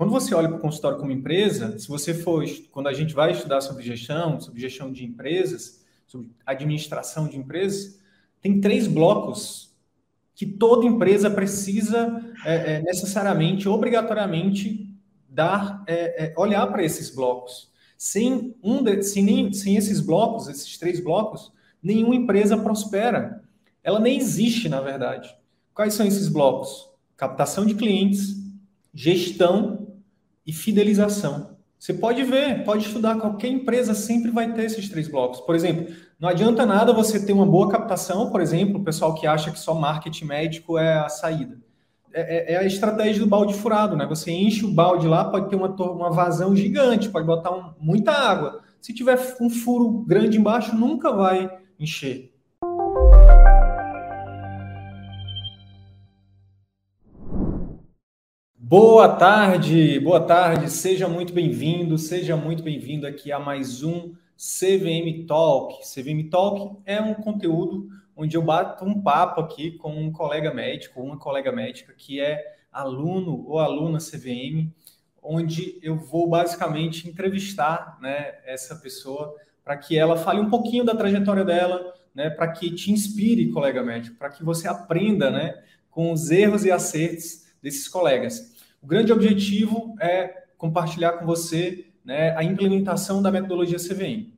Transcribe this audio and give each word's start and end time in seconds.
Quando 0.00 0.12
você 0.12 0.34
olha 0.34 0.48
para 0.48 0.56
o 0.56 0.60
consultório 0.60 0.96
como 0.96 1.12
empresa, 1.12 1.78
se 1.78 1.86
você 1.86 2.14
for, 2.14 2.42
quando 2.70 2.86
a 2.86 2.92
gente 2.94 3.12
vai 3.12 3.32
estudar 3.32 3.60
sobre 3.60 3.82
gestão, 3.82 4.40
sobre 4.40 4.58
gestão 4.58 4.90
de 4.90 5.04
empresas, 5.04 5.84
sobre 6.06 6.30
administração 6.46 7.28
de 7.28 7.36
empresas, 7.36 8.00
tem 8.40 8.62
três 8.62 8.86
blocos 8.86 9.76
que 10.34 10.46
toda 10.46 10.86
empresa 10.86 11.30
precisa 11.30 12.18
é, 12.46 12.76
é, 12.76 12.80
necessariamente, 12.82 13.68
obrigatoriamente, 13.68 14.88
dar, 15.28 15.84
é, 15.86 16.28
é 16.28 16.34
olhar 16.34 16.66
para 16.68 16.82
esses 16.82 17.14
blocos. 17.14 17.70
Sem, 17.98 18.56
um 18.62 18.82
de, 18.82 19.02
sem, 19.02 19.52
sem 19.52 19.76
esses 19.76 20.00
blocos, 20.00 20.48
esses 20.48 20.78
três 20.78 20.98
blocos, 20.98 21.52
nenhuma 21.82 22.16
empresa 22.16 22.56
prospera. 22.56 23.44
Ela 23.84 24.00
nem 24.00 24.16
existe, 24.16 24.66
na 24.66 24.80
verdade. 24.80 25.36
Quais 25.74 25.92
são 25.92 26.06
esses 26.06 26.26
blocos? 26.26 26.88
Captação 27.18 27.66
de 27.66 27.74
clientes, 27.74 28.40
gestão 28.94 29.79
e 30.50 30.52
fidelização. 30.52 31.56
Você 31.78 31.94
pode 31.94 32.24
ver, 32.24 32.64
pode 32.64 32.84
estudar, 32.84 33.18
qualquer 33.18 33.46
empresa 33.46 33.94
sempre 33.94 34.32
vai 34.32 34.52
ter 34.52 34.64
esses 34.64 34.88
três 34.88 35.08
blocos. 35.08 35.40
Por 35.40 35.54
exemplo, 35.54 35.94
não 36.18 36.28
adianta 36.28 36.66
nada 36.66 36.92
você 36.92 37.24
ter 37.24 37.32
uma 37.32 37.46
boa 37.46 37.70
captação, 37.70 38.30
por 38.30 38.40
exemplo, 38.40 38.80
o 38.80 38.84
pessoal 38.84 39.14
que 39.14 39.28
acha 39.28 39.52
que 39.52 39.58
só 39.58 39.74
marketing 39.74 40.24
médico 40.24 40.76
é 40.76 40.98
a 40.98 41.08
saída. 41.08 41.56
É, 42.12 42.52
é, 42.52 42.54
é 42.54 42.56
a 42.58 42.64
estratégia 42.64 43.22
do 43.22 43.28
balde 43.28 43.54
furado, 43.54 43.96
né? 43.96 44.04
Você 44.06 44.32
enche 44.32 44.66
o 44.66 44.72
balde 44.72 45.06
lá, 45.06 45.24
pode 45.24 45.48
ter 45.48 45.54
uma, 45.54 45.68
uma 45.68 46.10
vazão 46.10 46.54
gigante, 46.54 47.08
pode 47.08 47.24
botar 47.24 47.52
um, 47.52 47.72
muita 47.80 48.10
água. 48.10 48.60
Se 48.82 48.92
tiver 48.92 49.16
um 49.40 49.48
furo 49.48 50.04
grande 50.04 50.36
embaixo, 50.36 50.74
nunca 50.74 51.12
vai 51.12 51.48
encher. 51.78 52.29
Boa 58.70 59.16
tarde, 59.16 59.98
boa 59.98 60.20
tarde, 60.20 60.70
seja 60.70 61.08
muito 61.08 61.32
bem-vindo, 61.32 61.98
seja 61.98 62.36
muito 62.36 62.62
bem-vindo 62.62 63.04
aqui 63.04 63.32
a 63.32 63.38
mais 63.40 63.82
um 63.82 64.14
CVM 64.36 65.26
Talk. 65.26 65.80
CVM 65.82 66.30
Talk 66.30 66.76
é 66.86 67.00
um 67.00 67.14
conteúdo 67.14 67.88
onde 68.14 68.36
eu 68.36 68.42
bato 68.42 68.84
um 68.84 69.02
papo 69.02 69.40
aqui 69.40 69.72
com 69.72 69.92
um 70.00 70.12
colega 70.12 70.54
médico, 70.54 71.02
uma 71.02 71.18
colega 71.18 71.50
médica 71.50 71.92
que 71.98 72.20
é 72.20 72.58
aluno 72.70 73.44
ou 73.48 73.58
aluna 73.58 73.98
CVM, 73.98 74.72
onde 75.20 75.76
eu 75.82 75.96
vou 75.96 76.28
basicamente 76.28 77.08
entrevistar 77.08 77.98
né, 78.00 78.36
essa 78.44 78.76
pessoa 78.76 79.34
para 79.64 79.76
que 79.76 79.98
ela 79.98 80.16
fale 80.16 80.38
um 80.38 80.48
pouquinho 80.48 80.84
da 80.84 80.94
trajetória 80.94 81.44
dela, 81.44 81.92
né, 82.14 82.30
para 82.30 82.46
que 82.52 82.70
te 82.72 82.92
inspire, 82.92 83.50
colega 83.50 83.82
médico, 83.82 84.16
para 84.16 84.30
que 84.30 84.44
você 84.44 84.68
aprenda 84.68 85.28
né, 85.28 85.60
com 85.90 86.12
os 86.12 86.30
erros 86.30 86.64
e 86.64 86.70
acertos 86.70 87.50
desses 87.60 87.88
colegas. 87.88 88.59
O 88.82 88.86
grande 88.86 89.12
objetivo 89.12 89.94
é 90.00 90.44
compartilhar 90.56 91.12
com 91.12 91.26
você 91.26 91.86
né, 92.04 92.34
a 92.36 92.42
implementação 92.42 93.20
da 93.20 93.30
metodologia 93.30 93.78
CVM. 93.78 94.32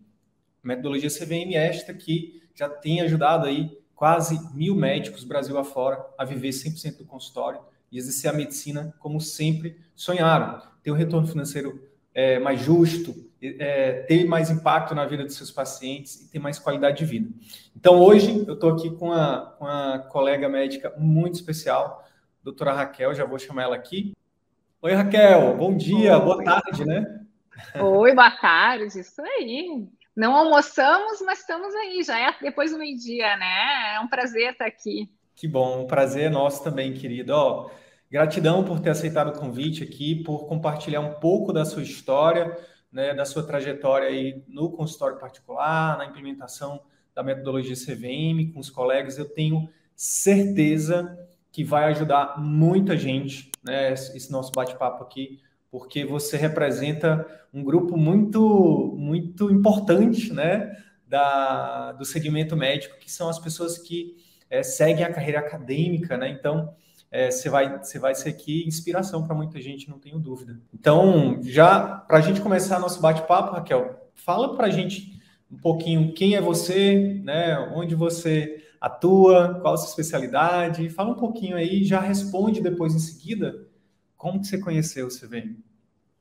Metodologia 0.63 1.09
CVM 1.09 1.55
é 1.55 1.69
esta 1.69 1.95
que 1.95 2.43
já 2.55 2.69
tem 2.69 3.01
ajudado 3.01 3.47
aí 3.47 3.79
quase 3.95 4.39
mil 4.53 4.75
médicos 4.75 5.23
Brasil 5.23 5.57
afora 5.57 6.05
a 6.19 6.25
viver 6.25 6.51
100% 6.51 6.99
do 6.99 7.05
consultório 7.05 7.61
e 7.91 7.99
exercer 7.99 8.31
a 8.31 8.33
medicina 8.33 8.93
como 8.99 9.21
sempre 9.21 9.79
sonharam. 9.95 10.61
Ter 10.83 10.91
um 10.91 10.97
retorno 10.97 11.27
financeiro 11.27 11.89
é, 12.13 12.41
mais 12.41 12.61
justo, 12.61 13.15
é, 13.41 14.03
ter 14.03 14.25
mais 14.25 14.51
impacto 14.51 14.95
na 14.95 15.07
vida 15.07 15.25
dos 15.25 15.37
seus 15.37 15.51
pacientes 15.51 16.21
e 16.21 16.31
ter 16.31 16.39
mais 16.39 16.59
qualidade 16.59 16.99
de 16.99 17.05
vida. 17.05 17.31
Então, 17.77 18.01
hoje, 18.01 18.45
eu 18.47 18.55
estou 18.55 18.71
aqui 18.71 18.91
com 18.91 19.13
a, 19.13 19.55
com 19.59 19.67
a 19.67 19.99
colega 19.99 20.49
médica 20.49 20.93
muito 20.99 21.35
especial, 21.35 22.05
doutora 22.43 22.73
Raquel, 22.73 23.15
já 23.15 23.25
vou 23.25 23.39
chamar 23.39 23.63
ela 23.63 23.77
aqui. 23.77 24.13
Oi, 24.84 24.94
Raquel, 24.94 25.56
bom 25.56 25.76
dia, 25.76 26.19
Oi. 26.19 26.25
boa 26.25 26.43
tarde, 26.43 26.84
né? 26.84 27.20
Oi, 27.81 28.15
boa 28.16 28.32
tarde, 28.32 28.98
isso 28.98 29.22
aí. 29.22 29.87
Não 30.16 30.34
almoçamos, 30.34 31.20
mas 31.25 31.38
estamos 31.38 31.72
aí, 31.76 32.03
já 32.03 32.19
é 32.19 32.34
depois 32.43 32.72
do 32.72 32.78
meio-dia, 32.78 33.37
né? 33.37 33.94
É 33.94 34.00
um 34.00 34.09
prazer 34.09 34.50
estar 34.50 34.66
aqui. 34.66 35.09
Que 35.37 35.47
bom, 35.47 35.84
um 35.84 35.87
prazer 35.87 36.25
é 36.25 36.28
nosso 36.28 36.65
também, 36.65 36.93
querido. 36.94 37.32
Ó, 37.32 37.70
gratidão 38.10 38.65
por 38.65 38.81
ter 38.81 38.91
aceitado 38.91 39.28
o 39.28 39.38
convite 39.38 39.84
aqui, 39.84 40.16
por 40.25 40.48
compartilhar 40.48 40.99
um 40.99 41.12
pouco 41.12 41.53
da 41.53 41.64
sua 41.64 41.84
história, 41.84 42.53
né, 42.91 43.14
da 43.14 43.25
sua 43.25 43.47
trajetória 43.47 44.09
aí 44.09 44.43
no 44.49 44.72
consultório 44.72 45.16
particular, 45.16 45.97
na 45.97 46.06
implementação 46.06 46.82
da 47.14 47.22
metodologia 47.22 47.76
CVM 47.76 48.53
com 48.53 48.59
os 48.59 48.69
colegas. 48.69 49.16
Eu 49.16 49.32
tenho 49.32 49.69
certeza 49.94 51.16
que 51.53 51.62
vai 51.62 51.84
ajudar 51.84 52.41
muita 52.41 52.97
gente, 52.97 53.52
né, 53.62 53.93
esse 53.93 54.31
nosso 54.31 54.53
bate-papo 54.53 55.03
aqui, 55.03 55.41
porque 55.71 56.05
você 56.05 56.37
representa 56.37 57.27
um 57.53 57.62
grupo 57.62 57.97
muito, 57.97 58.95
muito 58.97 59.50
importante, 59.50 60.33
né, 60.33 60.77
da, 61.06 61.93
do 61.93 62.05
segmento 62.05 62.56
médico, 62.56 62.99
que 62.99 63.11
são 63.11 63.28
as 63.28 63.39
pessoas 63.39 63.78
que 63.78 64.17
é, 64.50 64.62
seguem 64.62 65.05
a 65.05 65.12
carreira 65.12 65.39
acadêmica, 65.39 66.17
né, 66.17 66.28
então 66.28 66.75
é, 67.11 67.31
você, 67.31 67.49
vai, 67.50 67.78
você 67.78 67.99
vai 67.99 68.15
ser 68.15 68.31
aqui 68.31 68.67
inspiração 68.67 69.23
para 69.27 69.34
muita 69.34 69.61
gente, 69.61 69.89
não 69.89 69.99
tenho 69.99 70.19
dúvida. 70.19 70.59
Então, 70.73 71.39
já 71.43 71.81
para 71.81 72.19
a 72.19 72.21
gente 72.23 72.41
começar 72.41 72.79
nosso 72.79 73.00
bate-papo, 73.00 73.53
Raquel, 73.53 74.11
fala 74.15 74.56
para 74.56 74.67
a 74.67 74.71
gente 74.71 75.21
um 75.50 75.59
pouquinho 75.59 76.15
quem 76.15 76.34
é 76.34 76.41
você, 76.41 77.21
né, 77.23 77.59
onde 77.75 77.94
você 77.94 78.62
atua, 78.82 79.60
qual 79.62 79.75
a 79.75 79.76
sua 79.76 79.88
especialidade. 79.88 80.91
Fala 80.91 81.10
um 81.10 81.19
pouquinho 81.19 81.56
aí, 81.56 81.84
já 81.84 82.00
responde 82.00 82.60
depois 82.60 82.93
em 82.94 82.98
seguida 82.98 83.66
como 84.16 84.41
que 84.41 84.48
você 84.48 84.59
conheceu 84.59 85.06
o 85.06 85.10
CVM. 85.10 85.56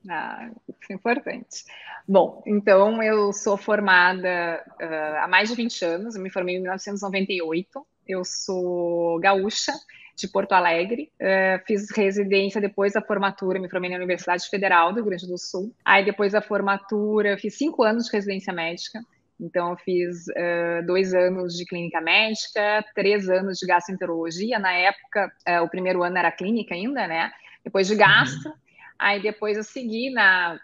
Ah, 0.08 0.48
isso 0.68 0.92
é 0.92 0.94
importante. 0.94 1.64
Bom, 2.06 2.42
então 2.46 3.02
eu 3.02 3.32
sou 3.32 3.56
formada 3.56 4.64
uh, 4.80 5.24
há 5.24 5.28
mais 5.28 5.48
de 5.48 5.56
20 5.56 5.84
anos, 5.84 6.16
eu 6.16 6.22
me 6.22 6.30
formei 6.30 6.56
em 6.56 6.60
1998, 6.60 7.86
eu 8.08 8.24
sou 8.24 9.20
gaúcha, 9.20 9.72
de 10.16 10.28
Porto 10.28 10.52
Alegre. 10.52 11.10
Uh, 11.20 11.64
fiz 11.66 11.90
residência 11.90 12.60
depois 12.60 12.92
da 12.92 13.02
formatura, 13.02 13.58
me 13.58 13.68
formei 13.68 13.90
na 13.90 13.96
Universidade 13.96 14.48
Federal 14.48 14.90
do 14.90 14.96
Rio 14.96 15.06
Grande 15.06 15.26
do 15.26 15.38
Sul. 15.38 15.74
Aí, 15.84 16.04
depois 16.04 16.32
da 16.32 16.42
formatura, 16.42 17.36
fiz 17.38 17.56
cinco 17.56 17.82
anos 17.82 18.06
de 18.06 18.12
residência 18.12 18.52
médica. 18.52 19.00
Então, 19.42 19.70
eu 19.70 19.76
fiz 19.76 20.28
uh, 20.28 20.86
dois 20.86 21.12
anos 21.12 21.54
de 21.54 21.66
clínica 21.66 22.00
médica, 22.00 22.84
três 22.94 23.28
anos 23.28 23.58
de 23.58 23.66
gastroenterologia. 23.66 24.58
Na 24.58 24.72
época, 24.72 25.32
uh, 25.48 25.64
o 25.64 25.68
primeiro 25.68 26.02
ano 26.04 26.16
era 26.16 26.30
clínica 26.30 26.74
ainda, 26.74 27.08
né? 27.08 27.32
Depois 27.64 27.88
de 27.88 27.96
gastro. 27.96 28.50
Uhum. 28.50 28.56
Aí, 28.98 29.20
depois 29.20 29.56
eu 29.56 29.64
segui 29.64 30.10
na, 30.10 30.60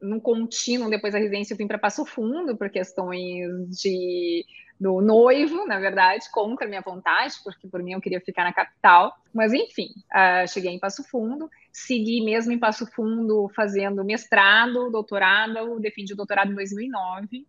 no 0.00 0.22
contínuo, 0.22 0.88
depois 0.88 1.12
da 1.12 1.18
residência, 1.18 1.52
eu 1.52 1.58
vim 1.58 1.66
para 1.66 1.78
Passo 1.78 2.06
Fundo, 2.06 2.56
por 2.56 2.70
questões 2.70 3.46
de 3.78 4.44
do 4.80 5.00
noivo, 5.00 5.66
na 5.66 5.78
verdade, 5.78 6.30
contra 6.30 6.64
a 6.64 6.68
minha 6.68 6.80
vontade, 6.80 7.34
porque 7.42 7.66
por 7.66 7.82
mim 7.82 7.94
eu 7.94 8.00
queria 8.00 8.20
ficar 8.20 8.44
na 8.44 8.52
capital. 8.52 9.12
Mas, 9.34 9.52
enfim, 9.52 9.88
uh, 10.14 10.46
cheguei 10.48 10.70
em 10.70 10.78
Passo 10.78 11.02
Fundo, 11.02 11.50
segui 11.72 12.24
mesmo 12.24 12.52
em 12.52 12.58
Passo 12.58 12.86
Fundo 12.86 13.50
fazendo 13.56 14.04
mestrado, 14.04 14.90
doutorado, 14.90 15.80
defendi 15.80 16.12
o 16.12 16.16
doutorado 16.16 16.52
em 16.52 16.54
2009. 16.54 17.44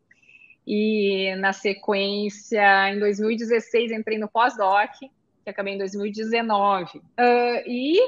E 0.71 1.36
na 1.38 1.51
sequência, 1.51 2.92
em 2.94 3.00
2016, 3.00 3.92
entrei 3.92 4.19
no 4.19 4.30
pós-doc, 4.30 4.92
que 5.00 5.50
acabei 5.50 5.74
em 5.74 5.80
2019. 5.80 7.00
Uh, 7.00 7.01
e 7.66 8.00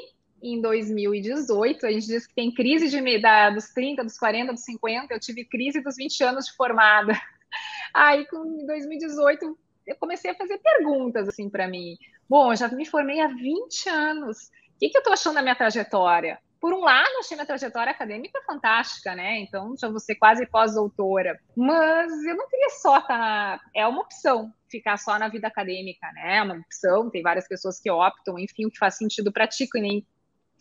em 0.43 0.61
2018. 0.61 1.87
A 1.87 1.91
gente 1.91 2.05
diz 2.05 2.27
que 2.27 2.35
tem 2.35 2.53
crise 2.53 2.87
de, 2.87 3.19
da, 3.19 3.49
dos 3.49 3.69
30, 3.69 4.03
dos 4.03 4.15
40, 4.15 4.53
dos 4.53 4.63
50. 4.63 5.11
Eu 5.11 5.19
tive 5.19 5.43
crise 5.43 5.81
dos 5.81 5.95
20 5.95 6.23
anos 6.23 6.45
de 6.45 6.53
formada. 6.53 7.13
Aí, 7.95 8.27
em 8.31 8.65
2018, 8.67 9.57
eu 9.87 9.95
comecei 9.95 10.29
a 10.29 10.35
fazer 10.35 10.59
perguntas 10.59 11.27
assim 11.27 11.49
para 11.49 11.67
mim. 11.67 11.97
Bom, 12.29 12.53
eu 12.53 12.55
já 12.55 12.67
me 12.67 12.85
formei 12.85 13.21
há 13.21 13.27
20 13.27 13.89
anos. 13.89 14.37
O 14.75 14.79
que, 14.79 14.89
que 14.89 14.97
eu 14.97 15.01
estou 15.01 15.13
achando 15.13 15.33
da 15.33 15.41
minha 15.41 15.55
trajetória? 15.55 16.39
Por 16.61 16.73
um 16.75 16.81
lado, 16.81 17.09
achei 17.19 17.35
minha 17.35 17.45
trajetória 17.45 17.91
acadêmica 17.91 18.39
fantástica, 18.45 19.15
né? 19.15 19.39
Então, 19.39 19.75
já 19.75 19.91
ser 19.97 20.13
quase 20.13 20.45
pós-doutora. 20.45 21.39
Mas 21.57 22.11
eu 22.23 22.35
não 22.35 22.47
queria 22.47 22.69
só 22.69 22.99
estar. 22.99 23.57
Tá... 23.57 23.65
É 23.75 23.87
uma 23.87 24.01
opção 24.01 24.53
ficar 24.69 24.97
só 24.97 25.17
na 25.17 25.27
vida 25.27 25.47
acadêmica, 25.47 26.07
né? 26.13 26.37
É 26.37 26.43
uma 26.43 26.53
opção. 26.57 27.09
Tem 27.09 27.23
várias 27.23 27.47
pessoas 27.47 27.79
que 27.79 27.89
optam, 27.89 28.37
enfim, 28.37 28.67
o 28.67 28.69
que 28.69 28.77
faz 28.77 28.95
sentido 28.95 29.31
para 29.31 29.47
ti, 29.47 29.67
que 29.67 29.81
nem 29.81 30.05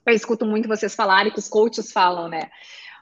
eu 0.06 0.14
escuto 0.14 0.46
muito 0.46 0.66
vocês 0.66 0.94
falarem, 0.94 1.30
que 1.30 1.38
os 1.38 1.48
coaches 1.48 1.92
falam, 1.92 2.28
né? 2.28 2.50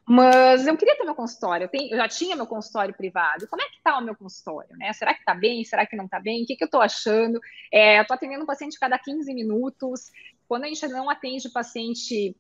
Mas 0.04 0.66
eu 0.66 0.76
queria 0.76 0.96
ter 0.96 1.04
meu 1.04 1.14
consultório, 1.14 1.66
eu, 1.66 1.68
tenho, 1.68 1.92
eu 1.92 1.96
já 1.98 2.08
tinha 2.08 2.34
meu 2.34 2.46
consultório 2.46 2.94
privado. 2.94 3.46
Como 3.46 3.62
é 3.62 3.66
que 3.66 3.76
está 3.76 3.96
o 3.96 4.02
meu 4.02 4.16
consultório? 4.16 4.76
Né? 4.76 4.92
Será 4.92 5.14
que 5.14 5.20
está 5.20 5.34
bem? 5.34 5.62
Será 5.64 5.86
que 5.86 5.94
não 5.94 6.06
está 6.06 6.18
bem? 6.18 6.42
O 6.42 6.46
que, 6.46 6.56
que 6.56 6.64
eu 6.64 6.66
estou 6.66 6.80
achando? 6.80 7.38
É, 7.72 7.98
eu 7.98 8.02
estou 8.02 8.16
atendendo 8.16 8.42
um 8.42 8.46
paciente 8.46 8.78
cada 8.80 8.98
15 8.98 9.32
minutos. 9.34 10.10
Quando 10.48 10.64
a 10.64 10.66
gente 10.66 10.88
não 10.88 11.08
atende 11.10 11.48
paciente 11.50 12.34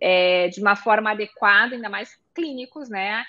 é, 0.00 0.48
de 0.48 0.60
uma 0.60 0.76
forma 0.76 1.10
adequada, 1.10 1.74
ainda 1.74 1.88
mais 1.88 2.18
clínicos, 2.34 2.88
né? 2.88 3.24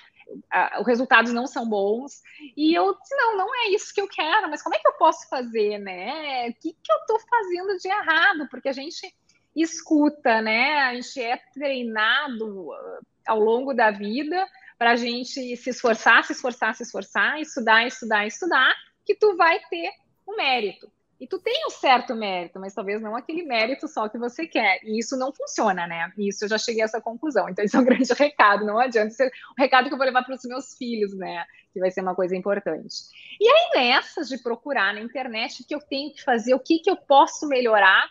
os 0.79 0.87
resultados 0.87 1.31
não 1.33 1.47
são 1.47 1.67
bons. 1.67 2.21
E 2.55 2.73
eu 2.73 2.97
disse, 2.99 3.15
não, 3.15 3.37
não 3.37 3.55
é 3.55 3.69
isso 3.69 3.93
que 3.93 4.01
eu 4.01 4.07
quero, 4.07 4.49
mas 4.49 4.61
como 4.61 4.75
é 4.75 4.79
que 4.79 4.87
eu 4.87 4.93
posso 4.93 5.27
fazer, 5.29 5.77
né? 5.79 6.49
O 6.49 6.53
que, 6.53 6.73
que 6.73 6.91
eu 6.91 6.97
estou 6.97 7.19
fazendo 7.19 7.77
de 7.77 7.87
errado? 7.87 8.47
Porque 8.49 8.69
a 8.69 8.73
gente 8.73 9.13
escuta, 9.55 10.41
né? 10.41 10.79
A 10.79 10.95
gente 10.95 11.21
é 11.21 11.37
treinado 11.53 12.69
uh, 12.69 12.99
ao 13.27 13.39
longo 13.39 13.73
da 13.73 13.91
vida 13.91 14.47
para 14.77 14.91
a 14.91 14.95
gente 14.95 15.55
se 15.55 15.69
esforçar, 15.69 16.23
se 16.23 16.33
esforçar, 16.33 16.73
se 16.73 16.83
esforçar, 16.83 17.39
estudar, 17.39 17.85
estudar, 17.85 18.25
estudar, 18.25 18.75
que 19.05 19.15
tu 19.15 19.35
vai 19.37 19.59
ter 19.69 19.91
o 20.25 20.35
mérito. 20.35 20.91
E 21.23 21.27
tu 21.27 21.39
tem 21.39 21.65
um 21.65 21.69
certo 21.69 22.13
mérito, 22.13 22.59
mas 22.59 22.73
talvez 22.73 23.01
não 23.01 23.15
aquele 23.15 23.43
mérito 23.43 23.87
só 23.87 24.09
que 24.09 24.17
você 24.17 24.45
quer. 24.45 24.81
E 24.83 24.99
isso 24.99 25.15
não 25.15 25.31
funciona, 25.31 25.87
né? 25.87 26.11
Isso 26.17 26.43
eu 26.43 26.49
já 26.49 26.57
cheguei 26.57 26.81
a 26.81 26.83
essa 26.83 26.99
conclusão. 26.99 27.47
Então, 27.47 27.63
isso 27.63 27.77
é 27.77 27.79
um 27.79 27.85
grande 27.87 28.13
recado. 28.13 28.65
Não 28.65 28.77
adianta 28.77 29.11
ser 29.11 29.31
um 29.57 29.61
recado 29.61 29.87
que 29.87 29.93
eu 29.93 29.97
vou 29.97 30.05
levar 30.05 30.23
para 30.23 30.35
os 30.35 30.43
meus 30.43 30.73
filhos, 30.73 31.15
né? 31.15 31.45
Que 31.71 31.79
vai 31.79 31.91
ser 31.91 32.01
uma 32.01 32.13
coisa 32.13 32.35
importante. 32.35 32.93
E 33.39 33.47
aí, 33.47 33.69
nessas 33.73 34.27
de 34.27 34.37
procurar 34.37 34.93
na 34.93 34.99
internet 34.99 35.63
o 35.63 35.65
que 35.65 35.73
eu 35.73 35.79
tenho 35.79 36.13
que 36.13 36.21
fazer, 36.21 36.53
o 36.55 36.59
que, 36.59 36.79
que 36.79 36.91
eu 36.91 36.97
posso 36.97 37.47
melhorar 37.47 38.05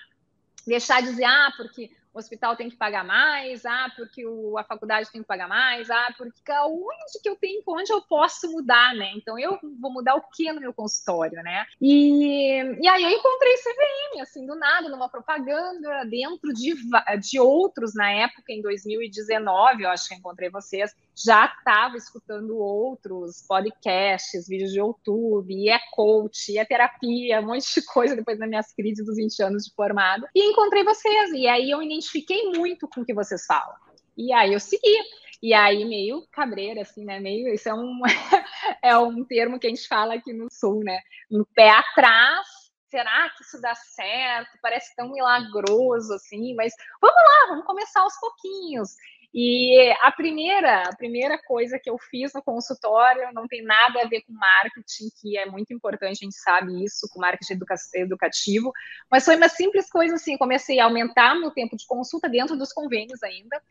deixar 0.66 1.02
de 1.02 1.08
dizer, 1.08 1.24
ah, 1.24 1.52
porque 1.54 1.90
o 2.14 2.18
hospital 2.18 2.56
tem 2.56 2.68
que 2.68 2.76
pagar 2.76 3.04
mais, 3.04 3.64
ah, 3.64 3.90
porque 3.96 4.26
o, 4.26 4.58
a 4.58 4.64
faculdade 4.64 5.10
tem 5.10 5.22
que 5.22 5.26
pagar 5.26 5.48
mais, 5.48 5.90
ah, 5.90 6.14
porque 6.16 6.52
onde 6.52 7.22
que 7.22 7.28
eu 7.28 7.36
tenho, 7.36 7.62
onde 7.66 7.92
eu 7.92 8.02
posso 8.02 8.50
mudar, 8.50 8.94
né? 8.94 9.12
Então 9.16 9.38
eu 9.38 9.58
vou 9.80 9.92
mudar 9.92 10.14
o 10.14 10.22
que 10.30 10.52
no 10.52 10.60
meu 10.60 10.74
consultório, 10.74 11.42
né? 11.42 11.64
E, 11.80 12.62
e 12.80 12.88
aí 12.88 13.02
eu 13.02 13.10
encontrei 13.10 13.54
CVM, 13.54 14.20
assim, 14.20 14.46
do 14.46 14.54
nada, 14.54 14.88
numa 14.88 15.08
propaganda 15.08 16.04
dentro 16.04 16.52
de, 16.52 16.74
de 17.20 17.40
outros 17.40 17.94
na 17.94 18.10
época, 18.10 18.52
em 18.52 18.60
2019, 18.60 19.82
eu 19.82 19.90
acho 19.90 20.08
que 20.08 20.14
encontrei 20.14 20.50
vocês, 20.50 20.94
já 21.16 21.46
estava 21.46 21.96
escutando 21.96 22.56
outros 22.56 23.44
podcasts, 23.46 24.48
vídeos 24.48 24.72
de 24.72 24.78
YouTube, 24.78 25.52
e 25.52 25.68
é 25.68 25.78
coach, 25.92 26.56
é 26.56 26.64
terapia, 26.64 27.40
um 27.40 27.46
monte 27.46 27.74
de 27.74 27.86
coisa 27.86 28.16
depois 28.16 28.38
das 28.38 28.48
minhas 28.48 28.72
crises 28.72 29.04
dos 29.04 29.16
20 29.16 29.42
anos 29.42 29.64
de 29.64 29.74
formado. 29.74 30.26
E 30.34 30.50
encontrei 30.50 30.84
vocês, 30.84 31.30
e 31.32 31.46
aí 31.46 31.70
eu 31.70 31.82
identifiquei 31.82 32.50
muito 32.50 32.88
com 32.88 33.02
o 33.02 33.04
que 33.04 33.14
vocês 33.14 33.44
falam. 33.44 33.74
E 34.16 34.32
aí 34.32 34.52
eu 34.52 34.60
segui. 34.60 34.98
E 35.42 35.52
aí, 35.52 35.84
meio 35.84 36.24
cabreira, 36.30 36.82
assim, 36.82 37.04
né? 37.04 37.18
Meio, 37.18 37.52
isso 37.52 37.68
é 37.68 37.74
um, 37.74 38.00
é 38.80 38.96
um 38.96 39.24
termo 39.24 39.58
que 39.58 39.66
a 39.66 39.70
gente 39.70 39.88
fala 39.88 40.14
aqui 40.14 40.32
no 40.32 40.46
Sul, 40.52 40.84
né? 40.84 41.00
Um 41.28 41.42
pé 41.44 41.68
atrás, 41.68 42.46
será 42.88 43.28
que 43.30 43.42
isso 43.42 43.60
dá 43.60 43.74
certo? 43.74 44.56
Parece 44.62 44.94
tão 44.94 45.10
milagroso, 45.10 46.14
assim, 46.14 46.54
mas 46.54 46.72
vamos 47.00 47.16
lá, 47.16 47.48
vamos 47.48 47.66
começar 47.66 48.02
aos 48.02 48.16
pouquinhos. 48.20 48.90
E 49.34 49.90
a 50.02 50.12
primeira, 50.12 50.82
a 50.82 50.94
primeira 50.94 51.38
coisa 51.42 51.78
que 51.78 51.88
eu 51.88 51.96
fiz 51.98 52.34
no 52.34 52.42
consultório 52.42 53.32
não 53.32 53.48
tem 53.48 53.62
nada 53.62 54.02
a 54.02 54.06
ver 54.06 54.20
com 54.22 54.32
marketing, 54.32 55.08
que 55.20 55.38
é 55.38 55.46
muito 55.46 55.72
importante, 55.72 56.18
a 56.22 56.24
gente 56.24 56.36
sabe 56.36 56.84
isso, 56.84 57.08
com 57.10 57.20
marketing 57.20 57.54
educa 57.54 57.74
educativo, 57.94 58.70
mas 59.10 59.24
foi 59.24 59.36
uma 59.36 59.48
simples 59.48 59.88
coisa 59.88 60.16
assim, 60.16 60.36
comecei 60.36 60.78
a 60.78 60.84
aumentar 60.84 61.34
meu 61.34 61.50
tempo 61.50 61.76
de 61.76 61.86
consulta 61.86 62.28
dentro 62.28 62.58
dos 62.58 62.74
convênios 62.74 63.22
ainda, 63.22 63.62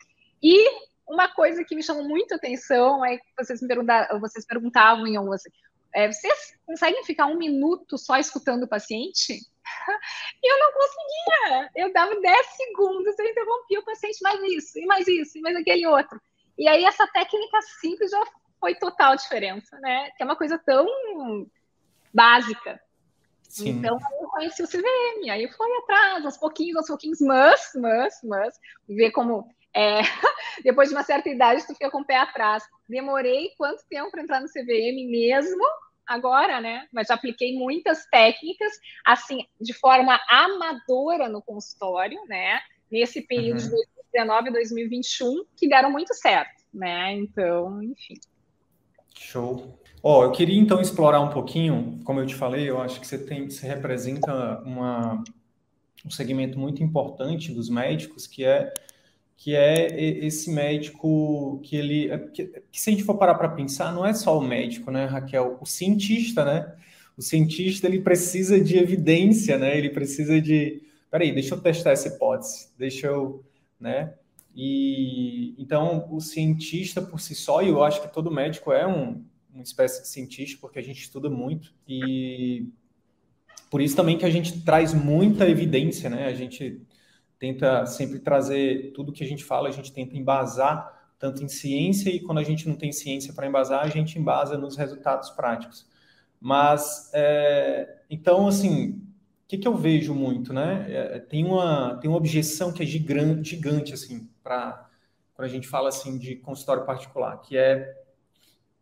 e 0.41 0.67
uma 1.07 1.27
coisa 1.27 1.63
que 1.63 1.75
me 1.75 1.83
chamou 1.83 2.07
muito 2.07 2.33
atenção 2.33 3.05
é 3.05 3.17
que 3.17 3.23
vocês, 3.37 3.61
me 3.61 3.67
perguntavam, 3.67 4.19
vocês 4.19 4.45
perguntavam 4.45 5.05
em 5.05 5.15
algumas, 5.15 5.43
é, 5.93 6.11
vocês 6.11 6.57
conseguem 6.65 7.03
ficar 7.05 7.27
um 7.27 7.37
minuto 7.37 7.99
só 7.99 8.17
escutando 8.17 8.63
o 8.63 8.67
paciente? 8.67 9.41
E 10.43 10.51
eu 10.51 10.59
não 10.59 10.73
conseguia. 10.73 11.69
Eu 11.75 11.93
dava 11.93 12.19
10 12.19 12.47
segundos, 12.47 13.17
eu 13.17 13.25
interrompia 13.25 13.79
o 13.79 13.85
paciente, 13.85 14.21
mais 14.21 14.41
isso, 14.41 14.79
e 14.79 14.85
mais 14.85 15.07
isso, 15.07 15.37
e 15.37 15.41
mais 15.41 15.55
aquele 15.55 15.85
outro. 15.85 16.19
E 16.57 16.67
aí 16.67 16.83
essa 16.83 17.07
técnica 17.07 17.61
simples 17.79 18.11
já 18.11 18.23
foi 18.59 18.75
total 18.75 19.15
diferença, 19.15 19.77
né? 19.79 20.11
Que 20.11 20.23
é 20.23 20.25
uma 20.25 20.35
coisa 20.35 20.57
tão 20.57 20.87
básica. 22.13 22.79
Sim. 23.43 23.69
Então 23.69 23.97
eu 24.21 24.27
conheci 24.29 24.63
o 24.63 24.67
CVM, 24.67 25.29
aí 25.29 25.47
fui 25.51 25.77
atrás, 25.77 26.25
aos 26.25 26.37
pouquinhos, 26.37 26.77
aos 26.77 26.87
pouquinhos, 26.87 27.19
mas, 27.19 27.71
mas, 27.75 28.19
mas, 28.23 28.59
ver 28.87 29.11
como 29.11 29.45
é, 29.73 30.01
depois 30.63 30.89
de 30.89 30.95
uma 30.95 31.03
certa 31.03 31.29
idade 31.29 31.65
tu 31.65 31.73
fica 31.73 31.91
com 31.91 32.01
o 32.01 32.05
pé 32.05 32.17
atrás. 32.17 32.63
Demorei 32.87 33.53
quanto 33.57 33.85
tempo 33.89 34.11
para 34.11 34.21
entrar 34.21 34.41
no 34.41 34.47
CVM 34.47 35.09
mesmo? 35.09 35.63
Agora, 36.11 36.59
né? 36.59 36.87
Mas 36.91 37.07
já 37.07 37.15
apliquei 37.15 37.57
muitas 37.57 38.05
técnicas, 38.07 38.71
assim, 39.05 39.45
de 39.59 39.73
forma 39.73 40.19
amadora 40.29 41.29
no 41.29 41.41
consultório, 41.41 42.19
né? 42.27 42.59
Nesse 42.91 43.21
período 43.21 43.59
uhum. 43.59 43.65
de 43.65 43.69
2019 43.69 44.49
a 44.49 44.51
2021, 44.51 45.45
que 45.55 45.67
deram 45.67 45.91
muito 45.91 46.13
certo, 46.13 46.63
né? 46.73 47.13
Então, 47.13 47.81
enfim. 47.81 48.15
Show. 49.17 49.79
Ó, 50.03 50.19
oh, 50.19 50.23
eu 50.23 50.31
queria 50.31 50.59
então 50.59 50.81
explorar 50.81 51.21
um 51.21 51.29
pouquinho, 51.29 51.99
como 52.03 52.19
eu 52.19 52.25
te 52.25 52.33
falei, 52.33 52.67
eu 52.67 52.81
acho 52.81 52.99
que 52.99 53.05
você 53.05 53.19
tem, 53.19 53.49
você 53.49 53.67
representa 53.67 54.59
uma, 54.65 55.23
um 56.03 56.09
segmento 56.09 56.57
muito 56.57 56.83
importante 56.83 57.53
dos 57.53 57.69
médicos, 57.69 58.25
que 58.25 58.43
é 58.43 58.73
que 59.41 59.55
é 59.55 59.99
esse 60.23 60.51
médico 60.51 61.59
que 61.63 61.75
ele. 61.75 62.11
É 62.11 62.17
que, 62.19 62.45
que 62.71 62.79
se 62.79 62.91
a 62.91 62.93
gente 62.93 63.03
for 63.03 63.17
parar 63.17 63.33
para 63.33 63.49
pensar, 63.49 63.91
não 63.91 64.05
é 64.05 64.13
só 64.13 64.37
o 64.37 64.41
médico, 64.41 64.91
né, 64.91 65.05
Raquel? 65.05 65.57
O 65.59 65.65
cientista, 65.65 66.45
né? 66.45 66.75
O 67.17 67.23
cientista 67.23 67.87
ele 67.87 68.01
precisa 68.01 68.61
de 68.61 68.77
evidência, 68.77 69.57
né? 69.57 69.75
Ele 69.75 69.89
precisa 69.89 70.39
de. 70.39 70.83
Peraí, 71.09 71.31
deixa 71.33 71.55
eu 71.55 71.59
testar 71.59 71.89
essa 71.89 72.07
hipótese, 72.07 72.69
deixa 72.77 73.07
eu. 73.07 73.43
né? 73.79 74.13
E 74.55 75.55
então 75.57 76.07
o 76.11 76.21
cientista 76.21 77.01
por 77.01 77.19
si 77.19 77.33
só, 77.33 77.63
e 77.63 77.69
eu 77.69 77.83
acho 77.83 77.99
que 77.99 78.13
todo 78.13 78.29
médico 78.29 78.71
é 78.71 78.85
um, 78.85 79.25
uma 79.51 79.63
espécie 79.63 80.03
de 80.03 80.07
cientista, 80.07 80.59
porque 80.61 80.77
a 80.77 80.83
gente 80.83 81.01
estuda 81.01 81.31
muito, 81.31 81.73
e 81.87 82.67
por 83.71 83.81
isso 83.81 83.95
também 83.95 84.19
que 84.19 84.25
a 84.25 84.29
gente 84.29 84.61
traz 84.61 84.93
muita 84.93 85.49
evidência, 85.49 86.11
né? 86.11 86.27
A 86.27 86.33
gente 86.35 86.79
tenta 87.41 87.87
sempre 87.87 88.19
trazer 88.19 88.91
tudo 88.93 89.11
que 89.11 89.23
a 89.23 89.27
gente 89.27 89.43
fala, 89.43 89.67
a 89.67 89.71
gente 89.71 89.91
tenta 89.91 90.15
embasar 90.15 91.11
tanto 91.17 91.43
em 91.43 91.47
ciência 91.47 92.11
e 92.11 92.19
quando 92.19 92.37
a 92.37 92.43
gente 92.43 92.69
não 92.69 92.75
tem 92.75 92.91
ciência 92.91 93.33
para 93.33 93.47
embasar, 93.47 93.83
a 93.83 93.87
gente 93.87 94.19
embasa 94.19 94.59
nos 94.59 94.77
resultados 94.77 95.31
práticos. 95.31 95.87
Mas, 96.39 97.09
é, 97.15 98.03
então, 98.11 98.47
assim, 98.47 98.91
o 98.91 99.47
que, 99.47 99.57
que 99.57 99.67
eu 99.67 99.75
vejo 99.75 100.13
muito, 100.13 100.53
né? 100.53 100.85
É, 100.87 101.19
tem, 101.19 101.43
uma, 101.43 101.95
tem 101.95 102.07
uma 102.07 102.17
objeção 102.17 102.71
que 102.71 102.83
é 102.83 102.85
gigante, 102.85 103.49
gigante 103.49 103.91
assim, 103.91 104.29
para 104.43 104.87
quando 105.33 105.47
a 105.47 105.51
gente 105.51 105.67
fala, 105.67 105.89
assim, 105.89 106.19
de 106.19 106.35
consultório 106.35 106.85
particular, 106.85 107.41
que 107.41 107.57
é, 107.57 107.91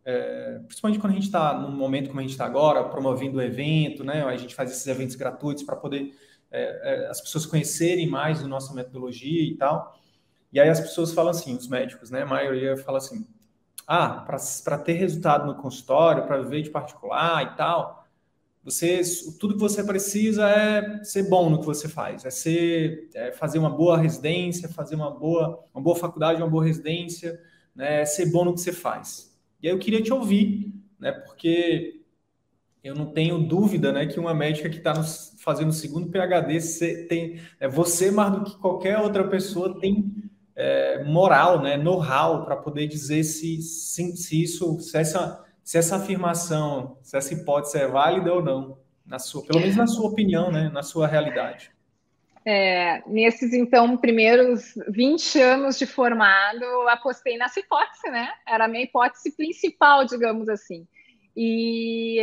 é 0.04 0.60
principalmente 0.66 1.00
quando 1.00 1.12
a 1.12 1.16
gente 1.16 1.26
está 1.26 1.58
num 1.58 1.74
momento 1.74 2.08
como 2.08 2.20
a 2.20 2.22
gente 2.22 2.32
está 2.32 2.44
agora, 2.44 2.84
promovendo 2.84 3.38
o 3.38 3.42
evento, 3.42 4.04
né? 4.04 4.22
A 4.22 4.36
gente 4.36 4.54
faz 4.54 4.70
esses 4.70 4.86
eventos 4.86 5.16
gratuitos 5.16 5.62
para 5.62 5.76
poder 5.76 6.14
é, 6.50 7.04
é, 7.04 7.06
as 7.06 7.20
pessoas 7.20 7.46
conhecerem 7.46 8.08
mais 8.08 8.42
a 8.42 8.48
nossa 8.48 8.74
metodologia 8.74 9.42
e 9.42 9.56
tal. 9.56 9.98
E 10.52 10.58
aí 10.58 10.68
as 10.68 10.80
pessoas 10.80 11.12
falam 11.12 11.30
assim, 11.30 11.56
os 11.56 11.68
médicos, 11.68 12.10
né? 12.10 12.22
A 12.22 12.26
maioria 12.26 12.76
fala 12.76 12.98
assim: 12.98 13.26
ah, 13.86 14.24
para 14.64 14.78
ter 14.78 14.94
resultado 14.94 15.46
no 15.46 15.54
consultório, 15.54 16.26
para 16.26 16.42
viver 16.42 16.62
de 16.62 16.70
particular 16.70 17.42
e 17.42 17.56
tal, 17.56 18.06
você, 18.62 19.00
tudo 19.38 19.54
que 19.54 19.60
você 19.60 19.82
precisa 19.82 20.48
é 20.48 21.02
ser 21.04 21.28
bom 21.28 21.48
no 21.48 21.60
que 21.60 21.66
você 21.66 21.88
faz, 21.88 22.24
é 22.24 22.30
ser, 22.30 23.08
é 23.14 23.32
fazer 23.32 23.58
uma 23.58 23.70
boa 23.70 23.96
residência, 23.96 24.68
fazer 24.68 24.96
uma 24.96 25.10
boa, 25.10 25.64
uma 25.72 25.82
boa 25.82 25.96
faculdade, 25.96 26.42
uma 26.42 26.50
boa 26.50 26.64
residência, 26.64 27.40
né? 27.74 28.04
Ser 28.04 28.26
bom 28.26 28.44
no 28.44 28.54
que 28.54 28.60
você 28.60 28.72
faz. 28.72 29.38
E 29.62 29.68
aí 29.68 29.74
eu 29.74 29.78
queria 29.78 30.02
te 30.02 30.12
ouvir, 30.12 30.74
né? 30.98 31.12
Porque 31.12 32.00
eu 32.82 32.94
não 32.94 33.06
tenho 33.06 33.38
dúvida, 33.38 33.92
né, 33.92 34.06
que 34.06 34.18
uma 34.18 34.32
médica 34.32 34.68
que 34.68 34.78
está 34.78 34.94
nos 34.94 35.29
fazendo 35.40 35.70
o 35.70 35.72
segundo 35.72 36.10
PhD, 36.10 36.60
você 36.60 37.04
tem, 37.04 37.40
é, 37.58 37.66
você 37.66 38.10
mais 38.10 38.32
do 38.32 38.44
que 38.44 38.56
qualquer 38.58 38.98
outra 38.98 39.26
pessoa 39.26 39.80
tem 39.80 40.14
é, 40.54 41.02
moral, 41.04 41.62
né, 41.62 41.76
know-how 41.76 42.44
para 42.44 42.56
poder 42.56 42.86
dizer 42.86 43.24
se, 43.24 43.60
se, 43.62 44.16
se, 44.16 44.42
isso, 44.42 44.78
se 44.80 44.98
essa, 44.98 45.44
se 45.64 45.78
essa 45.78 45.96
afirmação, 45.96 46.98
se 47.02 47.16
essa 47.16 47.32
hipótese 47.32 47.78
é 47.78 47.88
válida 47.88 48.32
ou 48.32 48.42
não, 48.42 48.78
na 49.06 49.18
sua, 49.18 49.42
pelo 49.44 49.60
menos 49.60 49.76
na 49.76 49.86
sua 49.86 50.10
opinião, 50.10 50.52
né, 50.52 50.68
na 50.68 50.82
sua 50.82 51.06
realidade. 51.06 51.72
É, 52.44 53.02
nesses, 53.06 53.52
então, 53.52 53.96
primeiros 53.96 54.74
20 54.88 55.40
anos 55.40 55.78
de 55.78 55.86
formado, 55.86 56.64
apostei 56.88 57.36
nessa 57.36 57.60
hipótese, 57.60 58.10
né? 58.10 58.30
Era 58.48 58.64
a 58.64 58.68
minha 58.68 58.84
hipótese 58.84 59.36
principal, 59.36 60.06
digamos 60.06 60.48
assim. 60.48 60.86
E 61.36 62.18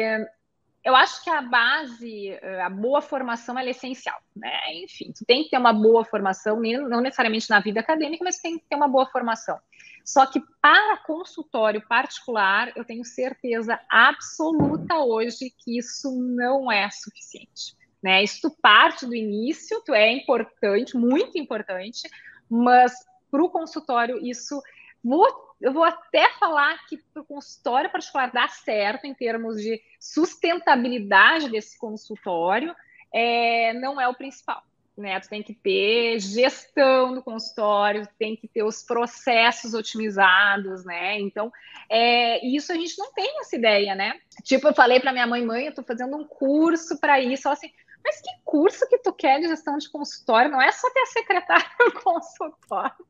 eu 0.87 0.95
acho 0.95 1.21
que 1.21 1.29
a 1.29 1.41
base, 1.41 2.39
a 2.63 2.69
boa 2.69 3.01
formação 3.01 3.59
é 3.59 3.69
essencial, 3.69 4.17
né? 4.33 4.73
Enfim, 4.75 5.11
tu 5.11 5.25
tem 5.25 5.43
que 5.43 5.49
ter 5.49 5.57
uma 5.57 5.73
boa 5.73 6.05
formação, 6.05 6.61
não 6.61 7.01
necessariamente 7.01 7.49
na 7.49 7.59
vida 7.59 7.81
acadêmica, 7.81 8.23
mas 8.23 8.37
tem 8.37 8.57
que 8.57 8.63
ter 8.69 8.77
uma 8.77 8.87
boa 8.87 9.05
formação. 9.07 9.59
Só 10.05 10.25
que 10.25 10.41
para 10.61 10.95
consultório 11.05 11.85
particular, 11.89 12.71
eu 12.77 12.85
tenho 12.85 13.03
certeza 13.03 13.77
absoluta 13.89 14.95
hoje 14.95 15.53
que 15.57 15.77
isso 15.77 16.09
não 16.17 16.71
é 16.71 16.89
suficiente. 16.89 17.75
Né? 18.01 18.23
Isso 18.23 18.49
parte 18.61 19.05
do 19.05 19.13
início, 19.13 19.83
tu 19.85 19.93
é 19.93 20.09
importante, 20.09 20.95
muito 20.95 21.37
importante, 21.37 22.09
mas 22.49 22.93
para 23.29 23.43
o 23.43 23.49
consultório 23.49 24.25
isso 24.25 24.61
vou, 25.03 25.27
eu 25.59 25.73
vou 25.73 25.83
até 25.83 26.29
falar 26.33 26.77
que 26.87 26.97
para 26.97 27.21
o 27.21 27.25
consultório 27.25 27.89
particular 27.89 28.31
dar 28.31 28.49
certo 28.49 29.05
em 29.05 29.13
termos 29.13 29.61
de 29.61 29.81
sustentabilidade 29.99 31.49
desse 31.49 31.77
consultório 31.77 32.75
é, 33.13 33.73
não 33.73 33.99
é 33.99 34.07
o 34.07 34.13
principal. 34.13 34.63
Né? 34.95 35.19
Tu 35.19 35.29
tem 35.29 35.43
que 35.43 35.53
ter 35.53 36.19
gestão 36.19 37.13
do 37.13 37.21
consultório, 37.21 38.07
tem 38.17 38.35
que 38.35 38.47
ter 38.47 38.63
os 38.63 38.81
processos 38.81 39.75
otimizados, 39.75 40.83
né? 40.85 41.19
Então, 41.19 41.51
é, 41.87 42.43
isso 42.43 42.71
a 42.71 42.75
gente 42.75 42.97
não 42.97 43.13
tem 43.13 43.39
essa 43.39 43.55
ideia, 43.55 43.93
né? 43.93 44.19
Tipo, 44.41 44.69
eu 44.69 44.73
falei 44.73 44.99
para 44.99 45.11
minha 45.11 45.27
mãe, 45.27 45.45
mãe, 45.45 45.65
eu 45.65 45.69
estou 45.69 45.83
fazendo 45.83 46.17
um 46.17 46.25
curso 46.25 46.99
para 46.99 47.19
isso, 47.19 47.47
assim, 47.47 47.71
mas 48.03 48.19
que 48.21 48.29
curso 48.43 48.87
que 48.89 48.97
tu 48.97 49.13
quer 49.13 49.39
de 49.39 49.47
gestão 49.47 49.77
de 49.77 49.87
consultório? 49.87 50.49
Não 50.49 50.61
é 50.61 50.71
só 50.71 50.89
ter 50.91 51.01
a 51.01 51.05
secretária 51.05 51.69
no 51.79 51.91
consultório. 52.01 53.05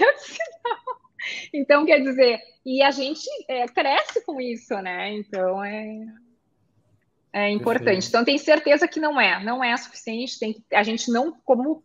Eu 0.00 0.12
disse, 0.14 0.38
não. 0.64 1.03
Então, 1.52 1.86
quer 1.86 2.00
dizer, 2.00 2.40
e 2.64 2.82
a 2.82 2.90
gente 2.90 3.28
é, 3.48 3.66
cresce 3.66 4.24
com 4.24 4.40
isso, 4.40 4.74
né? 4.80 5.12
Então, 5.12 5.64
é, 5.64 6.06
é 7.32 7.50
importante. 7.50 7.84
Perfeito. 7.84 8.08
Então, 8.08 8.24
tenho 8.24 8.38
certeza 8.38 8.88
que 8.88 9.00
não 9.00 9.20
é, 9.20 9.42
não 9.42 9.62
é 9.62 9.76
suficiente. 9.76 10.38
Tem 10.38 10.52
que, 10.52 10.62
a 10.72 10.82
gente 10.82 11.10
não, 11.10 11.32
como 11.44 11.82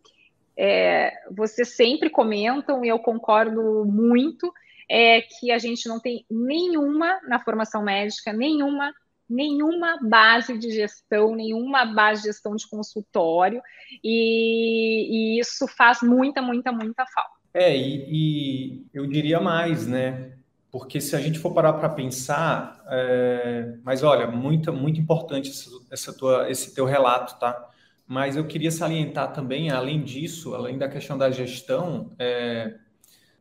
é, 0.56 1.12
vocês 1.30 1.76
sempre 1.76 2.10
comentam, 2.10 2.84
e 2.84 2.88
eu 2.88 2.98
concordo 2.98 3.84
muito, 3.84 4.52
é 4.88 5.22
que 5.22 5.52
a 5.52 5.58
gente 5.58 5.88
não 5.88 6.00
tem 6.00 6.24
nenhuma 6.30 7.20
na 7.28 7.38
formação 7.38 7.82
médica, 7.82 8.32
nenhuma 8.32 8.92
nenhuma 9.30 9.96
base 10.02 10.58
de 10.58 10.72
gestão, 10.72 11.36
nenhuma 11.36 11.84
base 11.84 12.22
de 12.22 12.26
gestão 12.26 12.56
de 12.56 12.68
consultório, 12.68 13.62
e, 14.02 15.36
e 15.36 15.40
isso 15.40 15.68
faz 15.68 16.02
muita, 16.02 16.42
muita, 16.42 16.72
muita 16.72 17.06
falta. 17.06 17.39
É, 17.52 17.76
e, 17.76 18.06
e, 18.08 18.86
eu 18.94 19.06
diria 19.06 19.40
mais, 19.40 19.86
né? 19.86 20.32
Porque 20.70 21.00
se 21.00 21.16
a 21.16 21.20
gente 21.20 21.38
for 21.38 21.52
parar 21.52 21.72
para 21.74 21.88
pensar, 21.88 22.80
é... 22.88 23.74
mas 23.82 24.02
olha, 24.04 24.26
muito, 24.28 24.72
muito 24.72 25.00
importante 25.00 25.50
essa, 25.50 25.70
essa 25.90 26.12
tua, 26.12 26.48
esse 26.48 26.74
teu 26.74 26.84
relato, 26.84 27.38
tá? 27.40 27.68
Mas 28.06 28.36
eu 28.36 28.46
queria 28.46 28.70
salientar 28.70 29.32
também, 29.32 29.70
além 29.70 30.02
disso, 30.02 30.54
além 30.54 30.78
da 30.78 30.88
questão 30.88 31.18
da 31.18 31.30
gestão, 31.30 32.12
é... 32.18 32.76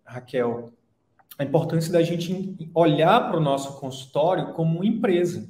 Raquel, 0.04 0.74
a 1.38 1.44
importância 1.44 1.94
da 1.94 2.02
gente 2.02 2.58
olhar 2.74 3.30
para 3.30 3.38
o 3.38 3.44
nosso 3.44 3.80
consultório 3.80 4.54
como 4.54 4.78
uma 4.78 4.86
empresa. 4.86 5.50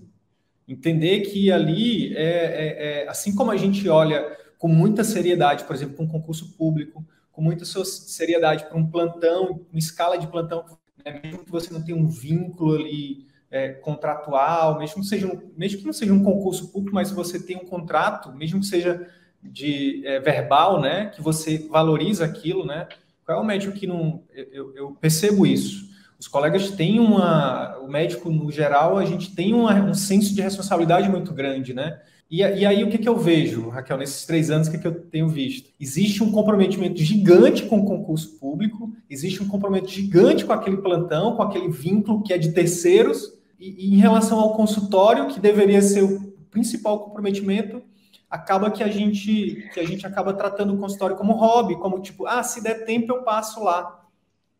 Entender 0.67 1.21
que 1.21 1.51
ali, 1.51 2.15
é, 2.15 2.21
é, 2.21 3.03
é, 3.03 3.09
assim 3.09 3.33
como 3.33 3.49
a 3.49 3.57
gente 3.57 3.87
olha 3.89 4.37
com 4.59 4.67
muita 4.67 5.03
seriedade, 5.03 5.63
por 5.63 5.75
exemplo, 5.75 5.95
para 5.95 6.05
um 6.05 6.09
concurso 6.09 6.55
público, 6.57 7.03
com 7.31 7.41
muita 7.41 7.65
seriedade 7.65 8.65
para 8.65 8.77
um 8.77 8.85
plantão, 8.85 9.65
uma 9.71 9.79
escala 9.79 10.17
de 10.17 10.27
plantão, 10.27 10.65
né, 11.05 11.19
mesmo 11.23 11.43
que 11.43 11.51
você 11.51 11.73
não 11.73 11.83
tenha 11.83 11.97
um 11.97 12.07
vínculo 12.07 12.75
ali 12.75 13.27
é, 13.49 13.69
contratual, 13.69 14.77
mesmo 14.77 15.01
que, 15.01 15.07
seja 15.07 15.27
um, 15.27 15.51
mesmo 15.57 15.79
que 15.79 15.85
não 15.85 15.93
seja 15.93 16.13
um 16.13 16.23
concurso 16.23 16.71
público, 16.71 16.95
mas 16.95 17.11
você 17.11 17.39
tem 17.41 17.57
um 17.57 17.65
contrato, 17.65 18.31
mesmo 18.33 18.59
que 18.59 18.65
seja 18.65 19.07
de 19.41 20.05
é, 20.05 20.19
verbal, 20.19 20.81
né, 20.81 21.07
que 21.07 21.21
você 21.21 21.67
valoriza 21.69 22.25
aquilo, 22.25 22.65
né? 22.65 22.87
Qual 23.25 23.37
é 23.37 23.41
o 23.41 23.45
médico 23.45 23.77
que 23.77 23.87
não? 23.87 24.23
Eu, 24.33 24.75
eu 24.75 24.91
percebo 24.99 25.45
isso 25.45 25.89
os 26.19 26.27
colegas 26.27 26.71
têm 26.71 26.99
uma. 26.99 27.77
O 27.79 27.87
médico, 27.87 28.29
no 28.29 28.51
geral, 28.51 28.97
a 28.97 29.05
gente 29.05 29.33
tem 29.33 29.53
uma, 29.53 29.73
um 29.75 29.93
senso 29.93 30.35
de 30.35 30.41
responsabilidade 30.41 31.07
muito 31.07 31.33
grande, 31.33 31.73
né? 31.73 32.01
E, 32.29 32.41
e 32.41 32.65
aí, 32.65 32.83
o 32.83 32.89
que, 32.89 32.99
que 32.99 33.09
eu 33.09 33.17
vejo, 33.17 33.69
Raquel, 33.69 33.97
nesses 33.97 34.23
três 34.25 34.51
anos, 34.51 34.67
o 34.67 34.71
que, 34.71 34.77
que 34.77 34.85
eu 34.85 35.01
tenho 35.07 35.27
visto? 35.27 35.71
Existe 35.79 36.23
um 36.23 36.31
comprometimento 36.31 36.99
gigante 37.01 37.65
com 37.65 37.79
o 37.79 37.85
concurso 37.85 38.37
público, 38.37 38.93
existe 39.09 39.41
um 39.41 39.47
comprometimento 39.47 39.91
gigante 39.91 40.45
com 40.45 40.53
aquele 40.53 40.77
plantão, 40.77 41.35
com 41.35 41.41
aquele 41.41 41.69
vínculo 41.69 42.21
que 42.21 42.31
é 42.31 42.37
de 42.37 42.51
terceiros, 42.51 43.33
e, 43.59 43.87
e 43.87 43.95
em 43.95 43.97
relação 43.97 44.39
ao 44.39 44.55
consultório, 44.55 45.27
que 45.27 45.39
deveria 45.39 45.81
ser 45.81 46.03
o 46.03 46.31
principal 46.51 46.99
comprometimento, 46.99 47.81
acaba 48.29 48.69
que 48.69 48.83
a 48.83 48.87
gente 48.87 49.67
que 49.73 49.79
a 49.79 49.85
gente 49.85 50.05
acaba 50.05 50.31
tratando 50.31 50.73
o 50.73 50.77
consultório 50.77 51.15
como 51.15 51.33
hobby, 51.33 51.75
como 51.79 51.99
tipo, 51.99 52.27
ah, 52.27 52.43
se 52.43 52.61
der 52.61 52.85
tempo 52.85 53.11
eu 53.11 53.23
passo 53.23 53.63
lá. 53.63 54.05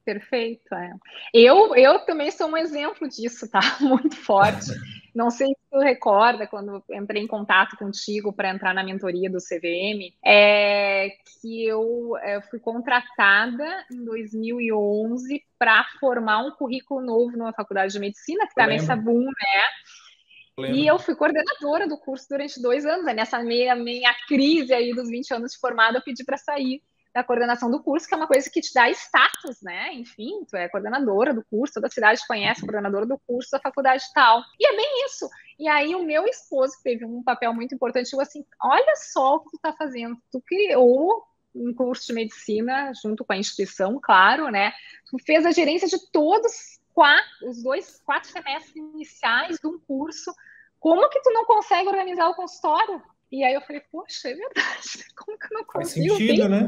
Perfeito. 0.03 0.73
É. 0.73 0.91
Eu, 1.31 1.75
eu 1.75 1.99
também 1.99 2.31
sou 2.31 2.47
um 2.47 2.57
exemplo 2.57 3.07
disso, 3.07 3.47
tá? 3.47 3.59
Muito 3.79 4.15
forte. 4.15 4.71
Não 5.13 5.29
sei 5.29 5.47
se 5.47 5.69
tu 5.71 5.79
recorda 5.79 6.47
quando 6.47 6.83
entrei 6.91 7.23
em 7.23 7.27
contato 7.27 7.77
contigo 7.77 8.31
para 8.31 8.49
entrar 8.49 8.73
na 8.73 8.83
mentoria 8.83 9.29
do 9.29 9.39
CVM, 9.39 10.13
é 10.23 11.09
que 11.41 11.65
eu 11.65 12.15
é, 12.17 12.41
fui 12.41 12.59
contratada 12.59 13.85
em 13.91 14.03
2011 14.03 15.43
para 15.57 15.83
formar 15.99 16.45
um 16.45 16.51
currículo 16.51 17.01
novo 17.01 17.37
numa 17.37 17.53
faculdade 17.53 17.93
de 17.93 17.99
medicina 17.99 18.45
que 18.45 18.51
está 18.51 18.67
nessa 18.67 18.95
boom, 18.95 19.25
né? 19.25 20.73
E 20.73 20.85
eu 20.85 20.99
fui 20.99 21.15
coordenadora 21.15 21.87
do 21.87 21.97
curso 21.97 22.27
durante 22.29 22.61
dois 22.61 22.85
anos. 22.85 23.05
Nessa 23.05 23.39
meia, 23.39 23.75
meia 23.75 24.13
crise 24.27 24.73
aí 24.73 24.93
dos 24.93 25.09
20 25.09 25.33
anos 25.33 25.51
de 25.53 25.57
formada, 25.57 25.97
eu 25.97 26.03
pedi 26.03 26.23
para 26.25 26.37
sair 26.37 26.81
da 27.13 27.23
coordenação 27.23 27.71
do 27.71 27.81
curso, 27.81 28.07
que 28.07 28.13
é 28.13 28.17
uma 28.17 28.27
coisa 28.27 28.49
que 28.49 28.61
te 28.61 28.73
dá 28.73 28.89
status, 28.89 29.61
né? 29.61 29.93
Enfim, 29.93 30.45
tu 30.47 30.55
é 30.55 30.69
coordenadora 30.69 31.33
do 31.33 31.43
curso, 31.43 31.75
toda 31.75 31.89
cidade 31.89 32.21
conhece 32.27 32.61
a 32.61 32.65
coordenadora 32.65 33.05
do 33.05 33.19
curso 33.25 33.49
da 33.51 33.59
faculdade 33.59 34.03
tal. 34.13 34.41
E 34.59 34.67
é 34.67 34.75
bem 34.75 35.05
isso. 35.05 35.27
E 35.57 35.67
aí 35.67 35.95
o 35.95 36.03
meu 36.03 36.25
esposo, 36.25 36.73
teve 36.83 37.05
um 37.05 37.23
papel 37.23 37.53
muito 37.53 37.73
importante, 37.73 38.11
falou 38.11 38.23
assim, 38.23 38.45
olha 38.61 38.95
só 38.95 39.35
o 39.35 39.39
que 39.41 39.51
tu 39.51 39.59
tá 39.59 39.73
fazendo. 39.73 40.15
Tu 40.31 40.41
criou 40.41 41.23
um 41.53 41.73
curso 41.73 42.07
de 42.07 42.13
medicina 42.13 42.91
junto 43.01 43.25
com 43.25 43.33
a 43.33 43.37
instituição, 43.37 43.99
claro, 44.01 44.49
né? 44.49 44.71
Tu 45.09 45.17
fez 45.25 45.45
a 45.45 45.51
gerência 45.51 45.87
de 45.87 45.99
todos 46.11 46.79
quatro, 46.93 47.49
os 47.49 47.63
dois, 47.63 48.01
quatro 48.05 48.29
semestres 48.29 48.75
iniciais 48.75 49.57
de 49.57 49.67
um 49.67 49.79
curso. 49.79 50.33
Como 50.79 51.09
que 51.09 51.21
tu 51.21 51.31
não 51.31 51.45
consegue 51.45 51.89
organizar 51.89 52.29
o 52.29 52.35
consultório? 52.35 53.01
E 53.31 53.43
aí 53.43 53.53
eu 53.53 53.61
falei, 53.61 53.81
poxa, 53.91 54.29
é 54.29 54.33
verdade, 54.33 55.05
como 55.15 55.37
que 55.37 55.45
eu 55.53 55.59
não 55.59 55.65
consigo? 55.65 56.15
Faz 56.15 56.17
sentido, 56.17 56.49
né? 56.49 56.67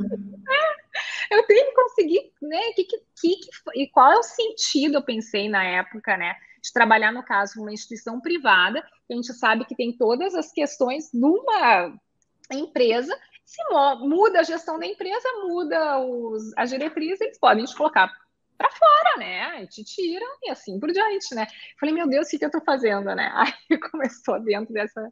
É, 1.31 1.37
eu 1.37 1.45
tenho 1.47 1.65
que 1.65 1.75
conseguir, 1.75 2.33
né? 2.41 2.59
Que, 2.75 2.83
que, 2.83 2.97
que, 3.19 3.39
e 3.75 3.87
qual 3.87 4.11
é 4.11 4.17
o 4.17 4.23
sentido, 4.23 4.95
eu 4.95 5.03
pensei 5.03 5.49
na 5.49 5.63
época, 5.63 6.15
né? 6.17 6.35
De 6.61 6.71
trabalhar, 6.71 7.11
no 7.11 7.23
caso, 7.23 7.57
numa 7.57 7.73
instituição 7.73 8.21
privada, 8.21 8.81
que 9.07 9.13
a 9.13 9.15
gente 9.15 9.33
sabe 9.33 9.65
que 9.65 9.75
tem 9.75 9.97
todas 9.97 10.35
as 10.35 10.51
questões 10.51 11.11
numa 11.11 11.97
empresa, 12.51 13.17
se 13.43 13.61
muda 13.99 14.39
a 14.39 14.43
gestão 14.43 14.77
da 14.77 14.85
empresa, 14.85 15.27
muda 15.47 15.99
os, 15.99 16.55
as 16.55 16.69
diretrizes, 16.69 17.21
eles 17.21 17.39
podem 17.39 17.65
te 17.65 17.75
colocar 17.75 18.11
para 18.57 18.71
fora, 18.71 19.17
né? 19.17 19.65
Te 19.67 19.83
tiram 19.83 20.27
e 20.43 20.51
assim 20.51 20.79
por 20.79 20.91
diante, 20.91 21.33
né? 21.33 21.47
Falei, 21.79 21.95
meu 21.95 22.07
Deus, 22.07 22.27
o 22.27 22.37
que 22.37 22.45
eu 22.45 22.51
tô 22.51 22.61
fazendo, 22.61 23.13
né? 23.15 23.31
Aí 23.69 23.79
começou 23.79 24.39
dentro 24.39 24.73
dessa 24.73 25.11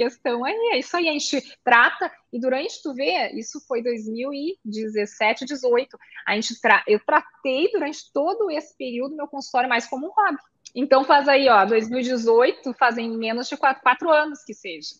questão 0.00 0.44
aí. 0.44 0.70
É 0.72 0.78
isso 0.78 0.96
aí, 0.96 1.08
a 1.08 1.12
gente 1.12 1.42
trata, 1.62 2.10
e 2.32 2.40
durante, 2.40 2.82
tu 2.82 2.94
vê, 2.94 3.30
isso 3.34 3.60
foi 3.68 3.82
2017, 3.82 5.44
18, 5.44 5.98
a 6.26 6.34
gente 6.34 6.58
tra 6.58 6.82
eu 6.86 6.98
tratei 7.04 7.70
durante 7.70 8.10
todo 8.12 8.50
esse 8.50 8.74
período 8.78 9.16
meu 9.16 9.28
consultório 9.28 9.68
mais 9.68 9.86
como 9.86 10.06
um 10.06 10.10
hobby. 10.10 10.38
Então 10.74 11.04
faz 11.04 11.28
aí, 11.28 11.48
ó, 11.48 11.66
2018, 11.66 12.72
fazem 12.74 13.10
menos 13.16 13.48
de 13.48 13.56
quatro, 13.56 13.82
quatro 13.82 14.10
anos 14.10 14.42
que 14.42 14.54
seja. 14.54 14.94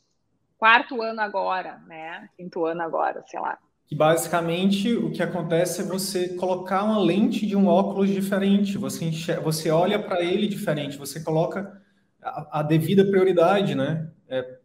Quarto 0.59 1.01
ano 1.01 1.21
agora, 1.21 1.79
né? 1.87 2.29
Quinto 2.37 2.67
ano 2.67 2.83
agora, 2.83 3.25
sei 3.27 3.41
lá. 3.41 3.57
Que 3.87 3.95
basicamente 3.95 4.93
o 4.95 5.11
que 5.11 5.23
acontece 5.23 5.81
é 5.81 5.85
você 5.85 6.35
colocar 6.35 6.85
uma 6.85 6.99
lente 6.99 7.47
de 7.47 7.57
um 7.57 7.67
óculos 7.67 8.11
diferente, 8.11 8.77
você, 8.77 9.07
enxerga, 9.07 9.41
você 9.41 9.71
olha 9.71 9.99
para 9.99 10.23
ele 10.23 10.47
diferente, 10.47 10.99
você 10.99 11.23
coloca 11.23 11.81
a, 12.23 12.61
a 12.61 12.63
devida 12.63 13.05
prioridade, 13.05 13.75
né? 13.75 14.11
É, 14.29 14.60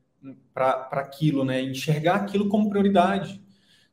para 0.55 1.01
aquilo, 1.01 1.43
né? 1.43 1.62
Enxergar 1.62 2.15
aquilo 2.15 2.47
como 2.47 2.69
prioridade. 2.69 3.43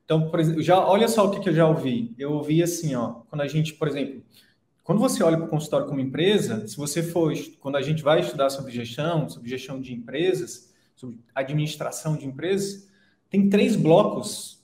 Então, 0.04 0.30
por 0.30 0.38
exemplo, 0.38 0.62
já 0.62 0.78
olha 0.78 1.08
só 1.08 1.26
o 1.26 1.30
que, 1.32 1.40
que 1.40 1.48
eu 1.48 1.54
já 1.54 1.66
ouvi. 1.66 2.14
Eu 2.16 2.32
ouvi 2.32 2.62
assim, 2.62 2.94
ó, 2.94 3.22
quando 3.28 3.40
a 3.40 3.48
gente, 3.48 3.74
por 3.74 3.88
exemplo, 3.88 4.22
quando 4.84 5.00
você 5.00 5.24
olha 5.24 5.36
para 5.36 5.46
o 5.46 5.50
consultório 5.50 5.88
como 5.88 6.00
empresa, 6.00 6.66
se 6.68 6.76
você 6.76 7.02
for, 7.02 7.34
quando 7.58 7.76
a 7.76 7.82
gente 7.82 8.02
vai 8.02 8.20
estudar 8.20 8.48
sobre 8.48 8.70
gestão, 8.70 9.28
sobre 9.28 9.50
gestão 9.50 9.80
de 9.80 9.92
empresas, 9.92 10.72
sobre 10.94 11.18
administração 11.34 12.16
de 12.16 12.26
empresas, 12.26 12.88
tem 13.28 13.48
três 13.48 13.74
blocos 13.74 14.62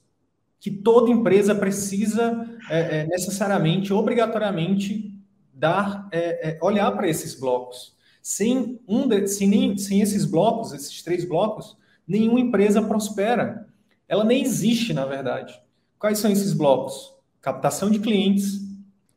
que 0.61 0.71
toda 0.71 1.11
empresa 1.11 1.55
precisa 1.55 2.47
é, 2.71 3.01
é, 3.01 3.07
necessariamente, 3.07 3.93
obrigatoriamente, 3.93 5.13
dar, 5.53 6.09
é, 6.13 6.51
é 6.51 6.59
olhar 6.63 6.93
para 6.93 7.09
esses 7.09 7.35
blocos. 7.35 7.97
Sem, 8.21 8.81
um 8.87 9.09
de, 9.09 9.27
sem, 9.27 9.49
nem, 9.49 9.79
sem 9.79 10.01
esses 10.01 10.25
blocos, 10.25 10.73
esses 10.73 11.03
três 11.03 11.25
blocos, 11.25 11.78
nenhuma 12.09 12.41
empresa 12.41 12.81
prospera. 12.81 13.69
Ela 14.09 14.25
nem 14.25 14.43
existe, 14.43 14.95
na 14.95 15.05
verdade. 15.05 15.61
Quais 15.99 16.19
são 16.19 16.31
esses 16.31 16.53
blocos? 16.53 17.13
Captação 17.41 17.91
de 17.91 17.99
clientes, 17.99 18.61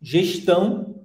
gestão 0.02 0.96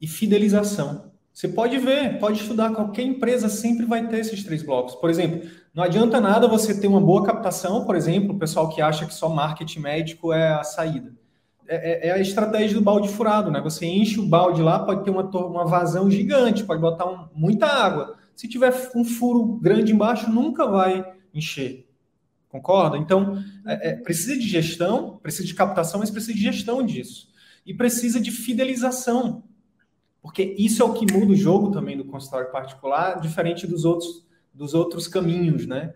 e 0.00 0.06
fidelização. 0.06 1.08
Você 1.32 1.46
pode 1.46 1.78
ver, 1.78 2.18
pode 2.18 2.40
estudar, 2.40 2.72
qualquer 2.72 3.02
empresa 3.02 3.48
sempre 3.48 3.86
vai 3.86 4.08
ter 4.08 4.18
esses 4.18 4.42
três 4.42 4.60
blocos. 4.62 4.96
Por 4.96 5.08
exemplo, 5.08 5.48
não 5.72 5.84
adianta 5.84 6.20
nada 6.20 6.48
você 6.48 6.80
ter 6.80 6.88
uma 6.88 7.00
boa 7.00 7.24
captação, 7.24 7.84
por 7.84 7.94
exemplo, 7.94 8.34
o 8.34 8.38
pessoal 8.38 8.68
que 8.68 8.82
acha 8.82 9.06
que 9.06 9.14
só 9.14 9.28
marketing 9.28 9.78
médico 9.78 10.32
é 10.32 10.54
a 10.54 10.64
saída. 10.64 11.12
É, 11.68 12.08
é, 12.08 12.08
é 12.08 12.12
a 12.12 12.18
estratégia 12.18 12.76
do 12.76 12.82
balde 12.82 13.08
furado, 13.08 13.52
né? 13.52 13.60
Você 13.60 13.86
enche 13.86 14.18
o 14.18 14.26
balde 14.26 14.62
lá, 14.62 14.80
pode 14.80 15.04
ter 15.04 15.10
uma, 15.10 15.22
uma 15.22 15.64
vazão 15.64 16.10
gigante, 16.10 16.64
pode 16.64 16.80
botar 16.80 17.06
um, 17.06 17.28
muita 17.32 17.66
água. 17.66 18.16
Se 18.34 18.48
tiver 18.48 18.72
um 18.96 19.04
furo 19.04 19.60
grande 19.62 19.92
embaixo, 19.92 20.28
nunca 20.28 20.66
vai 20.66 21.04
encher. 21.38 21.88
Concorda? 22.48 22.96
Então, 22.96 23.42
é, 23.66 23.90
é, 23.90 23.96
precisa 23.96 24.34
de 24.34 24.48
gestão, 24.48 25.18
precisa 25.22 25.46
de 25.46 25.54
captação, 25.54 26.00
mas 26.00 26.10
precisa 26.10 26.34
de 26.34 26.42
gestão 26.42 26.84
disso. 26.84 27.28
E 27.64 27.74
precisa 27.74 28.20
de 28.20 28.30
fidelização. 28.30 29.44
Porque 30.22 30.54
isso 30.58 30.82
é 30.82 30.84
o 30.84 30.94
que 30.94 31.10
muda 31.12 31.32
o 31.32 31.36
jogo 31.36 31.70
também 31.70 31.96
do 31.96 32.04
consultório 32.04 32.50
particular, 32.50 33.20
diferente 33.20 33.66
dos 33.66 33.84
outros, 33.84 34.26
dos 34.52 34.74
outros 34.74 35.06
caminhos, 35.06 35.66
né? 35.66 35.94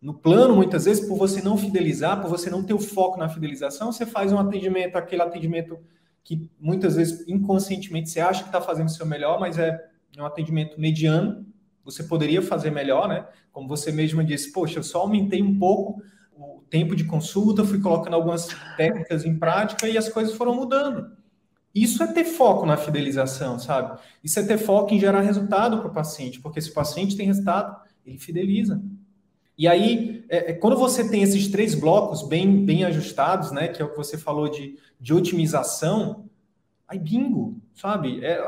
No 0.00 0.12
plano, 0.12 0.54
muitas 0.54 0.84
vezes, 0.84 1.08
por 1.08 1.16
você 1.16 1.40
não 1.40 1.56
fidelizar, 1.56 2.20
por 2.20 2.28
você 2.28 2.50
não 2.50 2.62
ter 2.62 2.74
o 2.74 2.78
foco 2.78 3.18
na 3.18 3.28
fidelização, 3.28 3.90
você 3.90 4.04
faz 4.04 4.32
um 4.32 4.38
atendimento, 4.38 4.96
aquele 4.96 5.22
atendimento 5.22 5.78
que 6.22 6.50
muitas 6.60 6.96
vezes 6.96 7.26
inconscientemente 7.26 8.10
você 8.10 8.20
acha 8.20 8.42
que 8.42 8.48
está 8.48 8.60
fazendo 8.60 8.88
o 8.88 8.90
seu 8.90 9.06
melhor, 9.06 9.40
mas 9.40 9.58
é 9.58 9.82
um 10.18 10.26
atendimento 10.26 10.78
mediano, 10.78 11.46
você 11.84 12.02
poderia 12.04 12.40
fazer 12.40 12.70
melhor, 12.70 13.08
né? 13.08 13.26
Como 13.52 13.68
você 13.68 13.92
mesma 13.92 14.24
disse, 14.24 14.52
poxa, 14.52 14.78
eu 14.78 14.82
só 14.82 15.00
aumentei 15.00 15.42
um 15.42 15.58
pouco 15.58 16.02
o 16.36 16.64
tempo 16.68 16.96
de 16.96 17.04
consulta, 17.04 17.64
fui 17.64 17.80
colocando 17.80 18.14
algumas 18.14 18.48
técnicas 18.76 19.24
em 19.24 19.38
prática 19.38 19.88
e 19.88 19.98
as 19.98 20.08
coisas 20.08 20.34
foram 20.34 20.54
mudando. 20.54 21.12
Isso 21.74 22.02
é 22.02 22.06
ter 22.06 22.24
foco 22.24 22.64
na 22.64 22.76
fidelização, 22.76 23.58
sabe? 23.58 24.00
Isso 24.22 24.38
é 24.38 24.44
ter 24.44 24.58
foco 24.58 24.94
em 24.94 25.00
gerar 25.00 25.20
resultado 25.20 25.78
para 25.78 25.88
o 25.88 25.92
paciente, 25.92 26.40
porque 26.40 26.60
se 26.60 26.70
o 26.70 26.74
paciente 26.74 27.16
tem 27.16 27.26
resultado, 27.26 27.76
ele 28.06 28.18
fideliza. 28.18 28.80
E 29.56 29.68
aí, 29.68 30.24
é, 30.28 30.50
é, 30.50 30.52
quando 30.52 30.76
você 30.76 31.08
tem 31.08 31.22
esses 31.22 31.48
três 31.48 31.74
blocos 31.74 32.26
bem, 32.26 32.64
bem 32.64 32.84
ajustados, 32.84 33.50
né, 33.52 33.68
que 33.68 33.82
é 33.82 33.84
o 33.84 33.90
que 33.90 33.96
você 33.96 34.16
falou 34.16 34.48
de, 34.48 34.78
de 35.00 35.14
otimização, 35.14 36.28
aí 36.88 36.98
bingo, 36.98 37.60
sabe? 37.74 38.24
É 38.24 38.38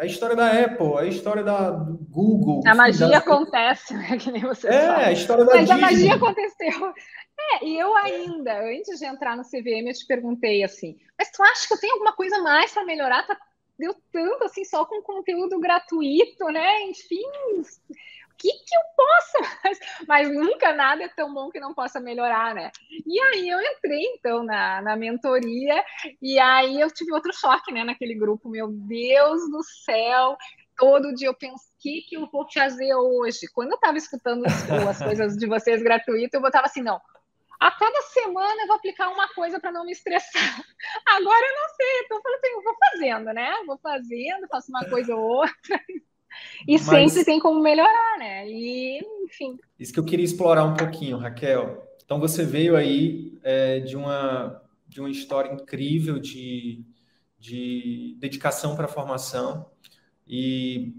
a, 0.00 0.04
história 0.04 0.36
da 0.36 0.50
Apple, 0.50 0.98
a 0.98 1.04
história 1.04 1.42
da 1.42 1.70
do 1.70 1.96
Google. 2.10 2.62
A 2.66 2.74
magia 2.74 3.08
das... 3.08 3.22
acontece, 3.22 3.94
né? 3.96 4.18
Que 4.18 4.30
nem 4.30 4.42
você 4.42 4.68
É, 4.68 4.86
fala. 4.86 5.06
a 5.06 5.12
história 5.12 5.44
da 5.44 5.54
Mas 5.54 5.68
Disney. 5.68 5.74
a 5.74 5.86
magia 5.86 6.14
aconteceu. 6.14 6.94
É, 7.38 7.64
e 7.64 7.78
eu 7.78 7.94
ainda, 7.96 8.60
antes 8.60 8.98
de 8.98 9.06
entrar 9.06 9.36
no 9.36 9.42
CVM, 9.42 9.88
eu 9.88 9.94
te 9.94 10.06
perguntei 10.06 10.62
assim, 10.62 10.96
mas 11.18 11.30
tu 11.30 11.42
acha 11.42 11.66
que 11.66 11.74
eu 11.74 11.80
tenho 11.80 11.94
alguma 11.94 12.12
coisa 12.12 12.38
mais 12.40 12.72
para 12.72 12.84
melhorar? 12.84 13.26
Tá, 13.26 13.36
deu 13.78 13.94
tanto 14.12 14.44
assim, 14.44 14.64
só 14.64 14.84
com 14.84 15.02
conteúdo 15.02 15.58
gratuito, 15.58 16.44
né? 16.46 16.82
Enfim, 16.82 17.22
que, 18.38 18.50
que 18.50 18.76
eu 18.76 18.82
possa, 18.96 19.58
mas, 19.64 19.78
mas, 20.08 20.34
nunca 20.34 20.72
nada 20.72 21.04
é 21.04 21.08
tão 21.08 21.32
bom 21.32 21.50
que 21.50 21.60
não 21.60 21.74
possa 21.74 22.00
melhorar, 22.00 22.54
né? 22.54 22.70
E 23.06 23.20
aí 23.20 23.48
eu 23.48 23.60
entrei, 23.60 24.04
então, 24.16 24.42
na, 24.42 24.82
na 24.82 24.96
mentoria, 24.96 25.84
e 26.20 26.38
aí 26.38 26.80
eu 26.80 26.90
tive 26.90 27.12
outro 27.12 27.32
choque, 27.32 27.72
né, 27.72 27.84
naquele 27.84 28.14
grupo, 28.14 28.48
meu 28.48 28.68
Deus 28.68 29.50
do 29.50 29.62
céu, 29.62 30.36
todo 30.76 31.14
dia 31.14 31.28
eu 31.28 31.34
penso, 31.34 31.64
o 31.64 31.80
que, 31.80 32.02
que 32.02 32.16
eu 32.16 32.26
vou 32.30 32.46
fazer 32.52 32.94
hoje? 32.94 33.46
Quando 33.52 33.70
eu 33.70 33.76
estava 33.76 33.96
escutando 33.96 34.44
as 34.46 34.98
coisas 34.98 35.36
de 35.36 35.46
vocês 35.46 35.82
gratuito, 35.82 36.36
eu 36.36 36.40
botava 36.40 36.66
assim, 36.66 36.82
não, 36.82 37.00
a 37.62 37.70
cada 37.70 38.02
semana 38.02 38.62
eu 38.62 38.66
vou 38.66 38.74
aplicar 38.74 39.08
uma 39.08 39.28
coisa 39.28 39.60
para 39.60 39.70
não 39.70 39.84
me 39.84 39.92
estressar. 39.92 40.32
Agora 41.06 41.46
eu 41.46 41.54
não 41.54 41.68
sei, 41.76 42.00
então 42.04 42.18
eu 42.18 42.22
falei 42.22 42.38
assim, 42.38 42.52
eu 42.54 42.62
vou 42.62 42.76
fazendo, 42.76 43.32
né? 43.32 43.54
Vou 43.64 43.78
fazendo, 43.78 44.48
faço 44.48 44.68
uma 44.70 44.84
coisa 44.88 45.14
ou 45.14 45.22
outra. 45.22 45.80
Mas... 46.68 46.82
sempre 46.82 47.24
tem 47.24 47.40
como 47.40 47.60
melhorar, 47.60 48.18
né? 48.18 48.48
E, 48.48 49.00
enfim. 49.24 49.58
Isso 49.78 49.92
que 49.92 50.00
eu 50.00 50.04
queria 50.04 50.24
explorar 50.24 50.64
um 50.64 50.74
pouquinho, 50.74 51.18
Raquel. 51.18 51.82
Então 52.04 52.20
você 52.20 52.44
veio 52.44 52.76
aí 52.76 53.38
é, 53.42 53.80
de, 53.80 53.96
uma, 53.96 54.62
de 54.86 55.00
uma 55.00 55.10
história 55.10 55.52
incrível 55.52 56.18
de, 56.18 56.84
de 57.38 58.16
dedicação 58.18 58.76
para 58.76 58.84
a 58.84 58.88
formação 58.88 59.66
e 60.26 60.94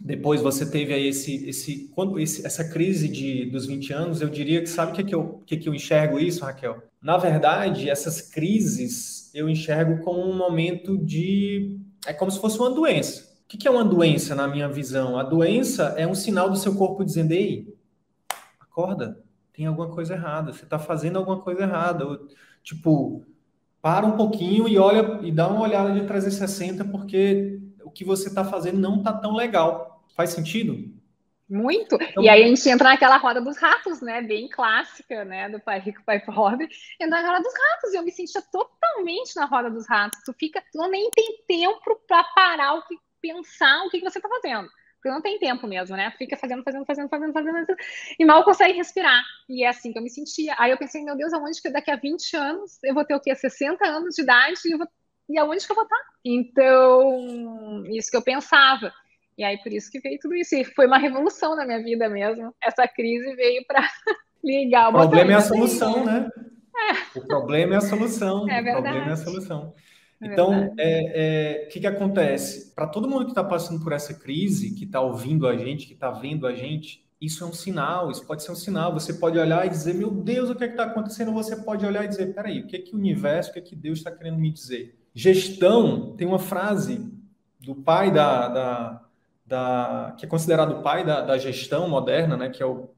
depois 0.00 0.40
você 0.40 0.64
teve 0.64 0.94
aí 0.94 1.08
esse, 1.08 1.48
esse, 1.48 1.88
quando, 1.94 2.20
esse, 2.20 2.46
essa 2.46 2.64
crise 2.68 3.08
de, 3.08 3.46
dos 3.46 3.66
20 3.66 3.92
anos, 3.92 4.20
eu 4.20 4.28
diria 4.28 4.60
que 4.60 4.68
sabe 4.68 4.92
o 4.92 4.94
que, 4.94 5.04
que, 5.04 5.14
eu, 5.14 5.42
que, 5.44 5.56
que 5.56 5.68
eu 5.68 5.74
enxergo 5.74 6.20
isso, 6.20 6.44
Raquel? 6.44 6.80
Na 7.02 7.16
verdade, 7.16 7.90
essas 7.90 8.20
crises 8.22 9.30
eu 9.34 9.48
enxergo 9.48 10.02
como 10.02 10.20
um 10.20 10.36
momento 10.36 10.96
de. 10.96 11.80
É 12.06 12.12
como 12.12 12.30
se 12.30 12.40
fosse 12.40 12.58
uma 12.58 12.70
doença. 12.70 13.27
O 13.48 13.56
que 13.58 13.66
é 13.66 13.70
uma 13.70 13.84
doença 13.84 14.34
na 14.34 14.46
minha 14.46 14.68
visão? 14.68 15.18
A 15.18 15.22
doença 15.22 15.94
é 15.96 16.06
um 16.06 16.14
sinal 16.14 16.50
do 16.50 16.56
seu 16.56 16.74
corpo 16.76 17.02
dizendo: 17.02 17.32
ei, 17.32 17.74
acorda, 18.60 19.24
tem 19.54 19.64
alguma 19.64 19.88
coisa 19.88 20.12
errada, 20.12 20.52
você 20.52 20.64
está 20.64 20.78
fazendo 20.78 21.16
alguma 21.16 21.40
coisa 21.40 21.62
errada. 21.62 22.06
Ou, 22.06 22.28
tipo, 22.62 23.24
para 23.80 24.04
um 24.04 24.18
pouquinho 24.18 24.68
e 24.68 24.76
olha 24.76 25.20
e 25.22 25.32
dá 25.32 25.48
uma 25.48 25.62
olhada 25.62 25.92
de 25.92 26.06
360, 26.06 26.84
porque 26.84 27.58
o 27.82 27.90
que 27.90 28.04
você 28.04 28.28
está 28.28 28.44
fazendo 28.44 28.78
não 28.78 28.98
está 28.98 29.14
tão 29.14 29.34
legal. 29.34 30.04
Faz 30.14 30.28
sentido? 30.30 30.92
Muito. 31.48 31.94
Então, 31.94 32.22
e 32.22 32.28
aí 32.28 32.44
a 32.44 32.46
gente 32.46 32.68
entra 32.68 32.90
naquela 32.90 33.16
roda 33.16 33.40
dos 33.40 33.56
ratos, 33.56 34.02
né? 34.02 34.20
Bem 34.20 34.46
clássica, 34.50 35.24
né? 35.24 35.48
Do 35.48 35.58
pai 35.58 35.80
rico, 35.80 36.02
pai 36.04 36.20
pobre. 36.20 36.68
Entra 37.00 37.22
na 37.22 37.28
roda 37.28 37.42
dos 37.42 37.54
ratos. 37.54 37.94
E 37.94 37.96
eu 37.96 38.02
me 38.02 38.12
sentia 38.12 38.42
totalmente 38.52 39.34
na 39.34 39.46
roda 39.46 39.70
dos 39.70 39.88
ratos. 39.88 40.20
Tu 40.22 40.34
fica, 40.34 40.62
tu 40.70 40.86
nem 40.88 41.10
tem 41.10 41.42
tempo 41.48 41.98
para 42.06 42.22
parar 42.34 42.74
o 42.74 42.86
que 42.86 42.98
pensar 43.20 43.84
o 43.84 43.90
que, 43.90 43.98
que 43.98 44.08
você 44.08 44.18
está 44.18 44.28
fazendo. 44.28 44.68
Porque 44.98 45.10
não 45.10 45.22
tem 45.22 45.38
tempo 45.38 45.66
mesmo, 45.66 45.96
né? 45.96 46.12
Fica 46.18 46.36
fazendo, 46.36 46.62
fazendo, 46.64 46.84
fazendo, 46.84 47.08
fazendo, 47.08 47.32
fazendo, 47.32 47.66
e 48.18 48.24
mal 48.24 48.42
consegue 48.42 48.76
respirar. 48.76 49.22
E 49.48 49.64
é 49.64 49.68
assim 49.68 49.92
que 49.92 49.98
eu 49.98 50.02
me 50.02 50.10
sentia. 50.10 50.54
Aí 50.58 50.72
eu 50.72 50.78
pensei, 50.78 51.04
meu 51.04 51.16
Deus, 51.16 51.32
aonde 51.32 51.62
que 51.62 51.70
daqui 51.70 51.90
a 51.90 51.96
20 51.96 52.36
anos 52.36 52.78
eu 52.82 52.94
vou 52.94 53.04
ter 53.04 53.14
o 53.14 53.20
quê? 53.20 53.34
60 53.34 53.86
anos 53.86 54.16
de 54.16 54.22
idade 54.22 54.58
e, 54.64 54.72
eu 54.72 54.78
vou... 54.78 54.88
e 55.28 55.38
aonde 55.38 55.64
que 55.64 55.70
eu 55.70 55.76
vou 55.76 55.84
estar? 55.84 56.00
Então, 56.24 57.84
isso 57.86 58.10
que 58.10 58.16
eu 58.16 58.22
pensava. 58.22 58.92
E 59.36 59.44
aí, 59.44 59.56
por 59.58 59.72
isso 59.72 59.88
que 59.88 60.00
veio 60.00 60.18
tudo 60.20 60.34
isso. 60.34 60.56
E 60.56 60.64
foi 60.64 60.88
uma 60.88 60.98
revolução 60.98 61.54
na 61.54 61.64
minha 61.64 61.80
vida 61.80 62.08
mesmo. 62.08 62.52
Essa 62.60 62.88
crise 62.88 63.36
veio 63.36 63.64
para 63.66 63.80
ligar 64.42 64.86
o 64.86 64.88
O 64.88 64.92
problema 64.94 65.32
é 65.32 65.36
a 65.36 65.40
solução, 65.40 66.04
né? 66.04 66.28
É. 66.76 67.18
O 67.18 67.24
problema 67.24 67.74
é 67.74 67.76
a 67.76 67.80
solução. 67.80 68.50
É 68.50 68.60
verdade. 68.60 68.78
O 68.78 68.82
problema 68.82 69.10
é 69.10 69.12
a 69.12 69.16
solução. 69.16 69.74
É 70.20 70.26
então, 70.26 70.50
o 70.50 70.74
é, 70.78 71.62
é, 71.62 71.66
que, 71.66 71.80
que 71.80 71.86
acontece? 71.86 72.74
Para 72.74 72.86
todo 72.86 73.08
mundo 73.08 73.24
que 73.24 73.30
está 73.30 73.44
passando 73.44 73.82
por 73.82 73.92
essa 73.92 74.14
crise, 74.14 74.74
que 74.74 74.84
está 74.84 75.00
ouvindo 75.00 75.46
a 75.46 75.56
gente, 75.56 75.86
que 75.86 75.94
está 75.94 76.10
vendo 76.10 76.46
a 76.46 76.54
gente, 76.54 77.04
isso 77.20 77.42
é 77.42 77.46
um 77.46 77.52
sinal, 77.52 78.10
isso 78.10 78.26
pode 78.26 78.42
ser 78.42 78.52
um 78.52 78.56
sinal. 78.56 78.92
Você 78.92 79.14
pode 79.14 79.38
olhar 79.38 79.66
e 79.66 79.70
dizer, 79.70 79.94
meu 79.94 80.10
Deus, 80.10 80.50
o 80.50 80.54
que 80.54 80.64
é 80.64 80.68
está 80.68 80.84
acontecendo? 80.84 81.32
Você 81.32 81.56
pode 81.56 81.84
olhar 81.84 82.04
e 82.04 82.08
dizer, 82.08 82.34
peraí, 82.34 82.60
o 82.60 82.66
que 82.66 82.76
é 82.76 82.78
que 82.80 82.94
o 82.94 82.98
universo, 82.98 83.50
o 83.50 83.52
que 83.52 83.58
é 83.58 83.62
que 83.62 83.76
Deus 83.76 83.98
está 83.98 84.10
querendo 84.10 84.38
me 84.38 84.50
dizer? 84.50 84.96
Gestão, 85.14 86.14
tem 86.16 86.26
uma 86.26 86.38
frase 86.38 87.12
do 87.60 87.74
pai 87.74 88.12
da, 88.12 88.48
da, 88.48 89.04
da 89.44 90.14
que 90.16 90.24
é 90.24 90.28
considerado 90.28 90.78
o 90.78 90.82
pai 90.82 91.04
da, 91.04 91.22
da, 91.22 91.36
gestão 91.38 91.88
moderna, 91.88 92.36
né, 92.36 92.48
que 92.48 92.62
é 92.62 92.66
o 92.66 92.90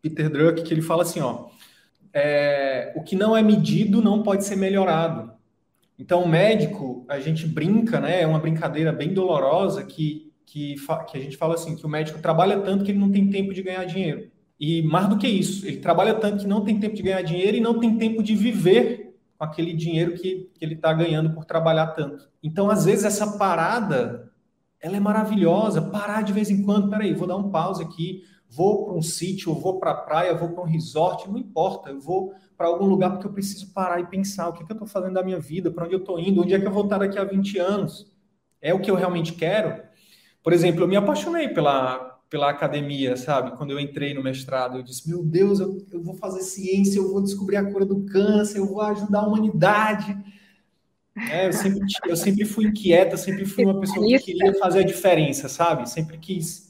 Peter 0.00 0.30
Drucker, 0.30 0.62
que 0.62 0.72
ele 0.72 0.82
fala 0.82 1.02
assim, 1.02 1.20
ó, 1.20 1.48
é, 2.12 2.92
o 2.96 3.02
que 3.02 3.16
não 3.16 3.36
é 3.36 3.42
medido 3.42 4.00
não 4.00 4.22
pode 4.22 4.44
ser 4.44 4.56
melhorado. 4.56 5.32
Então, 5.98 6.22
o 6.22 6.28
médico, 6.28 7.04
a 7.08 7.18
gente 7.18 7.46
brinca, 7.46 8.00
né? 8.00 8.22
É 8.22 8.26
uma 8.26 8.38
brincadeira 8.38 8.92
bem 8.92 9.12
dolorosa 9.12 9.84
que, 9.84 10.32
que, 10.46 10.76
que 11.10 11.18
a 11.18 11.20
gente 11.20 11.36
fala 11.36 11.54
assim, 11.54 11.74
que 11.74 11.84
o 11.84 11.88
médico 11.88 12.20
trabalha 12.20 12.60
tanto 12.60 12.84
que 12.84 12.92
ele 12.92 12.98
não 12.98 13.10
tem 13.10 13.28
tempo 13.28 13.52
de 13.52 13.62
ganhar 13.62 13.84
dinheiro. 13.84 14.30
E 14.60 14.82
mais 14.82 15.08
do 15.08 15.18
que 15.18 15.26
isso, 15.26 15.66
ele 15.66 15.78
trabalha 15.78 16.14
tanto 16.14 16.42
que 16.42 16.46
não 16.48 16.64
tem 16.64 16.78
tempo 16.78 16.94
de 16.94 17.02
ganhar 17.02 17.22
dinheiro 17.22 17.56
e 17.56 17.60
não 17.60 17.78
tem 17.78 17.96
tempo 17.96 18.22
de 18.22 18.34
viver 18.34 19.16
com 19.36 19.44
aquele 19.44 19.72
dinheiro 19.72 20.14
que, 20.14 20.50
que 20.54 20.64
ele 20.64 20.74
está 20.74 20.92
ganhando 20.92 21.32
por 21.32 21.44
trabalhar 21.44 21.88
tanto. 21.88 22.28
Então, 22.42 22.70
às 22.70 22.84
vezes, 22.84 23.04
essa 23.04 23.38
parada, 23.38 24.30
ela 24.80 24.96
é 24.96 25.00
maravilhosa. 25.00 25.82
Parar 25.82 26.22
de 26.22 26.32
vez 26.32 26.50
em 26.50 26.62
quando, 26.62 26.90
peraí, 26.90 27.12
vou 27.12 27.26
dar 27.26 27.36
um 27.36 27.50
pause 27.50 27.82
aqui, 27.82 28.22
vou 28.48 28.84
para 28.84 28.94
um 28.94 29.02
sítio, 29.02 29.54
vou 29.54 29.78
para 29.78 29.90
a 29.90 29.94
praia, 29.94 30.34
vou 30.34 30.48
para 30.50 30.62
um 30.62 30.66
resort, 30.66 31.28
não 31.28 31.38
importa, 31.38 31.90
eu 31.90 32.00
vou 32.00 32.32
para 32.56 32.66
algum 32.66 32.86
lugar 32.86 33.10
porque 33.10 33.26
eu 33.26 33.32
preciso 33.32 33.72
parar 33.72 34.00
e 34.00 34.06
pensar 34.06 34.48
o 34.48 34.52
que, 34.52 34.64
que 34.64 34.72
eu 34.72 34.74
estou 34.74 34.88
fazendo 34.88 35.14
da 35.14 35.22
minha 35.22 35.38
vida, 35.38 35.70
para 35.70 35.84
onde 35.84 35.94
eu 35.94 36.00
estou 36.00 36.18
indo, 36.18 36.42
onde 36.42 36.54
é 36.54 36.58
que 36.58 36.66
eu 36.66 36.72
vou 36.72 36.84
estar 36.84 36.98
daqui 36.98 37.18
a 37.18 37.24
20 37.24 37.58
anos. 37.58 38.10
É 38.60 38.74
o 38.74 38.80
que 38.80 38.90
eu 38.90 38.96
realmente 38.96 39.34
quero? 39.34 39.80
Por 40.42 40.52
exemplo, 40.52 40.82
eu 40.82 40.88
me 40.88 40.96
apaixonei 40.96 41.48
pela, 41.48 42.18
pela 42.28 42.50
academia, 42.50 43.16
sabe? 43.16 43.56
Quando 43.56 43.70
eu 43.70 43.78
entrei 43.78 44.12
no 44.12 44.22
mestrado, 44.22 44.78
eu 44.78 44.82
disse: 44.82 45.08
Meu 45.08 45.22
Deus, 45.22 45.60
eu, 45.60 45.78
eu 45.92 46.02
vou 46.02 46.14
fazer 46.14 46.40
ciência, 46.40 46.98
eu 46.98 47.12
vou 47.12 47.22
descobrir 47.22 47.56
a 47.56 47.70
cura 47.70 47.84
do 47.84 48.04
câncer, 48.06 48.58
eu 48.58 48.66
vou 48.66 48.80
ajudar 48.80 49.20
a 49.20 49.26
humanidade. 49.26 50.16
É, 51.30 51.48
eu, 51.48 51.52
sempre, 51.52 51.80
eu 52.06 52.16
sempre 52.16 52.44
fui 52.44 52.66
inquieta, 52.66 53.16
sempre 53.16 53.44
fui 53.44 53.64
uma 53.64 53.80
pessoa 53.80 54.06
que 54.06 54.18
queria 54.18 54.54
fazer 54.54 54.80
a 54.80 54.84
diferença, 54.84 55.48
sabe? 55.48 55.88
Sempre 55.88 56.16
quis, 56.18 56.67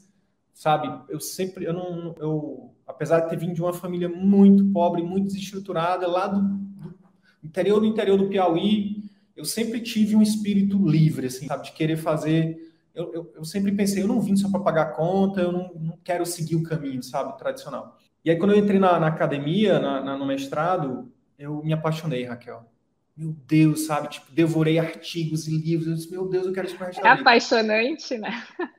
sabe? 0.59 0.91
Eu 1.07 1.21
sempre, 1.21 1.63
eu 1.63 1.71
não, 1.71 2.13
eu, 2.19 2.75
apesar 2.85 3.21
de 3.21 3.29
ter 3.29 3.37
vindo 3.37 3.53
de 3.53 3.61
uma 3.61 3.71
família 3.71 4.09
muito 4.09 4.65
pobre, 4.73 5.01
muito 5.01 5.27
desestruturada, 5.27 6.05
lá 6.05 6.27
do, 6.27 6.41
do 6.41 6.93
interior 7.41 7.79
do 7.79 7.85
interior 7.85 8.17
do 8.17 8.27
Piauí, 8.27 9.05
eu 9.37 9.45
sempre 9.45 9.79
tive 9.79 10.17
um 10.17 10.21
espírito 10.21 10.77
livre, 10.85 11.27
assim, 11.27 11.47
sabe? 11.47 11.63
De 11.63 11.71
querer 11.71 11.95
fazer. 11.95 12.73
Eu, 12.93 13.13
eu, 13.13 13.33
eu 13.37 13.45
sempre 13.45 13.71
pensei, 13.71 14.03
eu 14.03 14.07
não 14.07 14.19
vim 14.19 14.35
só 14.35 14.49
para 14.49 14.59
pagar 14.59 14.97
conta, 14.97 15.39
eu 15.39 15.53
não, 15.53 15.71
não, 15.75 15.97
quero 16.03 16.25
seguir 16.25 16.57
o 16.57 16.63
caminho, 16.63 17.01
sabe? 17.01 17.37
Tradicional. 17.37 17.97
E 18.25 18.29
aí, 18.29 18.37
quando 18.37 18.51
eu 18.51 18.59
entrei 18.59 18.81
na, 18.81 18.99
na 18.99 19.07
academia, 19.07 19.79
na, 19.79 20.01
na, 20.01 20.17
no 20.17 20.25
mestrado, 20.25 21.09
eu 21.37 21.63
me 21.63 21.71
apaixonei, 21.71 22.25
Raquel 22.25 22.69
meu 23.15 23.35
Deus, 23.45 23.85
sabe? 23.85 24.07
Tipo, 24.07 24.31
devorei 24.31 24.79
artigos 24.79 25.45
e 25.45 25.51
livros. 25.51 25.87
Eu 25.87 25.95
disse, 25.95 26.09
meu 26.09 26.29
Deus, 26.29 26.45
eu 26.45 26.53
quero 26.53 26.73
para 26.77 26.89
É 26.89 27.09
apaixonante, 27.09 28.17
né? 28.17 28.31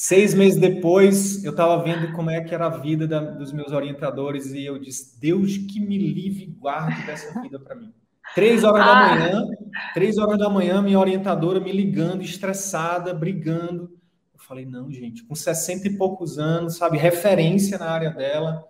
Seis 0.00 0.32
meses 0.32 0.60
depois, 0.60 1.42
eu 1.42 1.50
estava 1.50 1.82
vendo 1.82 2.12
como 2.12 2.30
é 2.30 2.40
que 2.40 2.54
era 2.54 2.66
a 2.66 2.78
vida 2.78 3.04
da, 3.04 3.18
dos 3.18 3.52
meus 3.52 3.72
orientadores 3.72 4.52
e 4.52 4.64
eu 4.64 4.78
disse, 4.78 5.18
Deus 5.18 5.56
que 5.56 5.80
me 5.80 5.98
livre 5.98 6.44
e 6.44 6.46
guarde 6.46 7.04
dessa 7.04 7.42
vida 7.42 7.58
para 7.58 7.74
mim. 7.74 7.92
Três 8.32 8.62
horas 8.62 8.86
ah. 8.86 8.94
da 8.94 9.16
manhã, 9.16 9.44
três 9.94 10.16
horas 10.16 10.38
da 10.38 10.48
manhã, 10.48 10.80
minha 10.80 11.00
orientadora 11.00 11.58
me 11.58 11.72
ligando, 11.72 12.22
estressada, 12.22 13.12
brigando. 13.12 13.90
Eu 14.32 14.38
falei, 14.38 14.64
não, 14.64 14.88
gente, 14.88 15.24
com 15.24 15.34
60 15.34 15.88
e 15.88 15.96
poucos 15.98 16.38
anos, 16.38 16.76
sabe, 16.76 16.96
referência 16.96 17.76
na 17.76 17.90
área 17.90 18.10
dela. 18.10 18.68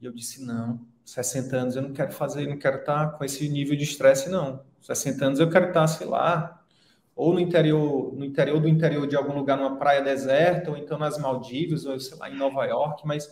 E 0.00 0.06
eu 0.06 0.12
disse, 0.12 0.44
não, 0.44 0.78
60 1.04 1.56
anos 1.56 1.74
eu 1.74 1.82
não 1.82 1.92
quero 1.92 2.12
fazer, 2.12 2.46
não 2.46 2.56
quero 2.56 2.76
estar 2.76 3.18
com 3.18 3.24
esse 3.24 3.48
nível 3.48 3.74
de 3.74 3.82
estresse, 3.82 4.30
não. 4.30 4.62
60 4.80 5.24
anos 5.24 5.40
eu 5.40 5.50
quero 5.50 5.66
estar, 5.66 5.88
sei 5.88 6.06
lá, 6.06 6.64
ou 7.16 7.32
no 7.32 7.40
interior, 7.40 8.14
no 8.14 8.26
interior 8.26 8.60
do 8.60 8.68
interior 8.68 9.06
de 9.06 9.16
algum 9.16 9.32
lugar, 9.32 9.56
numa 9.56 9.76
praia 9.76 10.02
deserta, 10.02 10.70
ou 10.70 10.76
então 10.76 10.98
nas 10.98 11.16
Maldivas, 11.18 11.86
ou 11.86 11.98
sei 11.98 12.18
lá, 12.18 12.30
em 12.30 12.36
Nova 12.36 12.62
York, 12.66 13.06
mas 13.06 13.26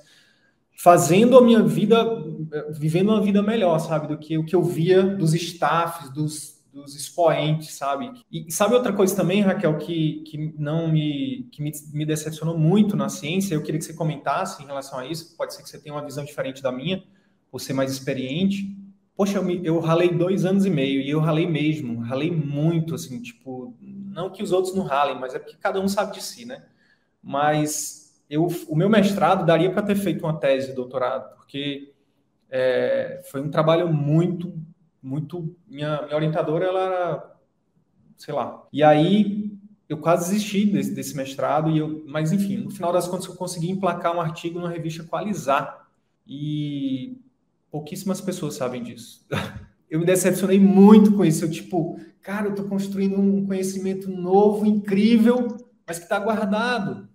fazendo 0.77 1.37
a 1.37 1.43
minha 1.43 1.63
vida, 1.63 2.03
vivendo 2.71 3.11
uma 3.11 3.21
vida 3.21 3.43
melhor, 3.43 3.79
sabe, 3.79 4.09
do 4.09 4.17
que 4.17 4.39
o 4.39 4.45
que 4.45 4.57
eu 4.57 4.63
via 4.63 5.03
dos 5.03 5.35
staffs, 5.35 6.09
dos, 6.09 6.65
dos 6.73 6.97
expoentes, 6.97 7.75
sabe? 7.75 8.11
E 8.33 8.51
sabe 8.51 8.75
outra 8.75 8.93
coisa 8.93 9.15
também, 9.15 9.43
Raquel, 9.43 9.77
que, 9.77 10.25
que 10.27 10.55
não 10.59 10.91
me, 10.91 11.47
que 11.53 11.63
me, 11.63 11.71
me 11.93 12.07
decepcionou 12.07 12.57
muito 12.57 12.97
na 12.97 13.11
ciência, 13.11 13.55
eu 13.55 13.63
queria 13.63 13.79
que 13.79 13.85
você 13.85 13.93
comentasse 13.93 14.63
em 14.63 14.67
relação 14.67 14.99
a 14.99 15.07
isso, 15.07 15.37
pode 15.37 15.55
ser 15.55 15.63
que 15.63 15.69
você 15.69 15.79
tenha 15.79 15.95
uma 15.95 16.05
visão 16.05 16.25
diferente 16.25 16.63
da 16.63 16.73
minha, 16.73 17.05
por 17.51 17.61
ser 17.61 17.75
mais 17.75 17.93
experiente. 17.93 18.75
Poxa, 19.17 19.39
eu, 19.39 19.45
me, 19.45 19.65
eu 19.65 19.79
ralei 19.79 20.11
dois 20.11 20.45
anos 20.45 20.67
e 20.67 20.71
meio 20.71 21.01
e 21.01 21.09
eu 21.09 21.21
ralei 21.21 21.47
mesmo, 21.47 22.01
ralei 22.01 22.31
muito, 22.31 22.95
assim, 22.97 23.23
tipo, 23.23 23.77
não 23.81 24.31
que 24.31 24.43
os 24.43 24.51
outros 24.51 24.75
não 24.75 24.83
ralem, 24.85 25.19
mas 25.19 25.35
é 25.35 25.39
porque 25.39 25.57
cada 25.57 25.81
um 25.81 25.87
sabe 25.87 26.15
de 26.15 26.23
si, 26.23 26.45
né? 26.45 26.65
Mas 27.23 28.21
eu, 28.29 28.49
o 28.69 28.75
meu 28.75 28.89
mestrado 28.89 29.47
daria 29.47 29.71
para 29.73 29.83
ter 29.83 29.95
feito 29.97 30.25
uma 30.25 30.39
tese 30.39 30.69
de 30.69 30.73
doutorado, 30.75 31.37
porque 31.37 31.93
é, 32.51 33.23
foi 33.31 33.41
um 33.41 33.51
trabalho 33.51 33.93
muito, 33.93 34.53
muito. 35.03 35.55
Minha, 35.67 36.03
minha 36.03 36.17
orientadora, 36.17 36.67
ela 36.67 36.81
era, 36.81 37.37
sei 38.17 38.35
lá. 38.35 38.67
E 38.73 38.83
aí 38.83 39.57
eu 39.89 39.99
quase 39.99 40.31
desisti 40.31 40.67
desse, 40.67 40.93
desse 40.95 41.17
mestrado, 41.17 41.71
e 41.71 41.79
eu, 41.79 42.03
mas 42.07 42.33
enfim, 42.33 42.57
no 42.59 42.71
final 42.71 42.93
das 42.93 43.07
contas 43.07 43.27
eu 43.27 43.37
consegui 43.37 43.71
emplacar 43.71 44.15
um 44.17 44.21
artigo 44.21 44.59
numa 44.59 44.71
revista 44.71 45.05
Qualizar. 45.05 45.89
E 46.27 47.19
Pouquíssimas 47.75 48.21
pessoas 48.21 48.55
sabem 48.55 48.85
disso. 48.85 49.27
Eu 49.91 49.99
me 49.99 50.07
decepcionei 50.07 50.61
muito 50.61 51.13
com 51.17 51.25
isso. 51.25 51.45
Eu, 51.45 51.51
tipo, 51.51 52.01
cara, 52.23 52.47
eu 52.47 52.51
estou 52.51 52.69
construindo 52.69 53.21
um 53.21 53.47
conhecimento 53.47 54.09
novo, 54.09 54.65
incrível, 54.65 55.57
mas 55.87 55.99
que 55.99 56.05
está 56.05 56.19
guardado 56.19 57.09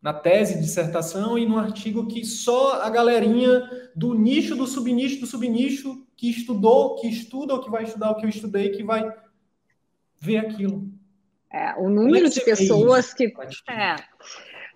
na 0.00 0.12
tese, 0.12 0.54
de 0.54 0.60
dissertação 0.60 1.36
e 1.36 1.44
no 1.44 1.58
artigo 1.58 2.06
que 2.06 2.24
só 2.24 2.82
a 2.82 2.90
galerinha 2.90 3.68
do 3.94 4.14
nicho, 4.14 4.56
do 4.56 4.66
subnicho, 4.66 5.20
do 5.20 5.26
subnicho 5.26 6.04
que 6.16 6.30
estudou, 6.30 6.96
que 6.96 7.08
estuda 7.08 7.54
ou 7.54 7.60
que 7.60 7.70
vai 7.70 7.84
estudar 7.84 8.10
o 8.10 8.16
que 8.16 8.24
eu 8.24 8.30
estudei, 8.30 8.70
que 8.70 8.82
vai 8.82 9.12
ver 10.20 10.38
aquilo. 10.38 10.88
É, 11.52 11.74
o 11.76 11.88
número 11.88 12.28
de 12.28 12.40
pessoas 12.42 13.12
que. 13.12 13.32
É, 13.68 13.96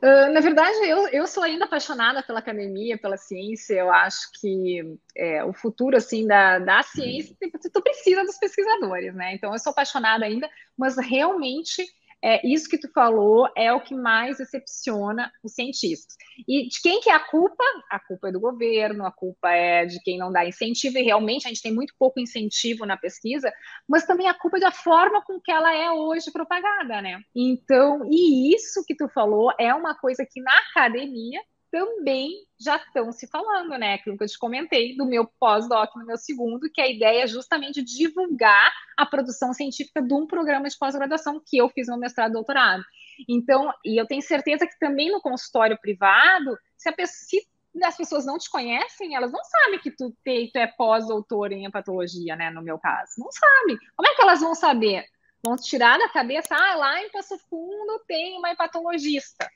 Uh, 0.03 0.33
na 0.33 0.41
verdade, 0.41 0.79
eu, 0.85 1.09
eu 1.09 1.27
sou 1.27 1.43
ainda 1.43 1.67
apaixonada 1.67 2.23
pela 2.23 2.39
academia, 2.39 2.97
pela 2.97 3.19
ciência. 3.19 3.75
Eu 3.75 3.93
acho 3.93 4.31
que 4.41 4.99
é, 5.15 5.45
o 5.45 5.53
futuro 5.53 5.97
assim 5.97 6.27
da, 6.27 6.59
da 6.59 6.83
ciência, 6.83 7.37
tu 7.73 7.83
precisa 7.83 8.25
dos 8.25 8.39
pesquisadores, 8.39 9.15
né? 9.15 9.35
Então, 9.35 9.53
eu 9.53 9.59
sou 9.59 9.73
apaixonada 9.73 10.25
ainda, 10.25 10.49
mas 10.77 10.97
realmente 10.97 11.85
é, 12.23 12.47
isso 12.47 12.69
que 12.69 12.79
tu 12.79 12.91
falou 12.93 13.49
é 13.57 13.73
o 13.73 13.81
que 13.81 13.95
mais 13.95 14.39
decepciona 14.39 15.33
os 15.43 15.55
cientistas. 15.55 16.17
E 16.47 16.69
de 16.69 16.81
quem 16.83 17.01
que 17.01 17.09
é 17.09 17.15
a 17.15 17.21
culpa? 17.21 17.65
A 17.91 17.99
culpa 17.99 18.29
é 18.29 18.33
do 18.33 18.41
governo, 18.41 19.07
a 19.07 19.11
culpa 19.11 19.51
é 19.51 19.87
de 19.87 20.01
quem 20.03 20.19
não 20.19 20.31
dá 20.31 20.45
incentivo, 20.45 20.99
e 20.99 21.03
realmente 21.03 21.47
a 21.47 21.49
gente 21.49 21.63
tem 21.63 21.73
muito 21.73 21.95
pouco 21.99 22.21
incentivo 22.21 22.85
na 22.85 22.97
pesquisa, 22.97 23.53
mas 23.89 24.05
também 24.05 24.29
a 24.29 24.35
culpa 24.35 24.59
é 24.59 24.61
da 24.61 24.71
forma 24.71 25.23
com 25.23 25.41
que 25.41 25.51
ela 25.51 25.75
é 25.75 25.91
hoje 25.91 26.31
propagada, 26.31 27.01
né? 27.01 27.21
Então, 27.35 28.07
e 28.11 28.55
isso 28.55 28.85
que 28.87 28.95
tu 28.95 29.09
falou 29.09 29.53
é 29.59 29.75
uma 29.75 29.95
coisa 29.95 30.27
que 30.31 30.41
na 30.41 30.53
academia 30.71 31.41
também 31.71 32.31
já 32.59 32.77
estão 32.77 33.13
se 33.13 33.27
falando, 33.29 33.71
né? 33.79 33.95
Aquilo 33.95 34.19
que 34.19 34.25
eu 34.25 34.29
te 34.29 34.39
comentei 34.39 34.97
do 34.97 35.07
meu 35.07 35.27
pós-doc 35.39 35.95
no 35.97 36.05
meu 36.05 36.17
segundo, 36.17 36.71
que 36.73 36.81
a 36.81 36.89
ideia 36.89 37.25
é 37.25 37.27
justamente 37.27 37.83
divulgar 37.83 38.73
a 38.97 39.07
produção 39.07 39.53
científica 39.55 40.03
de 40.03 40.13
um 40.13 40.27
programa 40.27 40.69
de 40.69 40.77
pós-graduação 40.77 41.41
que 41.45 41.57
eu 41.59 41.69
fiz 41.69 41.87
no 41.89 41.97
mestrado 41.97 42.31
e 42.31 42.35
doutorado. 42.35 42.83
Então, 43.29 43.73
e 43.85 44.01
eu 44.01 44.07
tenho 44.07 44.23
certeza 44.23 44.67
que 44.67 44.79
também 44.79 45.11
no 45.11 45.21
consultório 45.21 45.79
privado, 45.81 46.59
se, 46.77 46.89
a, 46.89 46.95
se 47.07 47.47
as 47.85 47.97
pessoas 47.97 48.27
não 48.27 48.37
te 48.37 48.51
conhecem, 48.51 49.15
elas 49.15 49.33
não 49.33 49.43
sabem 49.45 49.79
que 49.79 49.91
tu, 49.91 50.15
te, 50.25 50.51
tu 50.53 50.57
é 50.57 50.67
pós-doutor 50.67 51.53
em 51.53 51.67
hepatologia, 51.67 52.35
né? 52.37 52.51
No 52.51 52.63
meu 52.63 52.79
caso. 52.79 53.13
Não 53.19 53.31
sabem. 53.31 53.79
Como 53.97 54.09
é 54.09 54.15
que 54.15 54.23
elas 54.23 54.41
vão 54.41 54.55
saber? 54.55 55.05
Vão 55.43 55.57
tirar 55.57 55.99
da 55.99 56.09
cabeça, 56.11 56.55
ah, 56.55 56.75
lá 56.75 57.03
em 57.03 57.11
Passo 57.11 57.39
Fundo 57.49 58.03
tem 58.07 58.37
uma 58.37 58.51
hepatologista 58.51 59.49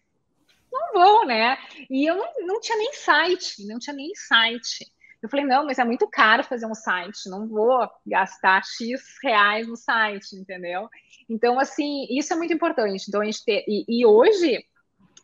não 0.75 0.93
vão, 0.93 1.27
né? 1.27 1.57
E 1.89 2.05
eu 2.05 2.17
não, 2.17 2.47
não 2.47 2.61
tinha 2.61 2.77
nem 2.77 2.93
site, 2.93 3.67
não 3.67 3.79
tinha 3.79 3.95
nem 3.95 4.15
site. 4.15 4.93
Eu 5.23 5.29
falei, 5.29 5.47
não, 5.47 5.65
mas 5.65 5.79
é 5.79 5.85
muito 5.85 6.07
caro 6.07 6.45
fazer 6.45 6.67
um 6.67 6.75
site, 6.75 7.31
não 7.31 7.49
vou 7.49 7.89
gastar 8.07 8.63
X 8.63 9.01
reais 9.23 9.67
no 9.67 9.75
site, 9.77 10.37
entendeu? 10.37 10.89
Então, 11.29 11.59
assim, 11.59 12.07
isso 12.11 12.33
é 12.35 12.37
muito 12.37 12.53
importante. 12.53 13.07
Então, 13.09 13.23
a 13.23 13.25
gente 13.25 13.43
ter, 13.43 13.65
e, 13.67 13.87
e 13.89 14.05
hoje, 14.05 14.63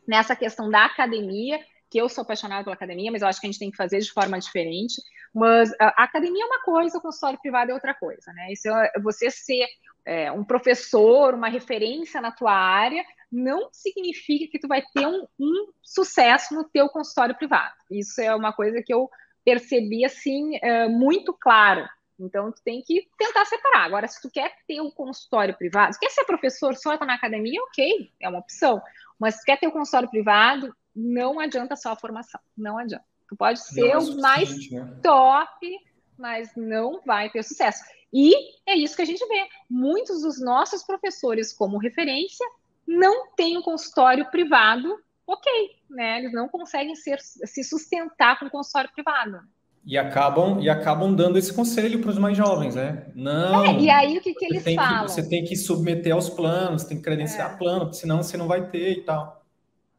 nessa 0.08 0.34
questão 0.34 0.70
da 0.70 0.86
academia, 0.86 1.60
que 1.90 2.00
eu 2.00 2.08
sou 2.08 2.22
apaixonada 2.22 2.64
pela 2.64 2.74
academia, 2.74 3.10
mas 3.10 3.20
eu 3.20 3.28
acho 3.28 3.40
que 3.40 3.46
a 3.46 3.50
gente 3.50 3.58
tem 3.58 3.70
que 3.70 3.76
fazer 3.76 3.98
de 3.98 4.10
forma 4.10 4.38
diferente. 4.38 5.02
Mas 5.32 5.72
a 5.78 6.04
academia 6.04 6.42
é 6.42 6.46
uma 6.46 6.62
coisa, 6.62 6.98
o 6.98 7.00
consultório 7.00 7.38
privado 7.40 7.70
é 7.70 7.74
outra 7.74 7.94
coisa, 7.94 8.32
né? 8.32 8.52
Isso 8.52 8.68
é 8.68 8.92
você 9.00 9.30
ser 9.30 9.66
é, 10.04 10.30
um 10.32 10.42
professor, 10.42 11.34
uma 11.34 11.48
referência 11.48 12.20
na 12.20 12.32
tua 12.32 12.52
área, 12.52 13.04
não 13.30 13.68
significa 13.70 14.50
que 14.50 14.58
tu 14.58 14.66
vai 14.66 14.82
ter 14.92 15.06
um, 15.06 15.26
um, 15.38 15.72
sucesso 15.82 16.54
no 16.54 16.64
teu 16.64 16.88
consultório 16.88 17.36
privado. 17.36 17.74
Isso 17.90 18.20
é 18.20 18.34
uma 18.34 18.52
coisa 18.52 18.82
que 18.82 18.92
eu 18.92 19.08
percebi 19.44 20.04
assim 20.04 20.58
é, 20.62 20.88
muito 20.88 21.32
claro. 21.32 21.88
Então 22.18 22.50
tu 22.52 22.60
tem 22.62 22.82
que 22.82 23.08
tentar 23.16 23.44
separar. 23.44 23.84
Agora, 23.84 24.06
se 24.08 24.20
tu 24.20 24.30
quer 24.30 24.52
ter 24.66 24.80
um 24.80 24.90
consultório 24.90 25.56
privado, 25.56 25.94
se 25.94 26.00
quer 26.00 26.10
ser 26.10 26.24
professor 26.24 26.76
só 26.76 26.98
na 26.98 27.14
academia, 27.14 27.62
ok, 27.62 28.12
é 28.20 28.28
uma 28.28 28.40
opção. 28.40 28.82
Mas 29.18 29.36
se 29.36 29.44
quer 29.44 29.58
ter 29.58 29.68
um 29.68 29.72
consultório 29.72 30.10
privado, 30.10 30.74
não 30.94 31.38
adianta 31.38 31.76
só 31.76 31.92
a 31.92 31.96
formação, 31.96 32.40
não 32.56 32.76
adianta. 32.76 33.09
Tu 33.30 33.36
pode 33.36 33.60
ser 33.60 33.90
é 33.90 33.96
o 33.96 34.20
mais 34.20 34.70
né? 34.72 34.98
top, 35.00 35.78
mas 36.18 36.50
não 36.56 37.00
vai 37.06 37.30
ter 37.30 37.44
sucesso. 37.44 37.80
E 38.12 38.34
é 38.66 38.74
isso 38.74 38.96
que 38.96 39.02
a 39.02 39.06
gente 39.06 39.24
vê. 39.24 39.46
Muitos 39.70 40.22
dos 40.22 40.40
nossos 40.40 40.82
professores, 40.82 41.52
como 41.52 41.78
referência, 41.78 42.44
não 42.84 43.32
têm 43.36 43.56
um 43.56 43.62
consultório 43.62 44.28
privado, 44.32 44.98
ok, 45.24 45.52
né? 45.88 46.18
Eles 46.18 46.32
não 46.32 46.48
conseguem 46.48 46.96
ser, 46.96 47.20
se 47.20 47.62
sustentar 47.62 48.36
com 48.40 48.46
um 48.46 48.50
consultório 48.50 48.90
privado. 48.92 49.38
E 49.86 49.96
acabam, 49.96 50.60
e 50.60 50.68
acabam 50.68 51.14
dando 51.14 51.38
esse 51.38 51.54
conselho 51.54 52.00
para 52.00 52.10
os 52.10 52.18
mais 52.18 52.36
jovens, 52.36 52.74
né? 52.74 53.06
Não. 53.14 53.64
É, 53.64 53.78
e 53.78 53.88
aí 53.88 54.18
o 54.18 54.20
que, 54.20 54.34
que 54.34 54.44
eles 54.46 54.74
falam? 54.74 55.06
Que, 55.06 55.12
você 55.12 55.28
tem 55.28 55.44
que 55.44 55.54
submeter 55.54 56.12
aos 56.12 56.28
planos, 56.28 56.82
tem 56.82 56.96
que 56.96 57.04
credenciar 57.04 57.52
é. 57.52 57.56
plano, 57.56 57.92
senão 57.94 58.24
você 58.24 58.36
não 58.36 58.48
vai 58.48 58.68
ter 58.68 58.90
e 58.90 59.02
tal. 59.02 59.39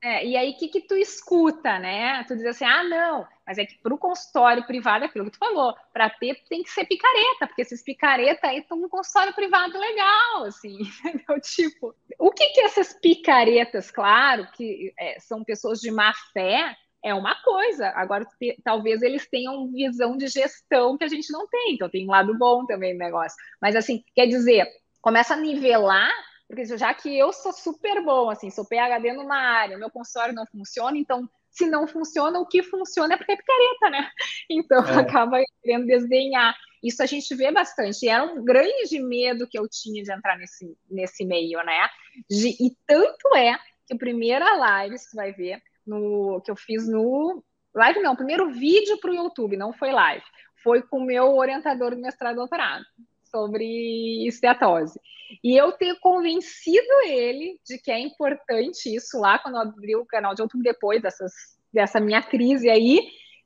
É, 0.03 0.25
e 0.25 0.35
aí, 0.35 0.51
o 0.51 0.57
que, 0.57 0.67
que 0.67 0.81
tu 0.81 0.95
escuta, 0.95 1.77
né? 1.77 2.23
Tu 2.23 2.35
diz 2.35 2.45
assim, 2.47 2.65
ah, 2.65 2.83
não, 2.83 3.27
mas 3.45 3.59
é 3.59 3.65
que 3.65 3.77
para 3.77 3.93
o 3.93 3.99
consultório 3.99 4.65
privado, 4.65 5.05
é 5.05 5.07
aquilo 5.07 5.25
que 5.25 5.31
tu 5.31 5.37
falou, 5.37 5.75
para 5.93 6.09
ter 6.09 6.41
tem 6.49 6.63
que 6.63 6.71
ser 6.71 6.85
picareta, 6.85 7.45
porque 7.45 7.61
esses 7.61 7.83
picareta 7.83 8.47
aí 8.47 8.59
estão 8.59 8.77
no 8.77 8.89
consultório 8.89 9.31
privado 9.33 9.77
legal, 9.77 10.45
assim, 10.45 10.79
entendeu? 11.05 11.39
Tipo, 11.39 11.95
o 12.17 12.31
que 12.31 12.49
que 12.49 12.61
essas 12.61 12.93
picaretas, 12.93 13.91
claro, 13.91 14.47
que 14.53 14.91
é, 14.97 15.19
são 15.19 15.43
pessoas 15.43 15.79
de 15.79 15.91
má 15.91 16.11
fé, 16.33 16.75
é 17.03 17.13
uma 17.13 17.35
coisa. 17.43 17.89
Agora, 17.89 18.25
talvez 18.63 19.03
eles 19.03 19.27
tenham 19.29 19.71
visão 19.71 20.17
de 20.17 20.27
gestão 20.27 20.97
que 20.97 21.03
a 21.03 21.07
gente 21.07 21.31
não 21.31 21.47
tem, 21.47 21.75
então 21.75 21.89
tem 21.89 22.07
um 22.07 22.11
lado 22.11 22.35
bom 22.37 22.65
também 22.65 22.93
no 22.93 22.99
negócio. 22.99 23.37
Mas, 23.61 23.75
assim, 23.75 24.03
quer 24.15 24.25
dizer, 24.25 24.67
começa 25.01 25.35
a 25.35 25.37
nivelar 25.37 26.11
porque 26.51 26.65
já 26.77 26.93
que 26.93 27.17
eu 27.17 27.31
sou 27.31 27.53
super 27.53 28.03
bom, 28.03 28.29
assim, 28.29 28.49
sou 28.49 28.65
PHD 28.65 29.13
numa 29.13 29.37
área, 29.37 29.77
meu 29.77 29.89
consultório 29.89 30.35
não 30.35 30.45
funciona, 30.45 30.97
então 30.97 31.29
se 31.49 31.65
não 31.65 31.87
funciona, 31.87 32.39
o 32.39 32.45
que 32.45 32.61
funciona 32.61 33.13
é 33.13 33.17
porque 33.17 33.31
é 33.31 33.37
picareta, 33.37 33.89
né? 33.89 34.11
Então 34.49 34.85
é. 34.85 34.99
acaba 34.99 35.37
querendo 35.63 35.85
desdenhar. 35.85 36.53
Isso 36.83 37.01
a 37.01 37.05
gente 37.05 37.33
vê 37.35 37.51
bastante. 37.51 38.05
E 38.05 38.09
era 38.09 38.25
um 38.25 38.43
grande 38.43 38.99
medo 38.99 39.47
que 39.47 39.57
eu 39.57 39.65
tinha 39.69 40.03
de 40.03 40.11
entrar 40.11 40.37
nesse, 40.37 40.77
nesse 40.89 41.23
meio, 41.23 41.63
né? 41.63 41.87
De, 42.29 42.49
e 42.49 42.75
tanto 42.85 43.33
é 43.33 43.57
que 43.87 43.93
a 43.93 43.97
primeira 43.97 44.53
live, 44.57 44.97
você 44.97 45.15
vai 45.15 45.31
ver, 45.31 45.61
no, 45.87 46.41
que 46.43 46.51
eu 46.51 46.55
fiz 46.55 46.85
no. 46.85 47.41
Live 47.73 48.01
não, 48.01 48.13
primeiro 48.13 48.51
vídeo 48.51 48.97
para 48.97 49.11
o 49.11 49.15
YouTube, 49.15 49.55
não 49.55 49.71
foi 49.71 49.93
live. 49.93 50.25
Foi 50.61 50.81
com 50.81 50.97
o 50.97 51.05
meu 51.05 51.33
orientador 51.37 51.95
do 51.95 52.01
mestrado 52.01 52.33
e 52.33 52.35
doutorado 52.35 52.85
sobre 53.31 54.27
esteatose. 54.27 54.99
E 55.43 55.55
eu 55.55 55.71
ter 55.71 55.97
convencido 55.99 57.01
ele 57.05 57.59
de 57.65 57.77
que 57.77 57.89
é 57.89 57.99
importante 57.99 58.93
isso 58.93 59.17
lá, 59.17 59.39
quando 59.39 59.55
eu 59.55 59.61
abri 59.61 59.95
o 59.95 60.05
canal 60.05 60.35
de 60.35 60.41
outubro, 60.41 60.63
depois 60.63 61.01
dessas, 61.01 61.31
dessa 61.73 61.99
minha 61.99 62.21
crise 62.21 62.69
aí, 62.69 62.99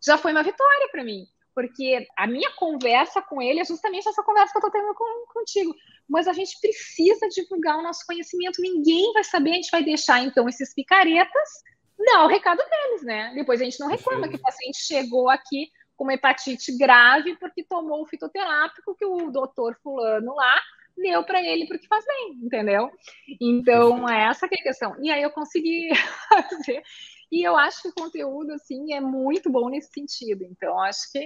já 0.03 0.17
foi 0.17 0.31
uma 0.31 0.43
vitória 0.43 0.89
para 0.91 1.03
mim. 1.03 1.25
Porque 1.53 2.05
a 2.17 2.27
minha 2.27 2.51
conversa 2.57 3.21
com 3.21 3.41
ele 3.41 3.61
é 3.61 3.65
justamente 3.65 4.09
essa 4.09 4.23
conversa 4.23 4.51
que 4.51 4.57
eu 4.57 4.67
estou 4.67 4.71
tendo 4.71 4.93
com, 4.93 5.25
contigo. 5.33 5.73
Mas 6.09 6.27
a 6.27 6.33
gente 6.33 6.59
precisa 6.59 7.29
divulgar 7.29 7.77
o 7.77 7.83
nosso 7.83 8.05
conhecimento, 8.05 8.61
ninguém 8.61 9.13
vai 9.13 9.23
saber, 9.23 9.51
a 9.51 9.55
gente 9.55 9.71
vai 9.71 9.83
deixar 9.83 10.21
então 10.21 10.49
esses 10.49 10.73
picaretas 10.73 11.49
dar 11.97 12.25
o 12.25 12.27
recado 12.27 12.57
deles, 12.57 13.03
né? 13.03 13.31
Depois 13.35 13.61
a 13.61 13.63
gente 13.63 13.79
não 13.79 13.87
reclama 13.87 14.27
que 14.27 14.35
o 14.35 14.41
paciente 14.41 14.83
chegou 14.85 15.29
aqui 15.29 15.69
com 15.95 16.03
uma 16.03 16.13
hepatite 16.13 16.77
grave 16.77 17.35
porque 17.37 17.63
tomou 17.63 18.03
o 18.03 18.07
fitoterápico 18.07 18.95
que 18.95 19.05
o 19.05 19.31
doutor 19.31 19.77
fulano 19.81 20.35
lá 20.35 20.55
deu 20.97 21.23
para 21.23 21.43
ele 21.43 21.67
porque 21.67 21.87
faz 21.87 22.05
bem, 22.05 22.39
entendeu? 22.43 22.89
Então, 23.39 24.07
é 24.07 24.27
essa 24.27 24.47
que 24.47 24.55
é 24.55 24.59
a 24.59 24.63
questão. 24.63 24.95
E 25.01 25.11
aí 25.11 25.21
eu 25.21 25.31
consegui 25.31 25.89
fazer. 26.29 26.81
E 27.31 27.43
eu 27.43 27.57
acho 27.57 27.81
que 27.81 27.89
o 27.89 27.93
conteúdo, 27.93 28.53
assim, 28.53 28.93
é 28.93 29.01
muito 29.01 29.51
bom 29.51 29.69
nesse 29.69 29.91
sentido. 29.91 30.43
Então, 30.43 30.79
acho 30.79 31.11
que 31.11 31.19
é 31.19 31.25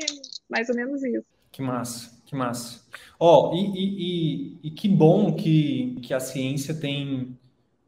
mais 0.49 0.69
ou 0.69 0.75
menos 0.75 1.03
isso. 1.03 1.25
Que 1.51 1.61
massa, 1.61 2.21
que 2.25 2.35
massa. 2.35 2.85
Ó, 3.19 3.49
oh, 3.49 3.55
e, 3.55 3.59
e, 3.59 4.59
e, 4.63 4.67
e, 4.67 4.71
que 4.71 4.87
bom 4.87 5.35
que, 5.35 5.99
que 6.01 6.13
a 6.13 6.19
ciência 6.19 6.73
tem, 6.73 7.37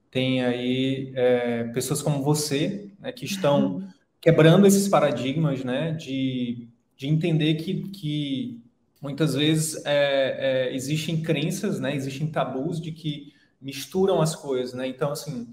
tem 0.10 0.44
aí 0.44 1.14
é, 1.16 1.64
pessoas 1.66 2.02
como 2.02 2.24
você, 2.24 2.92
né, 3.00 3.12
que 3.12 3.26
estão 3.26 3.88
quebrando 4.20 4.66
esses 4.68 4.88
paradigmas, 4.88 5.64
né, 5.64 5.92
de 5.92 6.68
de 7.02 7.08
entender 7.08 7.56
que, 7.56 7.90
que 7.90 8.62
muitas 9.02 9.34
vezes 9.34 9.84
é, 9.88 10.68
é, 10.70 10.76
existem 10.76 11.20
crenças, 11.20 11.80
né, 11.80 11.96
existem 11.96 12.28
tabus 12.28 12.80
de 12.80 12.92
que 12.92 13.34
misturam 13.60 14.22
as 14.22 14.36
coisas, 14.36 14.76
né? 14.76 14.88
Então, 14.88 15.12
assim, 15.12 15.48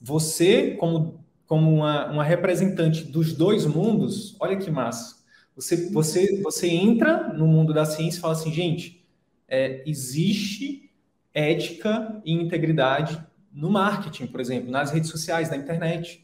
você 0.00 0.70
como 0.76 1.22
como 1.46 1.70
uma, 1.74 2.10
uma 2.10 2.24
representante 2.24 3.04
dos 3.04 3.34
dois 3.34 3.66
mundos, 3.66 4.34
olha 4.40 4.56
que 4.56 4.70
massa. 4.70 5.22
Você 5.54 5.90
você 5.90 6.40
você 6.40 6.70
entra 6.70 7.34
no 7.34 7.46
mundo 7.46 7.74
da 7.74 7.84
ciência 7.84 8.16
e 8.16 8.20
fala 8.22 8.32
assim, 8.32 8.50
gente, 8.50 9.04
é, 9.46 9.82
existe 9.86 10.90
ética 11.34 12.18
e 12.24 12.32
integridade 12.32 13.22
no 13.52 13.68
marketing, 13.68 14.26
por 14.26 14.40
exemplo, 14.40 14.70
nas 14.70 14.90
redes 14.90 15.10
sociais, 15.10 15.50
na 15.50 15.56
internet 15.58 16.23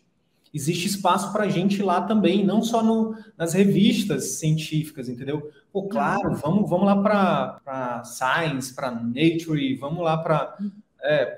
existe 0.52 0.86
espaço 0.86 1.32
para 1.32 1.44
a 1.44 1.48
gente 1.48 1.82
lá 1.82 2.02
também, 2.02 2.44
não 2.44 2.62
só 2.62 2.82
no, 2.82 3.14
nas 3.36 3.52
revistas 3.52 4.38
científicas, 4.38 5.08
entendeu? 5.08 5.50
Pô, 5.72 5.84
claro, 5.84 6.34
vamos, 6.34 6.68
vamos 6.68 6.86
lá 6.86 7.00
para 7.00 8.02
Science, 8.04 8.74
para 8.74 8.90
Nature, 8.90 9.76
vamos 9.76 10.02
lá 10.02 10.18
para 10.18 10.56
é, 11.02 11.36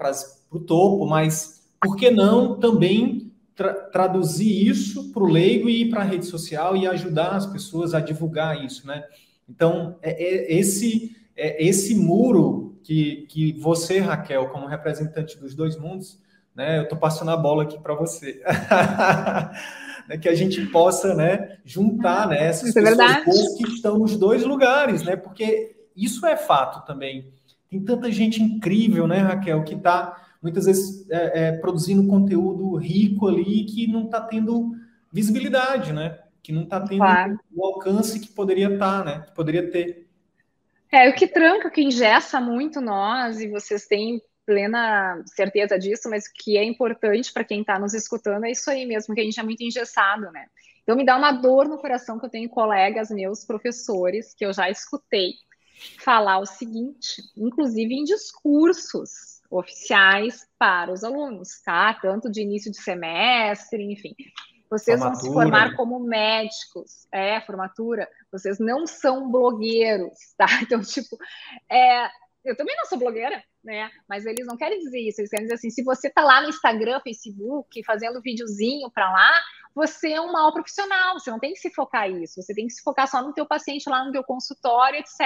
o 0.50 0.58
topo, 0.58 1.06
mas 1.06 1.62
por 1.80 1.96
que 1.96 2.10
não 2.10 2.58
também 2.58 3.30
tra 3.54 3.74
traduzir 3.74 4.66
isso 4.66 5.12
para 5.12 5.22
o 5.22 5.28
leigo 5.30 5.68
e 5.68 5.82
ir 5.82 5.90
para 5.90 6.00
a 6.00 6.04
rede 6.04 6.24
social 6.24 6.76
e 6.76 6.86
ajudar 6.86 7.32
as 7.32 7.46
pessoas 7.46 7.92
a 7.92 8.00
divulgar 8.00 8.64
isso, 8.64 8.86
né? 8.86 9.04
Então, 9.48 9.98
é, 10.00 10.10
é 10.10 10.54
esse, 10.54 11.14
é 11.36 11.62
esse 11.62 11.94
muro 11.94 12.78
que, 12.82 13.26
que 13.28 13.52
você, 13.52 13.98
Raquel, 13.98 14.48
como 14.48 14.66
representante 14.66 15.38
dos 15.38 15.54
dois 15.54 15.78
mundos, 15.78 16.18
né? 16.54 16.78
Eu 16.78 16.82
estou 16.84 16.98
passando 16.98 17.30
a 17.30 17.36
bola 17.36 17.62
aqui 17.64 17.78
para 17.78 17.94
você. 17.94 18.42
né, 20.08 20.18
que 20.18 20.28
a 20.28 20.34
gente 20.34 20.64
possa 20.66 21.14
né, 21.14 21.58
juntar 21.64 22.28
né, 22.28 22.46
essas 22.46 22.70
isso 22.70 22.78
é 22.78 22.82
pessoas 22.82 23.10
é 23.10 23.56
que 23.56 23.64
estão 23.64 23.98
nos 23.98 24.16
dois 24.16 24.44
lugares, 24.44 25.02
né? 25.02 25.16
Porque 25.16 25.76
isso 25.96 26.26
é 26.26 26.36
fato 26.36 26.84
também. 26.86 27.32
Tem 27.70 27.80
tanta 27.80 28.10
gente 28.10 28.42
incrível, 28.42 29.06
né, 29.06 29.18
Raquel, 29.18 29.62
que 29.64 29.74
está 29.74 30.22
muitas 30.42 30.66
vezes 30.66 31.08
é, 31.08 31.48
é, 31.48 31.52
produzindo 31.52 32.06
conteúdo 32.06 32.74
rico 32.74 33.28
ali 33.28 33.64
que 33.64 33.86
não 33.86 34.04
está 34.04 34.20
tendo 34.20 34.72
visibilidade, 35.12 35.92
né? 35.92 36.18
Que 36.42 36.52
não 36.52 36.64
está 36.64 36.80
tendo 36.80 36.98
claro. 36.98 37.38
o 37.54 37.64
alcance 37.64 38.18
que 38.18 38.28
poderia 38.28 38.72
estar, 38.72 38.98
tá, 38.98 39.04
né? 39.04 39.20
Que 39.26 39.34
poderia 39.34 39.70
ter. 39.70 40.08
É, 40.90 41.08
o 41.08 41.14
que 41.14 41.26
tranca, 41.26 41.68
o 41.68 41.70
que 41.70 41.80
ingessa 41.80 42.40
muito 42.40 42.80
nós, 42.80 43.40
e 43.40 43.48
vocês 43.48 43.86
têm 43.86 44.20
plena 44.46 45.22
certeza 45.26 45.78
disso, 45.78 46.08
mas 46.10 46.24
o 46.26 46.32
que 46.34 46.56
é 46.56 46.64
importante 46.64 47.32
para 47.32 47.44
quem 47.44 47.60
está 47.60 47.78
nos 47.78 47.94
escutando 47.94 48.44
é 48.44 48.50
isso 48.50 48.70
aí 48.70 48.84
mesmo, 48.86 49.14
que 49.14 49.20
a 49.20 49.24
gente 49.24 49.38
é 49.38 49.42
muito 49.42 49.62
engessado, 49.62 50.30
né? 50.32 50.46
Então 50.82 50.96
me 50.96 51.04
dá 51.04 51.16
uma 51.16 51.32
dor 51.32 51.68
no 51.68 51.78
coração 51.78 52.18
que 52.18 52.26
eu 52.26 52.30
tenho 52.30 52.48
colegas 52.48 53.10
meus, 53.10 53.44
professores, 53.44 54.34
que 54.34 54.44
eu 54.44 54.52
já 54.52 54.68
escutei 54.68 55.34
falar 55.98 56.38
o 56.38 56.46
seguinte, 56.46 57.22
inclusive 57.36 57.94
em 57.94 58.04
discursos 58.04 59.40
oficiais 59.50 60.46
para 60.58 60.92
os 60.92 61.04
alunos, 61.04 61.60
tá? 61.62 61.94
Tanto 61.94 62.30
de 62.30 62.40
início 62.40 62.70
de 62.70 62.80
semestre, 62.80 63.82
enfim. 63.92 64.14
Vocês 64.70 64.98
formatura. 64.98 65.20
vão 65.20 65.20
se 65.20 65.34
formar 65.34 65.76
como 65.76 66.00
médicos, 66.00 67.06
é, 67.12 67.40
formatura. 67.42 68.08
Vocês 68.30 68.58
não 68.58 68.86
são 68.86 69.30
blogueiros, 69.30 70.18
tá? 70.36 70.46
Então, 70.62 70.80
tipo, 70.80 71.18
é, 71.70 72.08
eu 72.44 72.56
também 72.56 72.74
não 72.76 72.86
sou 72.86 72.98
blogueira, 72.98 73.42
né? 73.62 73.90
Mas 74.08 74.26
eles 74.26 74.46
não 74.46 74.56
querem 74.56 74.78
dizer 74.78 74.98
isso, 74.98 75.20
eles 75.20 75.30
querem 75.30 75.44
dizer 75.44 75.54
assim, 75.54 75.70
se 75.70 75.82
você 75.84 76.10
tá 76.10 76.22
lá 76.22 76.40
no 76.42 76.48
Instagram, 76.48 77.00
Facebook, 77.00 77.82
fazendo 77.84 78.20
videozinho 78.20 78.90
para 78.90 79.10
lá, 79.10 79.30
você 79.74 80.12
é 80.12 80.20
um 80.20 80.32
mau 80.32 80.52
profissional, 80.52 81.18
você 81.18 81.30
não 81.30 81.38
tem 81.38 81.52
que 81.52 81.60
se 81.60 81.70
focar 81.70 82.10
nisso, 82.10 82.42
você 82.42 82.52
tem 82.52 82.66
que 82.66 82.72
se 82.72 82.82
focar 82.82 83.08
só 83.08 83.22
no 83.22 83.32
teu 83.32 83.46
paciente 83.46 83.88
lá 83.88 84.04
no 84.04 84.12
teu 84.12 84.24
consultório, 84.24 84.98
etc. 84.98 85.20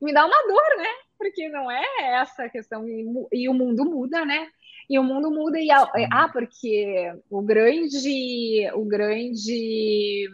E 0.00 0.04
me 0.04 0.12
dá 0.12 0.26
uma 0.26 0.46
dor, 0.46 0.76
né? 0.78 0.90
Porque 1.16 1.48
não 1.48 1.70
é 1.70 1.84
essa 2.20 2.44
a 2.44 2.50
questão, 2.50 2.86
e, 2.86 3.48
o 3.48 3.54
mundo 3.54 3.84
muda, 3.84 4.24
né? 4.24 4.48
E 4.88 4.98
o 4.98 5.04
mundo 5.04 5.30
muda 5.30 5.58
e 5.60 5.70
ah, 5.70 6.28
porque 6.32 7.12
o 7.30 7.40
grande, 7.40 8.68
o 8.74 8.84
grande 8.84 10.28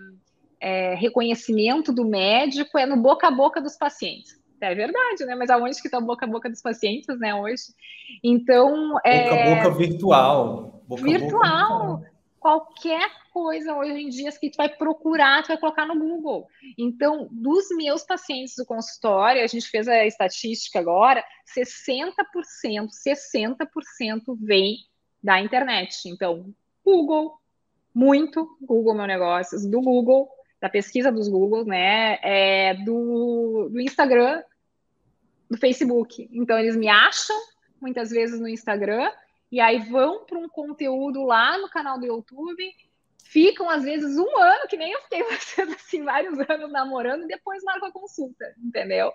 é, 0.59 0.95
reconhecimento 0.95 1.93
do 1.93 2.07
médico 2.07 2.79
é 2.79 2.87
no 2.87 2.97
boca 2.97 3.29
a 3.29 3.31
boca 3.31 3.61
dos 3.61 3.77
pacientes. 3.77 4.46
É 4.61 4.75
verdade, 4.75 5.25
né? 5.25 5.35
Mas 5.35 5.51
aonde 5.51 5.81
que 5.81 5.89
está 5.89 6.01
boca 6.01 6.25
a 6.27 6.29
boca 6.29 6.49
dos 6.49 6.63
pacientes, 6.63 7.19
né, 7.19 7.35
hoje? 7.35 7.65
Então, 8.23 8.91
boca 8.91 9.09
é... 9.09 9.53
a 9.53 9.57
boca 9.57 9.79
virtual. 9.79 10.83
Boca 10.87 11.03
virtual. 11.03 11.97
Boca 11.99 12.17
Qualquer 12.47 13.11
coisa 13.33 13.75
hoje 13.75 13.91
em 13.91 14.09
dia 14.09 14.31
que 14.31 14.51
tu 14.51 14.57
vai 14.57 14.69
procurar, 14.69 15.43
tu 15.43 15.49
vai 15.49 15.59
colocar 15.59 15.85
no 15.85 15.99
Google. 15.99 16.47
Então, 16.79 17.27
dos 17.29 17.67
meus 17.77 18.05
pacientes 18.05 18.55
do 18.57 18.65
consultório, 18.65 19.43
a 19.43 19.47
gente 19.49 19.69
fez 19.69 19.89
a 19.89 20.07
estatística 20.07 20.79
agora, 20.79 21.25
60%, 21.59 22.13
60% 22.89 24.39
vem 24.41 24.77
da 25.21 25.41
internet. 25.41 26.09
Então, 26.09 26.55
Google, 26.85 27.37
muito 27.93 28.57
Google 28.63 28.95
Meu 28.95 29.09
Negócios, 29.09 29.67
do 29.67 29.81
Google, 29.81 30.29
da 30.61 30.69
pesquisa 30.69 31.13
dos 31.13 31.29
Google, 31.29 31.65
né? 31.65 32.19
É, 32.23 32.75
do, 32.75 33.69
do 33.71 33.81
Instagram, 33.81 34.43
do 35.51 35.59
Facebook. 35.59 36.29
Então, 36.33 36.59
eles 36.59 36.77
me 36.77 36.89
acham 36.89 37.37
muitas 37.81 38.11
vezes 38.11 38.41
no 38.41 38.49
Instagram 38.49 39.11
e 39.51 39.61
aí 39.61 39.79
vão 39.79 40.25
para 40.25 40.39
um 40.39 40.49
conteúdo 40.49 41.23
lá 41.25 41.57
no 41.59 41.69
canal 41.69 41.99
do 41.99 42.07
YouTube, 42.07 42.65
ficam, 43.23 43.69
às 43.69 43.85
vezes, 43.85 44.17
um 44.17 44.39
ano, 44.39 44.67
que 44.69 44.77
nem 44.77 44.93
eu 44.93 45.01
fiquei 45.03 45.23
assim, 45.75 46.03
vários 46.03 46.39
anos 46.49 46.71
namorando, 46.71 47.25
e 47.25 47.29
depois 47.29 47.63
marcam 47.65 47.89
a 47.89 47.93
consulta, 47.93 48.45
entendeu? 48.59 49.13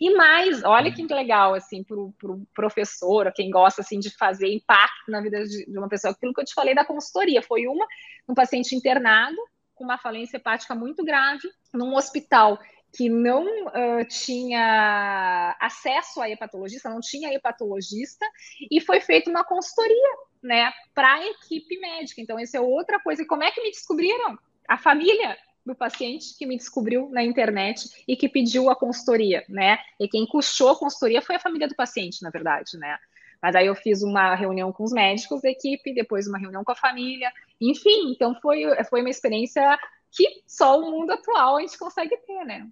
E 0.00 0.14
mais, 0.14 0.62
olha 0.64 0.92
que 0.92 1.02
legal, 1.06 1.54
assim, 1.54 1.82
para 1.82 1.96
o 1.96 2.12
pro 2.12 2.46
professor, 2.54 3.32
quem 3.34 3.50
gosta, 3.50 3.82
assim, 3.82 3.98
de 3.98 4.10
fazer 4.16 4.52
impacto 4.52 5.10
na 5.10 5.20
vida 5.20 5.44
de, 5.44 5.66
de 5.66 5.78
uma 5.78 5.88
pessoa, 5.88 6.12
aquilo 6.12 6.32
que 6.32 6.40
eu 6.40 6.44
te 6.44 6.54
falei 6.54 6.74
da 6.74 6.84
consultoria, 6.84 7.42
foi 7.42 7.66
uma, 7.66 7.86
um 8.28 8.34
paciente 8.34 8.74
internado, 8.74 9.36
com 9.74 9.84
uma 9.84 9.98
falência 9.98 10.36
hepática 10.36 10.74
muito 10.74 11.04
grave, 11.04 11.48
num 11.72 11.94
hospital 11.94 12.58
que 12.96 13.08
não 13.08 13.44
uh, 13.44 14.04
tinha 14.08 15.56
acesso 15.60 16.20
a 16.22 16.30
hepatologista, 16.30 16.88
não 16.88 17.00
tinha 17.00 17.34
hepatologista, 17.34 18.24
e 18.70 18.80
foi 18.80 19.00
feita 19.00 19.28
uma 19.28 19.42
consultoria, 19.44 20.10
né, 20.42 20.72
para 20.94 21.14
a 21.14 21.26
equipe 21.26 21.78
médica. 21.80 22.20
Então, 22.20 22.38
essa 22.38 22.56
é 22.56 22.60
outra 22.60 23.00
coisa. 23.00 23.22
E 23.22 23.26
como 23.26 23.42
é 23.42 23.50
que 23.50 23.62
me 23.62 23.70
descobriram? 23.70 24.38
A 24.68 24.78
família 24.78 25.36
do 25.64 25.74
paciente 25.74 26.36
que 26.38 26.46
me 26.46 26.56
descobriu 26.56 27.08
na 27.10 27.22
internet 27.22 27.88
e 28.06 28.16
que 28.16 28.28
pediu 28.28 28.70
a 28.70 28.76
consultoria, 28.76 29.44
né? 29.48 29.78
E 29.98 30.06
quem 30.06 30.26
custou 30.26 30.70
a 30.70 30.78
consultoria 30.78 31.22
foi 31.22 31.36
a 31.36 31.40
família 31.40 31.66
do 31.66 31.74
paciente, 31.74 32.22
na 32.22 32.30
verdade, 32.30 32.76
né? 32.78 32.98
Mas 33.42 33.56
aí 33.56 33.66
eu 33.66 33.74
fiz 33.74 34.02
uma 34.02 34.34
reunião 34.34 34.72
com 34.72 34.84
os 34.84 34.92
médicos 34.92 35.42
da 35.42 35.50
equipe, 35.50 35.94
depois 35.94 36.26
uma 36.26 36.38
reunião 36.38 36.64
com 36.64 36.72
a 36.72 36.76
família, 36.76 37.30
enfim, 37.70 38.10
então 38.10 38.34
foi, 38.40 38.62
foi 38.88 39.00
uma 39.00 39.10
experiência 39.10 39.78
que 40.10 40.42
só 40.46 40.78
o 40.78 40.90
mundo 40.90 41.10
atual 41.10 41.56
a 41.56 41.60
gente 41.60 41.78
consegue 41.78 42.16
ter, 42.18 42.44
né? 42.44 42.68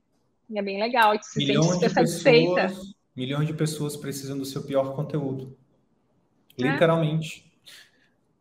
E 0.48 0.59
é 0.59 0.62
bem 0.62 0.81
legal, 0.81 1.18
que 1.18 1.26
se 1.26 1.38
milhões 1.38 1.66
sente 1.66 1.74
super 1.74 1.90
satisfeita. 1.90 2.72
Milhões 3.16 3.46
de 3.46 3.55
pessoas 3.55 3.96
precisam 3.96 4.38
do 4.38 4.44
seu 4.44 4.62
pior 4.64 4.94
conteúdo. 4.94 5.57
É. 6.59 6.62
Literalmente. 6.62 7.50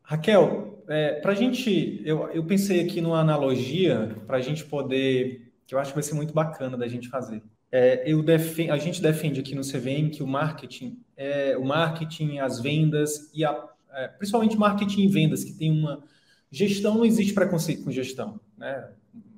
Raquel, 0.03 0.83
é, 0.87 1.13
para 1.21 1.31
a 1.31 1.35
gente, 1.35 2.01
eu, 2.05 2.27
eu 2.31 2.43
pensei 2.43 2.81
aqui 2.81 2.99
numa 2.99 3.19
analogia 3.19 4.15
para 4.27 4.37
a 4.37 4.41
gente 4.41 4.65
poder, 4.65 5.53
que 5.65 5.73
eu 5.73 5.79
acho 5.79 5.91
que 5.91 5.95
vai 5.95 6.03
ser 6.03 6.15
muito 6.15 6.33
bacana 6.33 6.77
da 6.77 6.87
gente 6.87 7.07
fazer. 7.07 7.41
É, 7.71 8.03
eu 8.05 8.21
defend, 8.21 8.69
a 8.71 8.77
gente 8.77 9.01
defende 9.01 9.39
aqui 9.39 9.55
no 9.55 9.61
CVM 9.61 10.09
que 10.11 10.21
o 10.21 10.27
marketing, 10.27 10.99
é, 11.15 11.55
o 11.57 11.63
marketing, 11.63 12.39
as 12.39 12.59
vendas 12.59 13.31
e 13.33 13.45
a, 13.45 13.69
é, 13.93 14.09
principalmente 14.09 14.57
marketing 14.57 15.03
e 15.03 15.07
vendas, 15.07 15.45
que 15.45 15.53
tem 15.53 15.71
uma 15.71 16.03
gestão, 16.51 16.95
não 16.95 17.05
existe 17.05 17.33
preconceito 17.33 17.83
com 17.83 17.91
gestão, 17.91 18.39
né? 18.57 18.91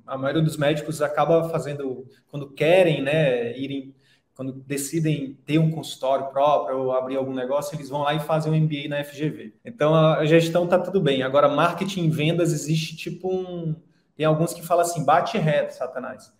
a 0.06 0.18
maioria 0.18 0.42
dos 0.42 0.56
médicos 0.56 1.00
acaba 1.00 1.48
fazendo, 1.48 2.06
quando 2.28 2.50
querem, 2.50 3.02
né, 3.02 3.56
irem, 3.58 3.94
quando 4.34 4.52
decidem 4.52 5.38
ter 5.46 5.58
um 5.58 5.70
consultório 5.70 6.26
próprio 6.26 6.78
ou 6.78 6.92
abrir 6.92 7.16
algum 7.16 7.32
negócio, 7.32 7.74
eles 7.76 7.88
vão 7.88 8.02
lá 8.02 8.14
e 8.14 8.20
fazem 8.20 8.52
um 8.52 8.56
MBA 8.56 8.88
na 8.88 9.02
FGV. 9.02 9.54
Então 9.64 9.94
a 9.94 10.24
gestão 10.26 10.66
tá 10.66 10.78
tudo 10.78 11.00
bem. 11.00 11.22
Agora, 11.22 11.48
marketing 11.48 12.04
e 12.04 12.10
vendas 12.10 12.52
existe 12.52 12.96
tipo 12.96 13.32
um. 13.32 13.76
Tem 14.16 14.26
alguns 14.26 14.52
que 14.52 14.62
falam 14.62 14.84
assim, 14.84 15.04
bate 15.04 15.38
reto, 15.38 15.74
Satanás. 15.74 16.32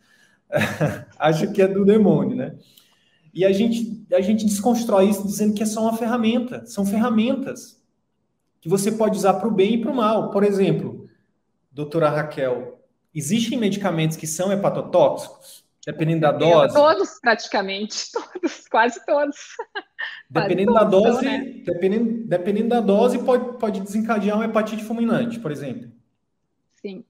Acho 1.18 1.52
que 1.52 1.62
é 1.62 1.68
do 1.68 1.84
demônio, 1.84 2.36
né? 2.36 2.56
E 3.32 3.44
a 3.44 3.52
gente, 3.52 4.04
a 4.12 4.20
gente 4.20 4.44
desconstrói 4.44 5.08
isso 5.08 5.26
dizendo 5.26 5.54
que 5.54 5.62
é 5.62 5.66
só 5.66 5.82
uma 5.82 5.96
ferramenta. 5.96 6.66
São 6.66 6.84
ferramentas 6.84 7.80
que 8.64 8.68
você 8.68 8.90
pode 8.90 9.16
usar 9.16 9.34
para 9.34 9.46
o 9.46 9.52
bem 9.52 9.74
e 9.74 9.80
para 9.80 9.92
o 9.92 9.94
mal. 9.94 10.30
Por 10.30 10.42
exemplo, 10.42 11.06
doutora 11.70 12.08
Raquel, 12.08 12.74
Existem 13.14 13.56
medicamentos 13.56 14.16
que 14.16 14.26
são 14.26 14.52
hepatotóxicos, 14.52 15.64
dependendo 15.86 16.22
da 16.22 16.32
dose? 16.32 16.74
Todos, 16.74 17.20
praticamente, 17.20 18.10
todos, 18.10 18.66
quase 18.68 19.06
todos. 19.06 19.36
Dependendo 20.28 20.72
quase 20.72 20.84
da 20.84 20.90
todos 20.90 21.14
dose, 21.14 21.24
né? 21.24 21.62
dependendo, 21.64 22.26
dependendo 22.26 22.68
da 22.70 22.80
dose, 22.80 23.22
pode, 23.22 23.58
pode 23.58 23.80
desencadear 23.80 24.36
uma 24.36 24.46
hepatite 24.46 24.82
fulminante, 24.82 25.38
por 25.38 25.52
exemplo. 25.52 25.92
Sim. 26.74 27.04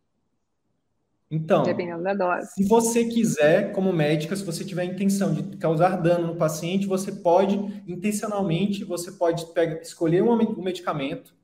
Então, 1.30 1.62
dependendo 1.62 2.02
da 2.02 2.12
dose. 2.12 2.52
se 2.52 2.68
você 2.68 3.06
quiser, 3.06 3.72
como 3.72 3.90
médica, 3.90 4.36
se 4.36 4.44
você 4.44 4.62
tiver 4.62 4.82
a 4.82 4.84
intenção 4.84 5.32
de 5.32 5.56
causar 5.56 5.96
dano 6.02 6.26
no 6.26 6.36
paciente, 6.36 6.86
você 6.86 7.10
pode, 7.10 7.56
intencionalmente, 7.88 8.84
você 8.84 9.10
pode 9.10 9.46
pegar, 9.54 9.80
escolher 9.80 10.22
um 10.22 10.62
medicamento 10.62 11.34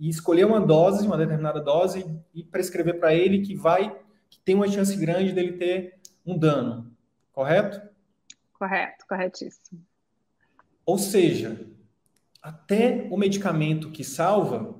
e 0.00 0.08
escolher 0.08 0.46
uma 0.46 0.58
dose, 0.58 1.06
uma 1.06 1.18
determinada 1.18 1.60
dose, 1.60 2.06
e 2.34 2.42
prescrever 2.42 2.98
para 2.98 3.14
ele 3.14 3.42
que 3.42 3.54
vai, 3.54 3.94
que 4.30 4.40
tem 4.40 4.54
uma 4.54 4.66
chance 4.66 4.96
grande 4.96 5.32
dele 5.32 5.58
ter 5.58 6.00
um 6.24 6.38
dano, 6.38 6.90
correto? 7.30 7.82
Correto, 8.54 9.04
corretíssimo. 9.06 9.84
Ou 10.86 10.96
seja, 10.96 11.66
até 12.42 13.06
o 13.10 13.18
medicamento 13.18 13.90
que 13.90 14.02
salva, 14.02 14.74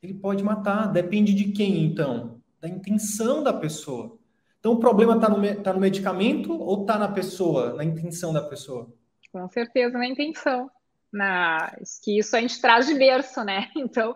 ele 0.00 0.14
pode 0.14 0.44
matar. 0.44 0.86
Depende 0.86 1.34
de 1.34 1.50
quem, 1.50 1.84
então? 1.84 2.40
Da 2.60 2.68
intenção 2.68 3.42
da 3.42 3.52
pessoa. 3.52 4.16
Então, 4.60 4.72
o 4.72 4.80
problema 4.80 5.16
está 5.16 5.28
no, 5.28 5.62
tá 5.62 5.72
no 5.72 5.80
medicamento 5.80 6.52
ou 6.52 6.82
está 6.82 6.96
na 6.96 7.08
pessoa, 7.08 7.74
na 7.74 7.84
intenção 7.84 8.32
da 8.32 8.42
pessoa? 8.42 8.88
Com 9.32 9.48
certeza, 9.48 9.98
na 9.98 10.06
intenção 10.06 10.70
na 11.14 11.74
que 12.02 12.18
isso 12.18 12.36
a 12.36 12.40
gente 12.40 12.60
traz 12.60 12.86
de 12.86 12.94
berço, 12.94 13.42
né? 13.44 13.70
Então, 13.76 14.14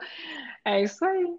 é 0.65 0.83
isso 0.83 1.05
aí. 1.05 1.37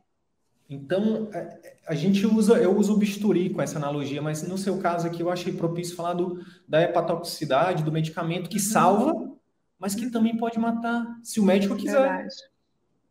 Então, 0.69 1.30
é, 1.34 1.78
a 1.88 1.95
gente 1.95 2.26
usa, 2.26 2.54
eu 2.58 2.76
uso 2.78 2.93
o 2.93 2.98
bisturi 2.98 3.50
com 3.50 3.62
essa 3.62 3.78
analogia, 3.78 4.22
mas 4.22 4.48
no 4.48 4.58
seu 4.58 4.80
caso 4.80 5.08
aqui 5.08 5.22
eu 5.22 5.32
achei 5.32 5.52
propício 5.52 5.95
falar 5.95 6.13
do, 6.13 6.43
da 6.67 6.82
hepatotoxicidade, 6.82 7.84
do 7.84 7.91
medicamento 7.91 8.50
que 8.50 8.58
uhum. 8.58 8.63
salva, 8.63 9.32
mas 9.80 9.95
que 9.95 10.10
também 10.10 10.38
pode 10.38 10.60
matar, 10.60 11.06
se 11.24 11.39
o 11.39 11.43
médico 11.43 11.76
quiser. 11.76 12.00
Verdade. 12.00 12.36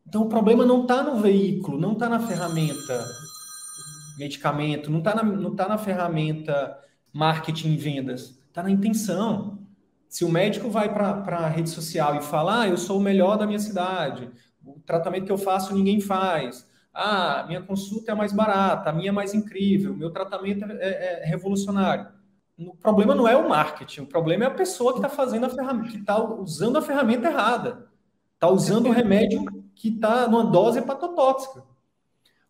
Então, 0.06 0.22
o 0.22 0.28
problema 0.28 0.64
não 0.64 0.82
está 0.82 1.02
no 1.02 1.20
veículo, 1.20 1.78
não 1.78 1.92
está 1.92 2.08
na 2.08 2.20
ferramenta 2.20 3.04
medicamento, 4.18 4.90
não 4.90 4.98
está 4.98 5.14
na, 5.14 5.22
não 5.22 5.54
tá 5.54 5.68
na 5.68 5.78
ferramenta 5.78 6.78
marketing 7.12 7.74
e 7.74 7.76
vendas, 7.76 8.38
está 8.48 8.62
na 8.62 8.70
intenção. 8.70 9.58
Se 10.08 10.24
o 10.24 10.28
médico 10.28 10.70
vai 10.70 10.92
para 10.92 11.38
a 11.38 11.48
rede 11.48 11.70
social 11.70 12.16
e 12.16 12.22
fala, 12.22 12.62
ah, 12.62 12.68
eu 12.68 12.76
sou 12.76 12.98
o 12.98 13.02
melhor 13.02 13.36
da 13.36 13.46
minha 13.46 13.58
cidade, 13.58 14.30
o 14.64 14.80
tratamento 14.80 15.26
que 15.26 15.32
eu 15.32 15.38
faço 15.38 15.74
ninguém 15.74 16.00
faz, 16.00 16.66
ah, 16.92 17.44
minha 17.46 17.62
consulta 17.62 18.12
é 18.12 18.14
mais 18.14 18.32
barata, 18.32 18.90
a 18.90 18.92
minha 18.92 19.10
é 19.10 19.12
mais 19.12 19.34
incrível, 19.34 19.94
meu 19.94 20.10
tratamento 20.10 20.64
é, 20.64 20.76
é, 20.80 21.22
é 21.22 21.26
revolucionário. 21.26 22.08
O 22.58 22.74
problema 22.74 23.14
não 23.14 23.28
é 23.28 23.36
o 23.36 23.48
marketing, 23.48 24.00
o 24.00 24.06
problema 24.06 24.44
é 24.44 24.46
a 24.48 24.54
pessoa 24.54 24.92
que 24.92 24.98
está 24.98 25.08
fazendo 25.08 25.46
a 25.46 25.50
ferramenta, 25.50 25.90
que 25.90 25.98
está 25.98 26.20
usando 26.20 26.76
a 26.76 26.82
ferramenta 26.82 27.28
errada, 27.28 27.88
está 28.34 28.48
usando 28.48 28.86
o 28.86 28.92
remédio 28.92 29.44
que 29.76 29.90
está 29.90 30.26
numa 30.26 30.44
dose 30.44 30.80
hepatotóxica. 30.80 31.62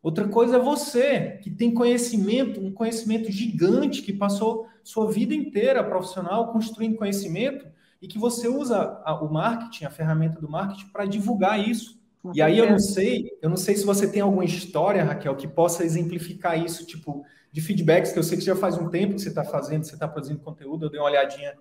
Outra 0.03 0.29
coisa 0.29 0.57
é 0.57 0.61
você, 0.61 1.39
que 1.43 1.51
tem 1.51 1.75
conhecimento, 1.75 2.61
um 2.61 2.73
conhecimento 2.73 3.31
gigante, 3.33 4.03
que 4.03 4.13
passou 4.13 4.67
sua 4.83 5.11
vida 5.11 5.35
inteira 5.35 5.83
profissional 5.83 6.53
construindo 6.53 6.97
conhecimento 6.97 7.67
e 8.01 8.07
que 8.07 8.19
você 8.19 8.47
usa 8.47 9.01
a, 9.05 9.15
o 9.23 9.33
marketing, 9.33 9.85
a 9.85 9.91
ferramenta 9.91 10.41
do 10.41 10.49
marketing, 10.49 10.87
para 10.93 11.05
divulgar 11.05 11.59
isso. 11.69 12.01
e 12.33 12.41
aí 12.41 12.59
eu 12.59 12.71
não 12.71 12.79
sei, 12.79 13.31
eu 13.43 13.51
não 13.51 13.57
sei 13.57 13.75
se 13.75 13.85
você 13.85 14.11
tem 14.11 14.23
alguma 14.23 14.45
história, 14.45 15.03
Raquel, 15.05 15.35
que 15.35 15.49
possa 15.49 15.85
exemplificar 15.85 16.63
isso, 16.63 16.87
tipo, 16.87 17.25
de 17.51 17.61
feedbacks, 17.61 18.13
que 18.13 18.19
eu 18.19 18.23
sei 18.23 18.39
que 18.39 18.45
já 18.45 18.55
faz 18.55 18.77
um 18.79 18.89
tempo 18.89 19.15
que 19.15 19.21
você 19.21 19.29
está 19.29 19.45
fazendo, 19.45 19.85
você 19.85 19.95
está 19.95 20.07
produzindo 20.07 20.39
conteúdo, 20.41 20.87
eu 20.87 20.91
dei 20.91 21.01
uma 21.01 21.07
olhadinha 21.07 21.55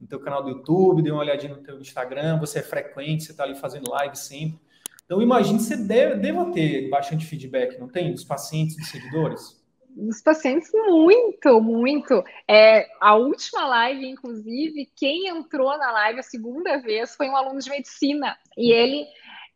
no 0.00 0.06
teu 0.06 0.18
canal 0.18 0.42
do 0.42 0.50
YouTube, 0.50 1.02
dei 1.02 1.12
uma 1.12 1.20
olhadinha 1.20 1.54
no 1.54 1.62
teu 1.62 1.80
Instagram, 1.80 2.40
você 2.40 2.58
é 2.58 2.62
frequente, 2.62 3.24
você 3.24 3.30
está 3.30 3.44
ali 3.44 3.54
fazendo 3.54 3.90
live 3.90 4.16
sempre. 4.16 4.58
Então, 5.04 5.20
imagine 5.20 5.58
que 5.58 5.64
você 5.64 5.76
deve, 5.76 6.16
deva 6.16 6.50
ter 6.52 6.88
bastante 6.88 7.26
feedback, 7.26 7.78
não 7.78 7.88
tem? 7.88 8.12
Dos 8.12 8.24
pacientes, 8.24 8.76
dos 8.76 8.88
seguidores? 8.88 9.62
Dos 9.90 10.20
pacientes, 10.22 10.70
muito, 10.72 11.60
muito. 11.60 12.24
É, 12.48 12.88
a 13.00 13.14
última 13.14 13.66
live, 13.66 14.08
inclusive, 14.08 14.90
quem 14.96 15.28
entrou 15.28 15.76
na 15.78 15.92
live 15.92 16.20
a 16.20 16.22
segunda 16.22 16.78
vez 16.78 17.14
foi 17.14 17.28
um 17.28 17.36
aluno 17.36 17.60
de 17.60 17.70
medicina. 17.70 18.36
E 18.56 18.72
ele 18.72 19.06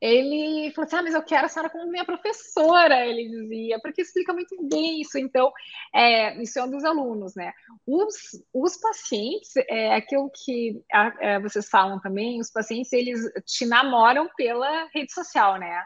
ele 0.00 0.72
falou 0.72 0.86
assim: 0.86 0.96
Ah, 0.96 1.02
mas 1.02 1.14
eu 1.14 1.22
quero 1.22 1.46
a 1.46 1.48
senhora 1.48 1.70
como 1.70 1.90
minha 1.90 2.04
professora, 2.04 3.06
ele 3.06 3.28
dizia, 3.28 3.78
porque 3.80 4.02
explica 4.02 4.32
muito 4.32 4.56
bem 4.68 5.00
isso. 5.00 5.18
Então, 5.18 5.52
é, 5.94 6.40
isso 6.42 6.58
é 6.58 6.64
um 6.64 6.70
dos 6.70 6.84
alunos, 6.84 7.34
né? 7.34 7.52
Os, 7.86 8.14
os 8.52 8.76
pacientes, 8.76 9.56
é 9.68 9.94
aquilo 9.94 10.30
que 10.30 10.80
é, 11.20 11.40
vocês 11.40 11.68
falam 11.68 12.00
também, 12.00 12.40
os 12.40 12.50
pacientes, 12.50 12.92
eles 12.92 13.20
te 13.44 13.66
namoram 13.66 14.28
pela 14.36 14.88
rede 14.94 15.12
social, 15.12 15.58
né? 15.58 15.84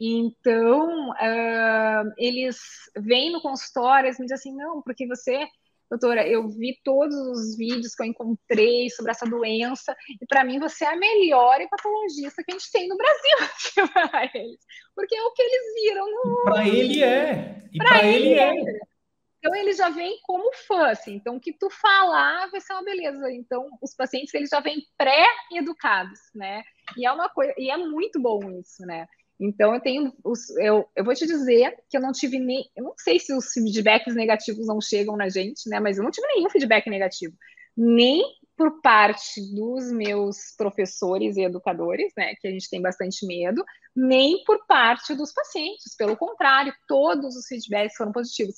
Então, 0.00 1.10
uh, 1.10 2.12
eles 2.16 2.58
vêm 2.96 3.30
no 3.30 3.40
consultório 3.40 4.08
e 4.08 4.12
me 4.12 4.26
dizem 4.26 4.34
assim: 4.34 4.56
não, 4.56 4.82
porque 4.82 5.06
você 5.06 5.46
doutora, 5.92 6.26
eu 6.26 6.48
vi 6.48 6.78
todos 6.82 7.14
os 7.14 7.56
vídeos 7.56 7.94
que 7.94 8.02
eu 8.02 8.06
encontrei 8.06 8.88
sobre 8.90 9.10
essa 9.10 9.26
doença, 9.26 9.94
e 10.20 10.26
para 10.26 10.44
mim 10.44 10.58
você 10.58 10.84
é 10.84 10.88
a 10.88 10.96
melhor 10.96 11.60
hepatologista 11.60 12.42
que 12.42 12.52
a 12.52 12.54
gente 12.54 12.72
tem 12.72 12.88
no 12.88 12.96
Brasil, 12.96 13.88
para 13.92 14.30
eles. 14.34 14.60
Porque 14.94 15.14
é 15.14 15.22
o 15.22 15.32
que 15.32 15.42
eles 15.42 15.74
viram 15.82 16.06
no. 16.06 16.44
Para 16.44 16.68
ele 16.68 17.02
é. 17.02 17.58
Para 17.76 18.04
ele, 18.04 18.28
ele 18.28 18.34
é. 18.38 18.58
é. 18.58 18.92
Então 19.38 19.54
ele 19.56 19.72
já 19.72 19.88
vem 19.88 20.18
como 20.22 20.52
fã, 20.68 20.86
assim. 20.86 21.14
Então 21.14 21.36
o 21.36 21.40
que 21.40 21.52
tu 21.52 21.68
falar 21.68 22.48
vai 22.50 22.60
ser 22.60 22.72
uma 22.74 22.84
beleza. 22.84 23.30
Então 23.32 23.68
os 23.82 23.92
pacientes 23.94 24.32
eles 24.34 24.48
já 24.48 24.60
vêm 24.60 24.86
pré-educados, 24.96 26.20
né? 26.32 26.62
E 26.96 27.04
é 27.04 27.12
uma 27.12 27.28
coisa, 27.28 27.52
e 27.58 27.68
é 27.68 27.76
muito 27.76 28.20
bom 28.20 28.38
isso, 28.60 28.86
né? 28.86 29.06
Então 29.42 29.74
eu 29.74 29.80
tenho 29.80 30.12
os, 30.24 30.48
eu, 30.56 30.88
eu 30.94 31.04
vou 31.04 31.14
te 31.14 31.26
dizer 31.26 31.76
que 31.90 31.96
eu 31.96 32.00
não 32.00 32.12
tive 32.12 32.38
nem, 32.38 32.64
eu 32.76 32.84
não 32.84 32.94
sei 32.96 33.18
se 33.18 33.34
os 33.34 33.52
feedbacks 33.52 34.14
negativos 34.14 34.68
não 34.68 34.80
chegam 34.80 35.16
na 35.16 35.28
gente, 35.28 35.68
né? 35.68 35.80
Mas 35.80 35.98
eu 35.98 36.04
não 36.04 36.12
tive 36.12 36.28
nenhum 36.28 36.48
feedback 36.48 36.88
negativo, 36.88 37.34
nem 37.76 38.22
por 38.56 38.80
parte 38.80 39.40
dos 39.54 39.90
meus 39.90 40.54
professores 40.56 41.36
e 41.36 41.42
educadores, 41.42 42.12
né, 42.16 42.34
que 42.40 42.46
a 42.46 42.50
gente 42.50 42.70
tem 42.70 42.80
bastante 42.80 43.26
medo, 43.26 43.64
nem 43.96 44.44
por 44.44 44.64
parte 44.66 45.16
dos 45.16 45.32
pacientes. 45.32 45.96
Pelo 45.96 46.16
contrário, 46.16 46.72
todos 46.86 47.34
os 47.34 47.46
feedbacks 47.46 47.96
foram 47.96 48.12
positivos. 48.12 48.54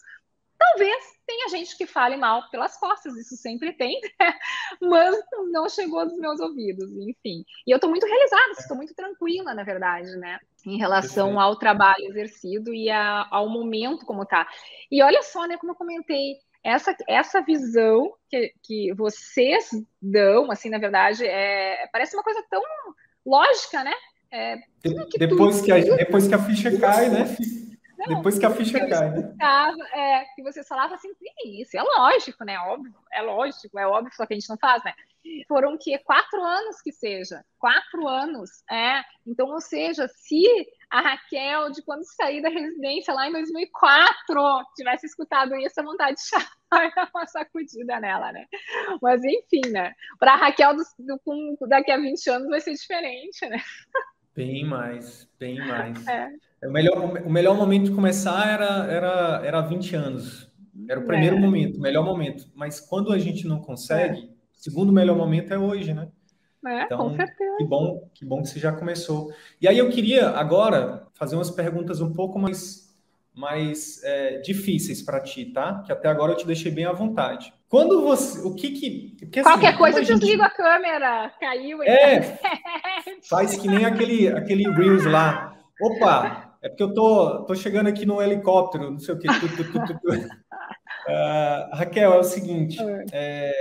Talvez 0.64 1.04
tenha 1.26 1.48
gente 1.48 1.76
que 1.76 1.86
fale 1.86 2.16
mal 2.16 2.48
pelas 2.50 2.76
costas, 2.76 3.16
isso 3.16 3.36
sempre 3.36 3.72
tem, 3.72 4.00
né? 4.20 4.34
mas 4.80 5.16
não 5.50 5.68
chegou 5.68 6.00
aos 6.00 6.16
meus 6.16 6.40
ouvidos, 6.40 6.90
enfim. 6.92 7.44
E 7.66 7.70
eu 7.70 7.76
estou 7.76 7.90
muito 7.90 8.06
realizada, 8.06 8.52
estou 8.58 8.76
muito 8.76 8.94
tranquila, 8.94 9.54
na 9.54 9.62
verdade, 9.62 10.16
né? 10.16 10.38
Em 10.66 10.78
relação 10.78 11.38
ao 11.38 11.56
trabalho 11.56 12.06
exercido 12.08 12.72
e 12.72 12.90
a, 12.90 13.26
ao 13.30 13.48
momento 13.48 14.06
como 14.06 14.22
está. 14.22 14.46
E 14.90 15.02
olha 15.02 15.22
só, 15.22 15.46
né, 15.46 15.58
como 15.58 15.72
eu 15.72 15.76
comentei, 15.76 16.36
essa, 16.62 16.96
essa 17.06 17.42
visão 17.42 18.14
que, 18.30 18.54
que 18.62 18.94
vocês 18.94 19.68
dão, 20.00 20.50
assim, 20.50 20.70
na 20.70 20.78
verdade, 20.78 21.26
é, 21.26 21.86
parece 21.92 22.16
uma 22.16 22.22
coisa 22.22 22.42
tão 22.48 22.62
lógica, 23.24 23.84
né? 23.84 23.92
É, 24.30 24.56
que 25.10 25.18
depois, 25.18 25.56
tudo, 25.56 25.64
que 25.64 25.72
a, 25.72 25.78
depois 25.96 26.26
que 26.26 26.34
a 26.34 26.38
ficha 26.38 26.76
cai, 26.78 27.08
né? 27.08 27.24
Não, 28.07 28.16
Depois 28.16 28.38
que 28.38 28.46
a 28.46 28.50
ficha 28.50 28.78
cai, 28.86 29.11
né? 29.11 29.34
É, 29.94 30.24
que 30.34 30.42
você 30.42 30.62
falava 30.64 30.94
assim, 30.94 31.09
isso 31.44 31.76
é 31.76 31.82
lógico, 31.82 32.44
né? 32.44 32.59
Óbvio, 32.59 32.94
é 33.12 33.22
lógico, 33.22 33.78
é 33.78 33.86
óbvio, 33.86 34.12
só 34.14 34.26
que 34.26 34.34
a 34.34 34.36
gente 34.36 34.48
não 34.48 34.59
faz, 34.59 34.82
né? 34.84 34.92
Foram 35.48 35.78
que 35.78 35.98
quatro 36.00 36.42
anos 36.42 36.82
que 36.82 36.92
seja, 36.92 37.42
quatro 37.59 38.07
anos, 38.07 38.50
é. 38.70 39.02
Então, 39.26 39.48
ou 39.48 39.61
seja, 39.61 40.07
se 40.09 40.44
a 40.90 41.00
Raquel, 41.00 41.70
de 41.70 41.82
quando 41.82 42.05
saí 42.05 42.42
da 42.42 42.50
residência 42.50 43.14
lá 43.14 43.28
em 43.28 43.32
2004, 43.32 44.64
tivesse 44.76 45.07
escutado 45.07 45.57
isso, 45.57 45.80
a 45.80 45.84
vontade 45.84 46.16
de 46.16 46.22
chamar 46.28 47.11
uma 47.14 47.26
sacudida 47.26 47.98
nela, 48.00 48.32
né? 48.32 48.46
Mas 49.00 49.22
enfim, 49.24 49.70
né? 49.70 49.94
Para 50.18 50.34
a 50.34 50.36
Raquel 50.36 50.76
do, 50.76 50.84
do, 50.98 51.66
daqui 51.68 51.90
a 51.90 51.96
20 51.96 52.30
anos 52.30 52.48
vai 52.48 52.61
ser 52.61 52.74
diferente, 52.74 53.48
né? 53.48 53.62
Bem 54.34 54.64
mais, 54.64 55.28
bem 55.38 55.59
mais. 55.59 56.07
É. 56.09 56.28
O, 56.64 56.70
melhor, 56.70 56.98
o 57.24 57.30
melhor 57.30 57.56
momento 57.56 57.84
de 57.84 57.92
começar 57.92 58.48
era, 58.48 58.86
era, 58.86 59.42
era 59.44 59.60
20 59.60 59.96
anos. 59.96 60.50
Era 60.88 61.00
o 61.00 61.04
primeiro 61.04 61.36
é. 61.36 61.38
momento, 61.38 61.78
o 61.78 61.80
melhor 61.80 62.04
momento. 62.04 62.46
Mas 62.54 62.80
quando 62.80 63.12
a 63.12 63.18
gente 63.18 63.46
não 63.46 63.60
consegue, 63.60 64.20
é. 64.20 64.28
segundo 64.52 64.92
melhor 64.92 65.16
momento 65.16 65.52
é 65.52 65.58
hoje, 65.58 65.94
né? 65.94 66.08
É, 66.66 66.84
então, 66.84 66.98
com 66.98 67.16
certeza. 67.16 67.56
Que 67.58 67.64
bom, 67.64 68.10
que 68.14 68.24
bom 68.24 68.42
que 68.42 68.48
você 68.48 68.58
já 68.58 68.72
começou. 68.72 69.30
E 69.60 69.68
aí 69.68 69.78
eu 69.78 69.90
queria 69.90 70.30
agora 70.30 71.06
fazer 71.14 71.36
umas 71.36 71.50
perguntas 71.50 72.00
um 72.00 72.12
pouco 72.12 72.38
mais, 72.38 72.96
mais 73.34 74.02
é, 74.02 74.38
difíceis 74.38 75.02
para 75.02 75.20
ti, 75.20 75.46
tá? 75.46 75.82
Que 75.84 75.92
até 75.92 76.08
agora 76.08 76.32
eu 76.32 76.36
te 76.36 76.46
deixei 76.46 76.72
bem 76.72 76.86
à 76.86 76.92
vontade. 76.92 77.52
Quando 77.68 78.02
você. 78.02 78.40
O 78.40 78.54
que 78.54 78.70
que. 78.70 79.16
Porque, 79.18 79.40
assim, 79.40 79.50
Qualquer 79.50 79.76
coisa, 79.76 79.98
eu 79.98 80.04
gente... 80.04 80.20
desligo 80.20 80.42
a 80.42 80.50
câmera. 80.50 81.30
Caiu. 81.38 81.82
É. 81.82 82.38
Faz 83.28 83.56
que 83.56 83.68
nem 83.68 83.84
aquele, 83.84 84.28
aquele 84.28 84.70
Reels 84.70 85.04
lá. 85.04 85.54
Opa, 85.82 86.43
é 86.64 86.68
porque 86.70 86.82
eu 86.82 86.94
tô, 86.94 87.44
tô 87.44 87.54
chegando 87.54 87.88
aqui 87.88 88.06
no 88.06 88.22
helicóptero, 88.22 88.90
não 88.90 88.98
sei 88.98 89.14
o 89.14 89.18
quê. 89.18 89.28
Uh, 89.28 89.34
Raquel, 91.76 92.14
é 92.14 92.18
o 92.18 92.24
seguinte. 92.24 92.78
É, 93.12 93.52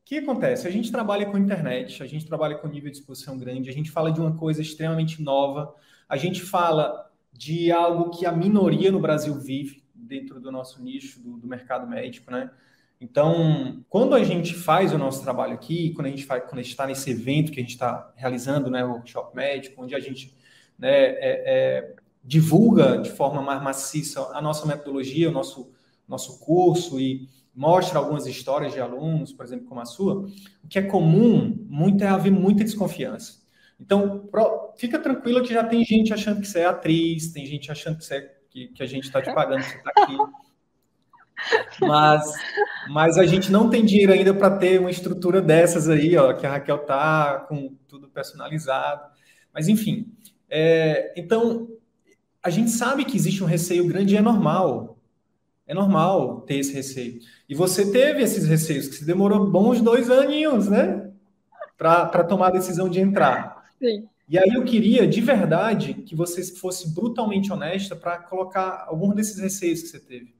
o 0.00 0.04
que 0.04 0.18
acontece? 0.18 0.68
A 0.68 0.70
gente 0.70 0.92
trabalha 0.92 1.26
com 1.26 1.36
internet, 1.36 2.00
a 2.00 2.06
gente 2.06 2.24
trabalha 2.24 2.54
com 2.54 2.68
nível 2.68 2.92
de 2.92 2.96
exposição 2.96 3.36
grande, 3.36 3.68
a 3.68 3.72
gente 3.72 3.90
fala 3.90 4.12
de 4.12 4.20
uma 4.20 4.36
coisa 4.36 4.62
extremamente 4.62 5.20
nova, 5.20 5.74
a 6.08 6.16
gente 6.16 6.42
fala 6.42 7.10
de 7.32 7.72
algo 7.72 8.16
que 8.16 8.24
a 8.24 8.30
minoria 8.30 8.92
no 8.92 9.00
Brasil 9.00 9.34
vive 9.34 9.82
dentro 9.92 10.38
do 10.38 10.52
nosso 10.52 10.80
nicho 10.80 11.20
do, 11.20 11.36
do 11.36 11.48
mercado 11.48 11.88
médico, 11.88 12.30
né? 12.30 12.52
Então, 13.00 13.84
quando 13.88 14.14
a 14.14 14.22
gente 14.22 14.54
faz 14.54 14.94
o 14.94 14.98
nosso 14.98 15.24
trabalho 15.24 15.54
aqui, 15.54 15.92
quando 15.92 16.06
a 16.06 16.10
gente 16.10 16.24
faz, 16.24 16.44
quando 16.44 16.60
está 16.60 16.86
nesse 16.86 17.10
evento 17.10 17.50
que 17.50 17.58
a 17.58 17.62
gente 17.62 17.72
está 17.72 18.12
realizando, 18.14 18.70
né, 18.70 18.84
o 18.84 18.92
workshop 18.92 19.34
médico, 19.34 19.82
onde 19.82 19.96
a 19.96 19.98
gente 19.98 20.32
né, 20.78 20.88
é, 20.88 21.18
é, 21.20 21.94
divulga 22.24 22.98
de 22.98 23.10
forma 23.10 23.42
mais 23.42 23.62
maciça 23.62 24.30
a 24.32 24.40
nossa 24.40 24.66
metodologia, 24.66 25.28
o 25.28 25.32
nosso, 25.32 25.70
nosso 26.08 26.40
curso 26.40 26.98
e 26.98 27.28
mostra 27.54 27.98
algumas 27.98 28.26
histórias 28.26 28.72
de 28.72 28.80
alunos, 28.80 29.32
por 29.32 29.44
exemplo, 29.44 29.66
como 29.66 29.80
a 29.80 29.84
sua, 29.84 30.26
o 30.62 30.68
que 30.68 30.78
é 30.78 30.82
comum 30.82 31.56
muito 31.68 32.02
é 32.02 32.08
haver 32.08 32.32
muita 32.32 32.64
desconfiança. 32.64 33.44
Então, 33.78 34.28
fica 34.76 34.98
tranquila 34.98 35.42
que 35.42 35.52
já 35.52 35.62
tem 35.62 35.84
gente 35.84 36.12
achando 36.12 36.40
que 36.40 36.48
você 36.48 36.60
é 36.60 36.66
atriz, 36.66 37.32
tem 37.32 37.44
gente 37.44 37.70
achando 37.70 37.98
que, 37.98 38.14
é, 38.14 38.34
que, 38.50 38.68
que 38.68 38.82
a 38.82 38.86
gente 38.86 39.04
está 39.04 39.20
te 39.20 39.32
pagando, 39.32 39.62
que 39.62 39.70
você 39.70 39.76
está 39.76 39.90
aqui. 39.96 40.16
Mas, 41.80 42.32
mas 42.88 43.18
a 43.18 43.26
gente 43.26 43.52
não 43.52 43.68
tem 43.68 43.84
dinheiro 43.84 44.12
ainda 44.12 44.32
para 44.32 44.56
ter 44.56 44.80
uma 44.80 44.90
estrutura 44.90 45.42
dessas 45.42 45.88
aí, 45.88 46.16
ó, 46.16 46.32
que 46.32 46.46
a 46.46 46.52
Raquel 46.52 46.78
tá 46.78 47.40
com 47.48 47.76
tudo 47.86 48.08
personalizado. 48.08 49.10
Mas 49.52 49.68
enfim, 49.68 50.12
é, 50.48 51.12
então 51.16 51.68
a 52.44 52.50
gente 52.50 52.70
sabe 52.70 53.04
que 53.04 53.16
existe 53.16 53.42
um 53.42 53.46
receio 53.46 53.86
grande 53.86 54.14
e 54.14 54.16
é 54.16 54.22
normal. 54.22 54.98
É 55.66 55.72
normal 55.72 56.42
ter 56.42 56.58
esse 56.58 56.72
receio. 56.72 57.20
E 57.48 57.54
você 57.54 57.90
teve 57.90 58.22
esses 58.22 58.46
receios, 58.46 58.86
que 58.86 58.96
se 58.96 59.04
demorou 59.04 59.50
bons 59.50 59.80
dois 59.80 60.10
aninhos, 60.10 60.68
né? 60.68 61.10
Para 61.76 62.22
tomar 62.24 62.48
a 62.48 62.52
decisão 62.52 62.88
de 62.88 63.00
entrar. 63.00 63.64
Sim. 63.78 64.06
E 64.28 64.38
aí 64.38 64.50
eu 64.54 64.64
queria, 64.64 65.06
de 65.06 65.20
verdade, 65.20 65.94
que 65.94 66.14
você 66.14 66.44
fosse 66.44 66.94
brutalmente 66.94 67.52
honesta 67.52 67.96
para 67.96 68.18
colocar 68.18 68.84
algum 68.86 69.14
desses 69.14 69.38
receios 69.38 69.82
que 69.82 69.88
você 69.88 70.00
teve 70.00 70.34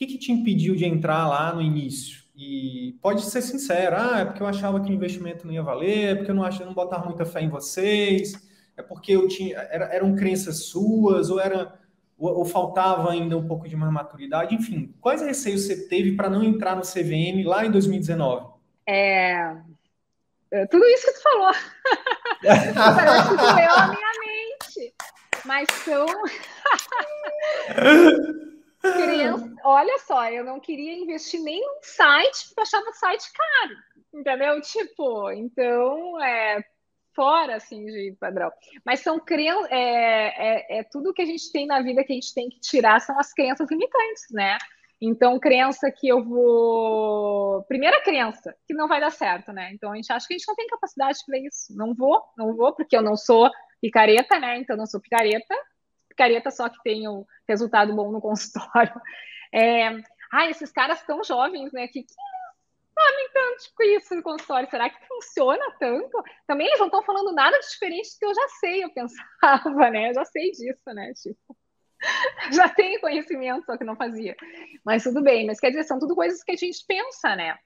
que, 0.00 0.06
que 0.06 0.18
te 0.18 0.32
impediu 0.32 0.74
de 0.74 0.86
entrar 0.86 1.28
lá 1.28 1.54
no 1.54 1.60
início? 1.60 2.22
E 2.34 2.96
pode 3.02 3.22
ser 3.22 3.42
sincero, 3.42 3.96
ah, 3.98 4.20
é 4.20 4.24
porque 4.24 4.42
eu 4.42 4.46
achava 4.46 4.80
que 4.80 4.90
o 4.90 4.94
investimento 4.94 5.46
não 5.46 5.52
ia 5.52 5.62
valer, 5.62 6.08
é 6.08 6.14
porque 6.14 6.30
eu 6.30 6.34
não 6.34 6.42
achava, 6.42 6.64
não 6.64 6.72
botava 6.72 7.04
muita 7.04 7.26
fé 7.26 7.42
em 7.42 7.50
vocês, 7.50 8.32
é 8.80 8.82
porque 8.82 9.12
eu 9.12 9.28
tinha, 9.28 9.56
era, 9.70 9.84
eram 9.94 10.16
crenças 10.16 10.64
suas, 10.64 11.30
ou 11.30 11.40
era 11.40 11.78
ou, 12.18 12.38
ou 12.38 12.44
faltava 12.44 13.10
ainda 13.10 13.36
um 13.36 13.46
pouco 13.46 13.68
de 13.68 13.76
mais 13.76 13.92
maturidade, 13.92 14.54
enfim, 14.54 14.94
quais 15.00 15.22
receios 15.22 15.62
você 15.62 15.88
teve 15.88 16.16
para 16.16 16.28
não 16.28 16.42
entrar 16.42 16.74
no 16.76 16.82
CVM 16.82 17.46
lá 17.46 17.64
em 17.64 17.70
2019? 17.70 18.48
É, 18.86 19.56
é, 20.50 20.66
tudo 20.66 20.84
isso 20.84 21.06
que 21.06 21.12
tu 21.12 21.22
falou. 21.22 21.52
Que 22.40 23.36
doeu 23.36 23.74
a 23.76 23.88
minha 23.88 24.12
mente. 24.20 24.94
Mas 25.44 25.68
são. 25.84 26.06
Criança, 28.80 29.52
olha 29.62 29.98
só, 29.98 30.26
eu 30.30 30.42
não 30.42 30.58
queria 30.58 30.94
investir 30.94 31.42
nem 31.42 31.60
num 31.60 31.82
site, 31.82 32.46
porque 32.46 32.60
eu 32.60 32.62
achava 32.62 32.88
o 32.88 32.94
site 32.94 33.30
caro, 33.30 33.74
entendeu? 34.14 34.58
Tipo, 34.62 35.30
então, 35.32 36.18
é 36.22 36.64
fora, 37.14 37.56
assim, 37.56 37.84
de 37.84 38.16
padrão. 38.18 38.50
Mas 38.84 39.00
são 39.00 39.18
crenças, 39.18 39.70
é, 39.70 40.76
é, 40.76 40.78
é 40.78 40.84
tudo 40.84 41.12
que 41.12 41.22
a 41.22 41.26
gente 41.26 41.50
tem 41.52 41.66
na 41.66 41.82
vida 41.82 42.04
que 42.04 42.12
a 42.12 42.14
gente 42.14 42.34
tem 42.34 42.48
que 42.48 42.60
tirar 42.60 43.00
são 43.00 43.18
as 43.18 43.32
crenças 43.32 43.70
limitantes, 43.70 44.26
né? 44.30 44.56
Então, 45.00 45.38
crença 45.38 45.90
que 45.90 46.08
eu 46.08 46.22
vou. 46.22 47.62
Primeira 47.64 48.02
crença, 48.02 48.54
que 48.66 48.74
não 48.74 48.86
vai 48.86 49.00
dar 49.00 49.10
certo, 49.10 49.52
né? 49.52 49.72
Então, 49.72 49.92
a 49.92 49.96
gente 49.96 50.12
acha 50.12 50.26
que 50.26 50.34
a 50.34 50.38
gente 50.38 50.46
não 50.46 50.54
tem 50.54 50.66
capacidade 50.66 51.18
para 51.26 51.38
isso. 51.38 51.74
Não 51.74 51.94
vou, 51.94 52.22
não 52.36 52.54
vou, 52.54 52.74
porque 52.74 52.96
eu 52.96 53.02
não 53.02 53.16
sou 53.16 53.50
picareta, 53.80 54.38
né? 54.38 54.58
Então, 54.58 54.76
não 54.76 54.86
sou 54.86 55.00
picareta 55.00 55.54
picareta 56.20 56.50
só 56.50 56.68
que 56.68 57.08
um 57.08 57.24
resultado 57.48 57.94
bom 57.94 58.12
no 58.12 58.20
consultório. 58.20 58.92
É, 59.52 59.88
ah, 60.32 60.48
esses 60.48 60.70
caras 60.70 61.02
tão 61.02 61.24
jovens, 61.24 61.72
né? 61.72 61.88
Que, 61.88 62.04
que 62.04 62.14
sabem 63.00 63.28
tanto 63.32 63.64
com 63.74 63.82
isso 63.82 64.14
no 64.14 64.22
consultório. 64.22 64.70
Será 64.70 64.90
que 64.90 65.06
funciona 65.06 65.64
tanto? 65.78 66.22
Também 66.46 66.66
eles 66.66 66.78
não 66.78 66.86
estão 66.86 67.02
falando 67.02 67.32
nada 67.32 67.58
de 67.58 67.68
diferente 67.68 68.10
do 68.12 68.18
que 68.18 68.26
eu 68.26 68.34
já 68.34 68.48
sei, 68.60 68.84
eu 68.84 68.90
pensava, 68.90 69.90
né? 69.90 70.10
Eu 70.10 70.14
já 70.14 70.24
sei 70.24 70.50
disso, 70.50 70.82
né? 70.86 71.12
Tipo, 71.14 71.56
já 72.52 72.68
tenho 72.68 73.00
conhecimento, 73.00 73.64
só 73.64 73.76
que 73.76 73.84
não 73.84 73.96
fazia. 73.96 74.36
Mas 74.84 75.02
tudo 75.02 75.22
bem, 75.22 75.46
mas 75.46 75.58
quer 75.58 75.70
dizer, 75.70 75.84
são 75.84 75.98
tudo 75.98 76.14
coisas 76.14 76.42
que 76.42 76.52
a 76.52 76.56
gente 76.56 76.84
pensa, 76.86 77.34
né? 77.34 77.58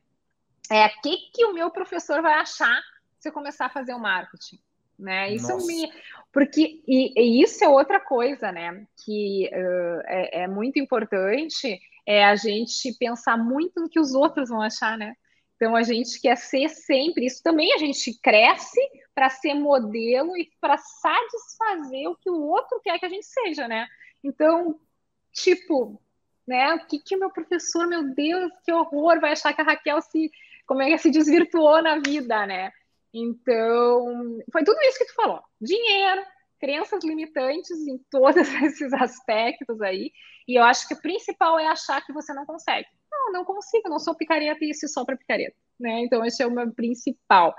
É, 0.70 0.86
o 0.86 1.00
que, 1.02 1.16
que 1.32 1.44
o 1.44 1.52
meu 1.52 1.70
professor 1.70 2.22
vai 2.22 2.34
achar 2.34 2.80
se 3.18 3.28
eu 3.28 3.32
começar 3.32 3.66
a 3.66 3.70
fazer 3.70 3.92
o 3.94 3.98
marketing? 3.98 4.58
né? 4.98 5.32
Isso 5.32 5.48
Nossa. 5.48 5.66
me 5.66 5.92
porque 6.32 6.80
e, 6.86 7.12
e, 7.16 7.42
isso 7.42 7.64
é 7.64 7.68
outra 7.68 8.00
coisa, 8.00 8.50
né? 8.50 8.86
Que 9.04 9.50
uh, 9.52 10.02
é, 10.06 10.42
é, 10.42 10.48
muito 10.48 10.78
importante 10.78 11.78
é 12.06 12.24
a 12.24 12.36
gente 12.36 12.92
pensar 12.98 13.36
muito 13.36 13.80
no 13.80 13.88
que 13.88 14.00
os 14.00 14.14
outros 14.14 14.48
vão 14.48 14.60
achar, 14.60 14.98
né? 14.98 15.14
Então 15.56 15.76
a 15.76 15.82
gente 15.82 16.20
quer 16.20 16.36
ser 16.36 16.68
sempre 16.68 17.26
isso 17.26 17.42
também 17.42 17.72
a 17.72 17.78
gente 17.78 18.18
cresce 18.20 18.80
para 19.14 19.30
ser 19.30 19.54
modelo 19.54 20.36
e 20.36 20.50
para 20.60 20.76
satisfazer 20.76 22.08
o 22.08 22.16
que 22.16 22.28
o 22.28 22.42
outro 22.42 22.80
quer 22.80 22.98
que 22.98 23.06
a 23.06 23.08
gente 23.08 23.26
seja, 23.26 23.68
né? 23.68 23.86
Então 24.22 24.78
tipo, 25.32 26.00
né? 26.46 26.74
O 26.74 26.86
que 26.86 26.98
que 26.98 27.16
meu 27.16 27.30
professor, 27.30 27.86
meu 27.86 28.14
Deus, 28.14 28.52
que 28.64 28.72
horror, 28.72 29.20
vai 29.20 29.32
achar 29.32 29.52
que 29.52 29.60
a 29.60 29.64
Raquel 29.64 30.00
se 30.00 30.30
como 30.66 30.82
é 30.82 30.86
que 30.86 30.98
se 30.98 31.10
desvirtuou 31.10 31.82
na 31.82 31.98
vida, 31.98 32.46
né? 32.46 32.72
Então, 33.12 34.40
foi 34.50 34.64
tudo 34.64 34.80
isso 34.82 34.98
que 34.98 35.06
tu 35.06 35.14
falou: 35.14 35.40
dinheiro, 35.60 36.22
crenças 36.58 37.04
limitantes 37.04 37.86
em 37.86 37.98
todos 38.10 38.36
esses 38.62 38.92
aspectos 38.92 39.80
aí. 39.82 40.10
E 40.48 40.58
eu 40.58 40.64
acho 40.64 40.86
que 40.88 40.94
o 40.94 41.00
principal 41.00 41.58
é 41.58 41.66
achar 41.66 42.04
que 42.04 42.12
você 42.12 42.32
não 42.32 42.44
consegue. 42.44 42.88
Não, 43.24 43.32
não 43.32 43.44
consigo, 43.44 43.88
não 43.88 43.98
sou 43.98 44.14
picareta 44.14 44.64
e 44.64 44.70
isso 44.70 44.86
só 44.88 45.04
para 45.04 45.16
picareta. 45.16 45.56
Né? 45.80 46.00
Então, 46.00 46.24
esse 46.24 46.42
é 46.42 46.46
o 46.46 46.50
meu 46.50 46.70
principal. 46.72 47.54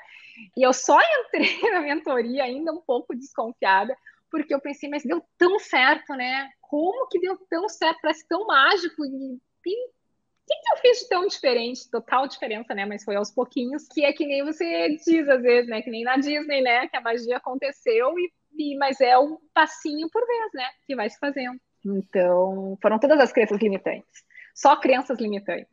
E 0.55 0.65
eu 0.65 0.73
só 0.73 0.97
entrei 1.19 1.59
na 1.71 1.81
mentoria 1.81 2.43
ainda 2.43 2.71
um 2.71 2.81
pouco 2.81 3.15
desconfiada, 3.15 3.95
porque 4.29 4.53
eu 4.53 4.61
pensei, 4.61 4.89
mas 4.89 5.03
deu 5.03 5.23
tão 5.37 5.57
certo, 5.59 6.13
né? 6.13 6.49
Como 6.61 7.07
que 7.07 7.19
deu 7.19 7.37
tão 7.49 7.69
certo? 7.69 7.99
Parece 8.01 8.27
tão 8.27 8.45
mágico. 8.45 9.05
E, 9.05 9.09
e 9.09 9.85
o 9.85 10.47
que, 10.47 10.55
que 10.55 10.73
eu 10.73 10.77
fiz 10.81 10.99
de 10.99 11.09
tão 11.09 11.27
diferente? 11.27 11.89
Total 11.89 12.27
diferença, 12.27 12.73
né? 12.75 12.85
Mas 12.85 13.03
foi 13.03 13.15
aos 13.15 13.31
pouquinhos, 13.31 13.87
que 13.87 14.03
é 14.03 14.11
que 14.13 14.25
nem 14.25 14.43
você 14.43 14.89
diz 14.89 15.27
às 15.27 15.41
vezes, 15.41 15.69
né? 15.69 15.81
Que 15.81 15.89
nem 15.89 16.03
na 16.03 16.17
Disney, 16.17 16.61
né? 16.61 16.87
Que 16.87 16.97
a 16.97 17.01
magia 17.01 17.37
aconteceu, 17.37 18.13
e, 18.19 18.31
e 18.57 18.77
mas 18.77 18.99
é 18.99 19.17
um 19.17 19.37
passinho 19.53 20.09
por 20.11 20.25
vez, 20.25 20.51
né? 20.53 20.69
Que 20.85 20.95
vai 20.95 21.09
se 21.09 21.17
fazendo. 21.17 21.59
Então, 21.85 22.77
foram 22.81 22.99
todas 22.99 23.19
as 23.19 23.31
crenças 23.31 23.59
limitantes. 23.59 24.25
Só 24.55 24.77
crenças 24.77 25.19
limitantes. 25.19 25.67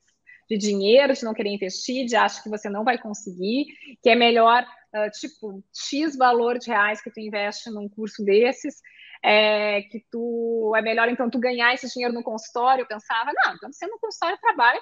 De 0.50 0.58
dinheiro, 0.58 1.14
de 1.14 1.24
não 1.24 1.32
querer 1.32 1.50
investir, 1.50 2.04
de 2.04 2.16
achar 2.16 2.42
que 2.42 2.50
você 2.50 2.68
não 2.68 2.84
vai 2.84 2.98
conseguir, 2.98 3.66
que 4.02 4.10
é 4.10 4.14
melhor, 4.14 4.64
uh, 4.64 5.10
tipo, 5.18 5.62
X 5.72 6.16
valor 6.16 6.58
de 6.58 6.68
reais 6.68 7.00
que 7.00 7.10
tu 7.10 7.20
investe 7.20 7.70
num 7.70 7.88
curso 7.88 8.22
desses, 8.24 8.74
é, 9.22 9.82
que 9.82 10.04
tu 10.10 10.74
é 10.76 10.82
melhor 10.82 11.08
então 11.08 11.30
tu 11.30 11.38
ganhar 11.38 11.72
esse 11.72 11.88
dinheiro 11.88 12.12
no 12.12 12.24
consultório. 12.24 12.82
Eu 12.82 12.88
pensava, 12.88 13.30
não, 13.32 13.54
então 13.54 13.72
você 13.72 13.86
no 13.86 13.98
consultório 14.00 14.36
trabalha, 14.40 14.80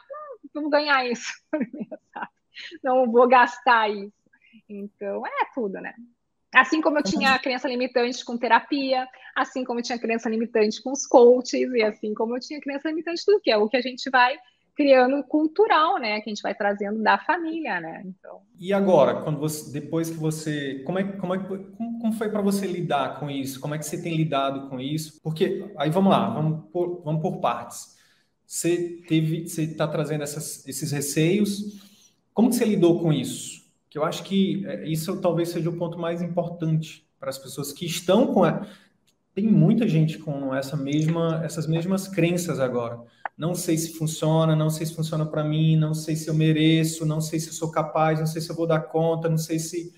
não 0.54 0.62
vou 0.62 0.70
ganhar 0.70 1.06
isso, 1.06 1.30
não 2.82 3.12
vou 3.12 3.28
gastar 3.28 3.90
isso. 3.90 4.12
Então 4.68 5.24
é 5.26 5.44
tudo, 5.54 5.74
né? 5.74 5.94
Assim 6.54 6.80
como 6.80 6.98
eu 6.98 7.02
tinha 7.02 7.38
crença 7.38 7.68
limitante 7.68 8.24
com 8.24 8.36
terapia, 8.36 9.06
assim 9.36 9.64
como 9.64 9.78
eu 9.78 9.84
tinha 9.84 9.98
crença 9.98 10.28
limitante 10.28 10.82
com 10.82 10.90
os 10.92 11.06
coaches, 11.06 11.70
e 11.72 11.82
assim 11.82 12.12
como 12.12 12.36
eu 12.36 12.40
tinha 12.40 12.60
crença 12.60 12.88
limitante 12.88 13.24
tudo 13.24 13.40
que 13.40 13.50
é 13.50 13.56
o 13.56 13.68
que 13.68 13.76
a 13.76 13.82
gente 13.82 14.10
vai 14.10 14.36
criando 14.74 15.22
cultural, 15.24 15.98
né, 15.98 16.20
que 16.20 16.30
a 16.30 16.32
gente 16.32 16.42
vai 16.42 16.54
trazendo 16.54 17.02
da 17.02 17.18
família, 17.18 17.80
né? 17.80 18.02
Então. 18.06 18.40
E 18.58 18.72
agora, 18.72 19.22
quando 19.22 19.38
você, 19.38 19.70
depois 19.70 20.08
que 20.08 20.16
você, 20.16 20.82
como 20.86 20.98
é, 20.98 21.04
como 21.04 21.34
é, 21.34 21.38
como, 21.38 21.98
como 22.00 22.12
foi 22.14 22.30
para 22.30 22.40
você 22.40 22.66
lidar 22.66 23.20
com 23.20 23.30
isso? 23.30 23.60
Como 23.60 23.74
é 23.74 23.78
que 23.78 23.84
você 23.84 24.00
tem 24.00 24.16
lidado 24.16 24.70
com 24.70 24.80
isso? 24.80 25.20
Porque 25.22 25.70
aí 25.76 25.90
vamos 25.90 26.10
lá, 26.10 26.30
vamos 26.30 26.64
por, 26.72 27.02
vamos 27.04 27.20
por 27.20 27.40
partes. 27.40 27.96
Você 28.46 29.02
teve, 29.06 29.46
você 29.46 29.64
está 29.64 29.86
trazendo 29.86 30.24
essas, 30.24 30.66
esses 30.66 30.90
receios. 30.90 31.78
Como 32.32 32.48
que 32.48 32.56
você 32.56 32.64
lidou 32.64 33.00
com 33.00 33.12
isso? 33.12 33.59
Que 33.90 33.98
eu 33.98 34.04
acho 34.04 34.22
que 34.22 34.64
é, 34.66 34.88
isso 34.88 35.20
talvez 35.20 35.50
seja 35.50 35.68
o 35.68 35.76
ponto 35.76 35.98
mais 35.98 36.22
importante 36.22 37.06
para 37.18 37.28
as 37.28 37.36
pessoas 37.36 37.72
que 37.72 37.84
estão 37.84 38.32
com 38.32 38.44
a, 38.44 38.66
tem 39.34 39.46
muita 39.46 39.86
gente 39.86 40.18
com 40.18 40.54
essa 40.54 40.76
mesma, 40.76 41.42
essas 41.44 41.66
mesmas 41.66 42.08
crenças 42.08 42.58
agora 42.58 43.04
não 43.40 43.54
sei 43.54 43.78
se 43.78 43.94
funciona, 43.94 44.54
não 44.54 44.68
sei 44.68 44.84
se 44.84 44.94
funciona 44.94 45.24
para 45.24 45.42
mim, 45.42 45.74
não 45.74 45.94
sei 45.94 46.14
se 46.14 46.28
eu 46.28 46.34
mereço, 46.34 47.06
não 47.06 47.22
sei 47.22 47.40
se 47.40 47.48
eu 47.48 47.54
sou 47.54 47.70
capaz, 47.70 48.18
não 48.18 48.26
sei 48.26 48.42
se 48.42 48.50
eu 48.50 48.54
vou 48.54 48.66
dar 48.66 48.80
conta, 48.80 49.30
não 49.30 49.38
sei 49.38 49.58
se 49.58 49.94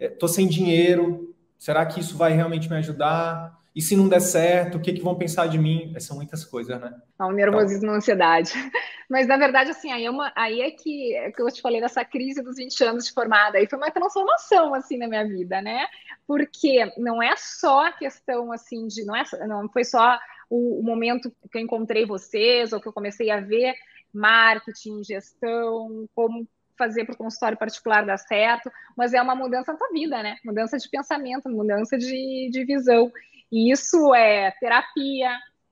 estou 0.00 0.30
é, 0.30 0.32
sem 0.32 0.48
dinheiro, 0.48 1.36
será 1.58 1.84
que 1.84 2.00
isso 2.00 2.16
vai 2.16 2.32
realmente 2.32 2.70
me 2.70 2.76
ajudar? 2.76 3.54
E 3.76 3.82
se 3.82 3.94
não 3.94 4.08
der 4.08 4.20
certo, 4.20 4.78
o 4.78 4.80
que, 4.80 4.94
que 4.94 5.02
vão 5.02 5.14
pensar 5.14 5.46
de 5.48 5.58
mim? 5.58 5.94
São 6.00 6.16
muitas 6.16 6.42
coisas, 6.42 6.80
né? 6.80 6.98
Ah, 7.18 7.26
o 7.26 7.32
nervosismo 7.32 7.88
e 7.88 7.90
a 7.90 7.96
ansiedade. 7.96 8.50
Mas, 9.06 9.26
na 9.26 9.36
verdade, 9.36 9.70
assim, 9.70 9.92
aí 9.92 10.06
é, 10.06 10.10
uma, 10.10 10.32
aí 10.34 10.62
é 10.62 10.70
que, 10.70 11.14
é 11.14 11.30
que 11.30 11.42
eu 11.42 11.52
te 11.52 11.60
falei 11.60 11.78
dessa 11.78 12.02
crise 12.02 12.42
dos 12.42 12.56
20 12.56 12.84
anos 12.84 13.04
de 13.04 13.12
formada. 13.12 13.58
Aí 13.58 13.68
foi 13.68 13.78
uma 13.78 13.90
transformação, 13.90 14.72
assim, 14.72 14.96
na 14.96 15.06
minha 15.06 15.28
vida, 15.28 15.60
né? 15.60 15.86
Porque 16.26 16.90
não 16.96 17.22
é 17.22 17.34
só 17.36 17.84
a 17.84 17.92
questão, 17.92 18.50
assim, 18.50 18.86
de... 18.86 19.04
Não, 19.04 19.14
é, 19.14 19.24
não 19.46 19.68
foi 19.68 19.84
só 19.84 20.18
o, 20.48 20.80
o 20.80 20.82
momento 20.82 21.30
que 21.52 21.58
eu 21.58 21.62
encontrei 21.62 22.06
vocês, 22.06 22.72
ou 22.72 22.80
que 22.80 22.88
eu 22.88 22.94
comecei 22.94 23.30
a 23.30 23.40
ver 23.40 23.74
marketing, 24.10 25.04
gestão, 25.04 26.08
como 26.14 26.48
fazer 26.78 27.04
para 27.04 27.14
o 27.14 27.18
consultório 27.18 27.58
particular 27.58 28.06
dar 28.06 28.16
certo, 28.16 28.70
mas 28.96 29.12
é 29.12 29.20
uma 29.20 29.34
mudança 29.34 29.72
na 29.72 29.78
tua 29.78 29.90
vida, 29.90 30.22
né? 30.22 30.36
Mudança 30.42 30.78
de 30.78 30.88
pensamento, 30.88 31.48
mudança 31.50 31.98
de, 31.98 32.48
de 32.50 32.64
visão. 32.64 33.12
E 33.50 33.70
isso 33.70 34.14
é 34.14 34.50
terapia. 34.52 35.30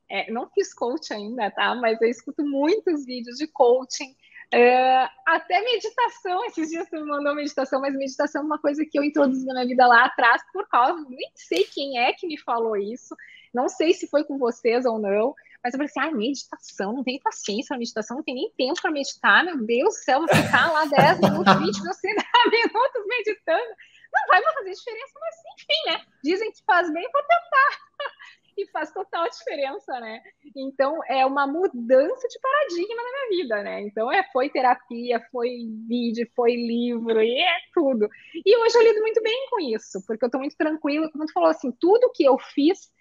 É, 0.09 0.31
não 0.31 0.49
fiz 0.51 0.75
coach 0.75 1.12
ainda, 1.12 1.51
tá? 1.51 1.75
Mas 1.75 2.01
eu 2.01 2.09
escuto 2.09 2.45
muitos 2.45 3.05
vídeos 3.05 3.39
de 3.39 3.47
coaching. 3.47 4.14
É, 4.53 5.09
até 5.27 5.61
meditação, 5.62 6.45
esses 6.45 6.70
dias 6.70 6.89
você 6.89 6.97
me 6.97 7.07
mandou 7.07 7.35
meditação, 7.35 7.81
mas 7.81 7.97
meditação 7.97 8.43
é 8.43 8.45
uma 8.45 8.59
coisa 8.59 8.85
que 8.85 8.97
eu 8.97 9.03
introduzi 9.03 9.45
na 9.47 9.55
minha 9.55 9.66
vida 9.66 9.87
lá 9.87 10.05
atrás 10.05 10.43
por 10.53 10.68
causa, 10.68 11.05
nem 11.09 11.31
sei 11.35 11.64
quem 11.64 11.99
é 11.99 12.12
que 12.12 12.27
me 12.27 12.39
falou 12.39 12.77
isso, 12.77 13.16
não 13.53 13.68
sei 13.68 13.93
se 13.93 14.07
foi 14.07 14.22
com 14.22 14.39
vocês 14.39 14.85
ou 14.85 14.99
não, 14.99 15.35
mas 15.62 15.72
eu 15.72 15.79
falei 15.79 15.87
assim: 15.87 16.01
ah, 16.01 16.16
meditação, 16.16 16.93
não 16.93 17.03
tem 17.03 17.18
paciência 17.18 17.68
para 17.68 17.79
meditação, 17.79 18.18
não 18.18 18.25
tem 18.25 18.35
nem 18.35 18.53
tempo 18.57 18.81
para 18.81 18.91
meditar, 18.91 19.45
meu 19.45 19.59
Deus 19.64 19.95
do 19.95 20.05
céu, 20.05 20.18
vou 20.20 20.29
ficar 20.29 20.70
lá 20.70 20.85
10 20.85 21.20
minutos, 21.20 21.55
20 21.55 21.77
minutos, 21.79 22.01
30 22.01 22.22
minutos 22.51 23.03
meditando. 23.09 23.75
Não 24.14 24.42
vai 24.42 24.54
fazer 24.54 24.70
diferença, 24.70 25.18
mas 25.20 25.34
enfim, 25.54 25.90
né? 25.90 26.06
Dizem 26.22 26.52
que 26.52 26.64
faz 26.64 26.92
bem, 26.92 27.02
vou 27.12 27.22
tentar. 27.22 27.84
e 28.56 28.66
faz 28.68 28.92
total 28.92 29.28
diferença, 29.28 29.98
né? 30.00 30.22
Então 30.54 31.00
é 31.08 31.26
uma 31.26 31.46
mudança 31.46 32.28
de 32.28 32.38
paradigma 32.40 33.02
na 33.02 33.10
minha 33.10 33.42
vida, 33.42 33.62
né? 33.62 33.82
Então 33.82 34.12
é 34.12 34.22
foi 34.32 34.48
terapia, 34.48 35.20
foi 35.30 35.50
vídeo, 35.88 36.28
foi 36.34 36.54
livro 36.54 37.20
e 37.20 37.40
é 37.40 37.56
tudo. 37.72 38.08
E 38.44 38.56
hoje 38.56 38.76
eu 38.76 38.82
lido 38.82 39.00
muito 39.00 39.22
bem 39.22 39.46
com 39.50 39.60
isso, 39.60 40.04
porque 40.06 40.24
eu 40.24 40.28
estou 40.28 40.40
muito 40.40 40.56
tranquila, 40.56 41.10
como 41.10 41.26
tu 41.26 41.32
falou 41.32 41.50
assim, 41.50 41.72
tudo 41.72 42.12
que 42.12 42.24
eu 42.24 42.38
fiz 42.38 42.92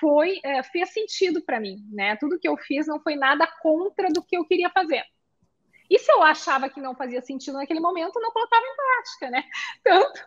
foi 0.00 0.40
é, 0.44 0.62
fez 0.62 0.90
sentido 0.92 1.42
para 1.42 1.60
mim, 1.60 1.76
né? 1.92 2.16
Tudo 2.16 2.38
que 2.38 2.48
eu 2.48 2.56
fiz 2.56 2.86
não 2.86 3.00
foi 3.00 3.16
nada 3.16 3.46
contra 3.60 4.08
do 4.08 4.22
que 4.22 4.36
eu 4.36 4.44
queria 4.44 4.70
fazer. 4.70 5.02
E 5.92 5.98
se 5.98 6.10
eu 6.10 6.22
achava 6.22 6.70
que 6.70 6.80
não 6.80 6.94
fazia 6.94 7.20
sentido 7.20 7.58
naquele 7.58 7.78
momento, 7.78 8.16
eu 8.16 8.22
não 8.22 8.32
colocava 8.32 8.64
em 8.64 8.76
prática, 8.76 9.30
né? 9.30 9.44
Tanto 9.84 10.20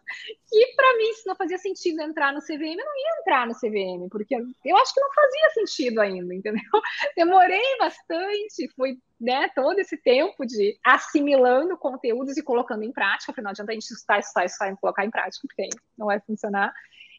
que, 0.47 0.75
para 0.75 0.95
mim, 0.97 1.11
se 1.13 1.25
não 1.25 1.35
fazia 1.35 1.57
sentido 1.57 2.01
entrar 2.03 2.31
no 2.31 2.39
CVM, 2.39 2.77
eu 2.77 2.85
não 2.85 2.95
ia 2.95 3.19
entrar 3.19 3.47
no 3.47 3.55
CVM, 3.55 4.07
porque 4.11 4.35
eu 4.63 4.77
acho 4.77 4.93
que 4.93 5.01
não 5.01 5.11
fazia 5.11 5.49
sentido 5.55 6.01
ainda, 6.01 6.35
entendeu? 6.35 6.61
Demorei 7.17 7.77
bastante, 7.79 8.69
foi 8.75 8.99
né, 9.19 9.49
todo 9.55 9.79
esse 9.79 9.97
tempo 9.97 10.45
de 10.45 10.77
assimilando 10.85 11.75
conteúdos 11.79 12.37
e 12.37 12.43
colocando 12.43 12.83
em 12.83 12.91
prática, 12.91 13.31
porque 13.31 13.41
não 13.41 13.49
adianta 13.49 13.71
a 13.71 13.73
gente 13.73 13.89
estudar, 13.89 14.19
estudar, 14.19 14.45
estudar 14.45 14.71
e 14.71 14.77
colocar 14.77 15.03
em 15.03 15.09
prática, 15.09 15.47
porque 15.47 15.67
não 15.97 16.05
vai 16.05 16.19
funcionar. 16.19 16.71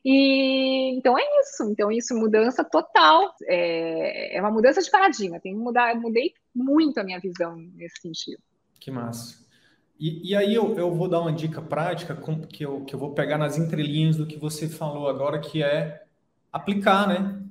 E 0.09 0.97
então 0.97 1.19
é 1.19 1.23
isso. 1.41 1.65
Então, 1.65 1.91
isso, 1.91 2.15
mudança 2.15 2.63
total. 2.63 3.35
É, 3.43 4.37
é 4.37 4.41
uma 4.41 4.53
mudança 4.53 4.81
de 4.81 4.89
paradigma. 4.89 5.41
Tem 5.41 5.53
que 5.53 5.59
mudar, 5.59 5.93
eu 5.93 6.01
mudei 6.01 6.33
muito 6.55 7.01
a 7.01 7.03
minha 7.03 7.19
visão 7.19 7.57
nesse 7.75 8.01
sentido. 8.03 8.41
Que 8.79 8.89
massa. 8.89 9.45
E, 9.99 10.31
e 10.31 10.37
aí 10.37 10.55
eu, 10.55 10.77
eu 10.79 10.95
vou 10.95 11.09
dar 11.09 11.21
uma 11.21 11.33
dica 11.33 11.61
prática 11.61 12.15
com, 12.15 12.41
que, 12.41 12.65
eu, 12.65 12.85
que 12.85 12.95
eu 12.95 13.01
vou 13.01 13.15
pegar 13.15 13.37
nas 13.37 13.59
entrelinhas 13.59 14.15
do 14.15 14.27
que 14.27 14.37
você 14.37 14.69
falou 14.69 15.09
agora, 15.09 15.41
que 15.41 15.61
é 15.61 16.05
aplicar, 16.53 17.09
né? 17.09 17.43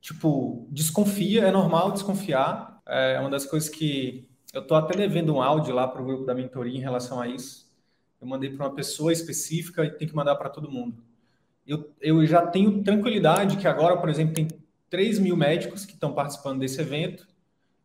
Tipo, 0.00 0.66
desconfia, 0.70 1.42
é 1.42 1.50
normal 1.50 1.92
desconfiar. 1.92 2.80
É 2.86 3.20
uma 3.20 3.28
das 3.28 3.44
coisas 3.44 3.68
que 3.68 4.26
eu 4.54 4.62
estou 4.62 4.78
até 4.78 4.96
devendo 4.96 5.34
um 5.34 5.42
áudio 5.42 5.74
lá 5.74 5.86
para 5.86 6.00
o 6.00 6.06
grupo 6.06 6.24
da 6.24 6.34
mentoria 6.34 6.78
em 6.78 6.80
relação 6.80 7.20
a 7.20 7.28
isso. 7.28 7.70
Eu 8.18 8.26
mandei 8.26 8.48
para 8.48 8.66
uma 8.66 8.74
pessoa 8.74 9.12
específica 9.12 9.84
e 9.84 9.90
tem 9.90 10.08
que 10.08 10.16
mandar 10.16 10.36
para 10.36 10.48
todo 10.48 10.70
mundo 10.70 11.06
eu, 11.68 11.92
eu 12.00 12.26
já 12.26 12.46
tenho 12.46 12.82
tranquilidade 12.82 13.58
que 13.58 13.68
agora, 13.68 13.98
por 13.98 14.08
exemplo, 14.08 14.34
tem 14.34 14.48
3 14.88 15.18
mil 15.18 15.36
médicos 15.36 15.84
que 15.84 15.92
estão 15.92 16.14
participando 16.14 16.60
desse 16.60 16.80
evento, 16.80 17.28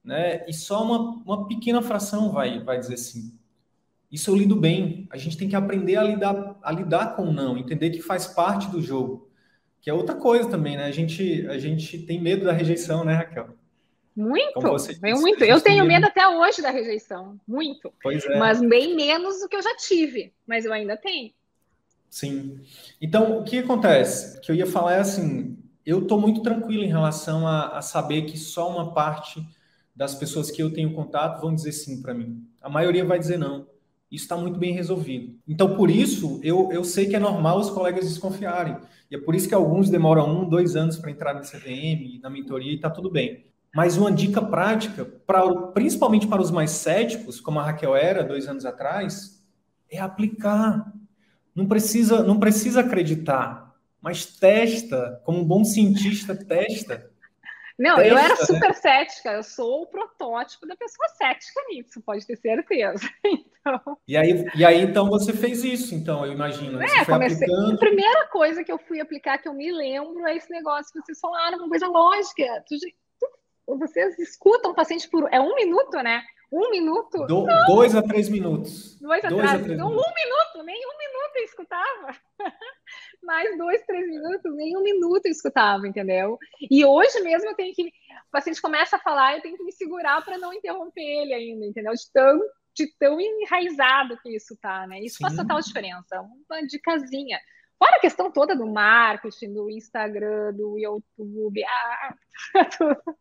né? 0.01 0.45
E 0.47 0.53
só 0.53 0.83
uma, 0.83 1.21
uma 1.25 1.47
pequena 1.47 1.81
fração 1.81 2.31
vai, 2.31 2.63
vai 2.63 2.79
dizer 2.79 2.95
sim. 2.95 3.37
Isso 4.09 4.29
eu 4.29 4.35
lido 4.35 4.55
bem. 4.55 5.07
A 5.09 5.17
gente 5.17 5.37
tem 5.37 5.49
que 5.49 5.55
aprender 5.55 5.97
a 5.97 6.03
lidar, 6.03 6.57
a 6.61 6.71
lidar 6.71 7.15
com 7.15 7.23
o 7.23 7.33
não, 7.33 7.57
entender 7.57 7.89
que 7.89 8.01
faz 8.01 8.25
parte 8.25 8.69
do 8.69 8.81
jogo. 8.81 9.29
Que 9.81 9.89
é 9.89 9.93
outra 9.93 10.15
coisa 10.15 10.49
também, 10.49 10.77
né? 10.77 10.85
A 10.85 10.91
gente, 10.91 11.45
a 11.47 11.57
gente 11.57 11.97
tem 11.97 12.21
medo 12.21 12.45
da 12.45 12.53
rejeição, 12.53 13.03
né, 13.03 13.15
Raquel? 13.15 13.49
Muito, 14.15 14.59
disse, 14.77 15.01
muito. 15.01 15.43
Eu 15.43 15.59
tenho 15.59 15.83
medo 15.85 16.05
até 16.05 16.25
hoje 16.27 16.61
da 16.61 16.69
rejeição, 16.69 17.37
muito. 17.47 17.91
Pois 18.01 18.23
é. 18.25 18.37
Mas 18.37 18.61
bem 18.61 18.95
menos 18.95 19.39
do 19.39 19.49
que 19.49 19.55
eu 19.55 19.61
já 19.61 19.75
tive, 19.75 20.31
mas 20.47 20.63
eu 20.63 20.71
ainda 20.71 20.95
tenho. 20.95 21.33
Sim. 22.13 22.59
Então, 23.01 23.39
o 23.39 23.43
que 23.43 23.57
acontece? 23.57 24.37
O 24.37 24.41
que 24.41 24.51
eu 24.51 24.55
ia 24.55 24.67
falar 24.67 24.93
é 24.93 24.99
assim, 24.99 25.57
eu 25.83 26.03
estou 26.03 26.21
muito 26.21 26.43
tranquilo 26.43 26.83
em 26.83 26.87
relação 26.87 27.47
a, 27.47 27.79
a, 27.79 27.81
saber 27.81 28.21
que 28.27 28.37
só 28.37 28.69
uma 28.69 28.93
parte 28.93 29.43
das 29.95 30.13
pessoas 30.13 30.51
que 30.51 30.61
eu 30.61 30.71
tenho 30.71 30.93
contato 30.93 31.41
vão 31.41 31.55
dizer 31.55 31.71
sim 31.71 32.03
para 32.03 32.13
mim. 32.13 32.47
A 32.61 32.69
maioria 32.69 33.03
vai 33.03 33.17
dizer 33.17 33.39
não. 33.39 33.65
Isso 34.11 34.25
está 34.25 34.37
muito 34.37 34.59
bem 34.59 34.75
resolvido. 34.75 35.39
Então, 35.47 35.75
por 35.75 35.89
isso, 35.89 36.39
eu, 36.43 36.71
eu 36.71 36.83
sei 36.83 37.07
que 37.07 37.15
é 37.15 37.19
normal 37.19 37.57
os 37.57 37.71
colegas 37.71 38.07
desconfiarem. 38.07 38.77
E 39.09 39.15
é 39.15 39.19
por 39.19 39.33
isso 39.33 39.47
que 39.47 39.55
alguns 39.55 39.89
demoram 39.89 40.43
um, 40.43 40.47
dois 40.47 40.75
anos 40.75 40.99
para 40.99 41.09
entrar 41.09 41.33
no 41.33 41.41
CVM, 41.41 42.19
na 42.21 42.29
mentoria, 42.29 42.73
e 42.73 42.75
está 42.75 42.91
tudo 42.91 43.09
bem. 43.09 43.47
Mas 43.73 43.97
uma 43.97 44.11
dica 44.11 44.39
prática, 44.39 45.03
pra, 45.03 45.51
principalmente 45.71 46.27
para 46.27 46.43
os 46.43 46.51
mais 46.51 46.69
céticos, 46.69 47.41
como 47.41 47.59
a 47.59 47.63
Raquel 47.63 47.95
era 47.95 48.23
dois 48.23 48.47
anos 48.47 48.67
atrás, 48.67 49.43
é 49.89 49.97
aplicar 49.99 50.93
não 51.55 51.67
precisa, 51.67 52.23
não 52.23 52.39
precisa 52.39 52.81
acreditar, 52.81 53.75
mas 54.01 54.25
testa, 54.25 55.21
como 55.23 55.39
um 55.39 55.45
bom 55.45 55.63
cientista, 55.63 56.35
testa. 56.35 57.09
Não, 57.77 57.95
testa, 57.95 58.09
eu 58.09 58.17
era 58.17 58.35
né? 58.35 58.45
super 58.45 58.69
né? 58.69 58.73
cética, 58.73 59.31
eu 59.31 59.43
sou 59.43 59.83
o 59.83 59.87
protótipo 59.87 60.67
da 60.67 60.75
pessoa 60.75 61.07
cética 61.09 61.61
nisso, 61.69 62.01
pode 62.01 62.25
ter 62.25 62.37
certeza. 62.37 63.09
Então... 63.65 63.97
E, 64.05 64.17
aí, 64.17 64.45
e 64.57 64.65
aí, 64.65 64.81
então, 64.81 65.07
você 65.07 65.31
fez 65.31 65.63
isso, 65.63 65.95
então, 65.95 66.25
eu 66.25 66.33
imagino. 66.33 66.83
É, 66.83 67.05
comecei... 67.05 67.47
aplicando... 67.47 67.75
A 67.75 67.77
primeira 67.77 68.27
coisa 68.27 68.61
que 68.61 68.69
eu 68.69 68.77
fui 68.77 68.99
aplicar, 68.99 69.37
que 69.37 69.47
eu 69.47 69.53
me 69.53 69.71
lembro, 69.71 70.27
é 70.27 70.35
esse 70.35 70.51
negócio 70.51 70.91
que 70.91 70.99
vocês 70.99 71.17
falaram, 71.17 71.59
uma 71.59 71.69
coisa 71.69 71.87
lógica. 71.87 72.61
Tu, 72.67 72.75
tu, 73.17 73.77
vocês 73.77 74.19
escutam 74.19 74.71
o 74.71 74.75
paciente 74.75 75.09
por... 75.09 75.29
É 75.31 75.39
um 75.39 75.55
minuto, 75.55 75.95
né? 76.03 76.21
Um 76.53 76.69
minuto? 76.69 77.25
Do, 77.25 77.47
dois 77.65 77.95
a 77.95 78.03
três 78.03 78.29
minutos. 78.29 78.95
Dois, 79.01 79.23
dois 79.23 79.43
a 79.43 79.57
três. 79.57 79.71
Então, 79.71 79.89
minutos. 79.89 80.07
um 80.07 80.13
minuto, 80.13 80.63
nem 80.63 80.85
um 80.85 80.97
minuto 80.99 81.35
eu 81.35 81.43
escutava. 81.45 82.15
Mais 83.23 83.57
dois, 83.57 83.81
três 83.87 84.07
minutos, 84.07 84.55
nem 84.55 84.77
um 84.77 84.83
minuto 84.83 85.25
eu 85.25 85.31
escutava, 85.31 85.87
entendeu? 85.87 86.37
E 86.69 86.85
hoje 86.85 87.21
mesmo 87.21 87.49
eu 87.49 87.55
tenho 87.55 87.73
que. 87.73 87.87
O 87.87 88.31
paciente 88.31 88.61
começa 88.61 88.97
a 88.97 88.99
falar, 88.99 89.35
eu 89.35 89.41
tenho 89.41 89.57
que 89.57 89.63
me 89.63 89.71
segurar 89.71 90.23
para 90.23 90.37
não 90.37 90.53
interromper 90.53 91.01
ele 91.01 91.33
ainda, 91.33 91.65
entendeu? 91.65 91.93
De 91.93 92.11
tão, 92.13 92.39
de 92.75 92.87
tão 92.99 93.19
enraizado 93.19 94.19
que 94.21 94.35
isso 94.35 94.55
tá, 94.61 94.85
né? 94.85 94.99
Isso 94.99 95.17
Sim. 95.17 95.23
faz 95.23 95.35
total 95.35 95.59
diferença. 95.59 96.21
Uma 96.21 96.67
dicasinha. 96.67 97.39
Fora 97.79 97.95
a 97.95 97.99
questão 97.99 98.31
toda 98.31 98.55
do 98.55 98.67
marketing, 98.67 99.53
do 99.53 99.71
Instagram, 99.71 100.53
do 100.53 100.77
YouTube, 100.77 101.63
ah, 101.65 102.15
tudo. 102.77 103.17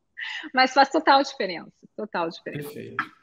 Mas 0.52 0.74
faz 0.74 0.90
total 0.90 1.22
diferença. 1.22 1.72
Total 1.96 2.28
diferença. 2.28 2.68
Perfeito. 2.68 3.21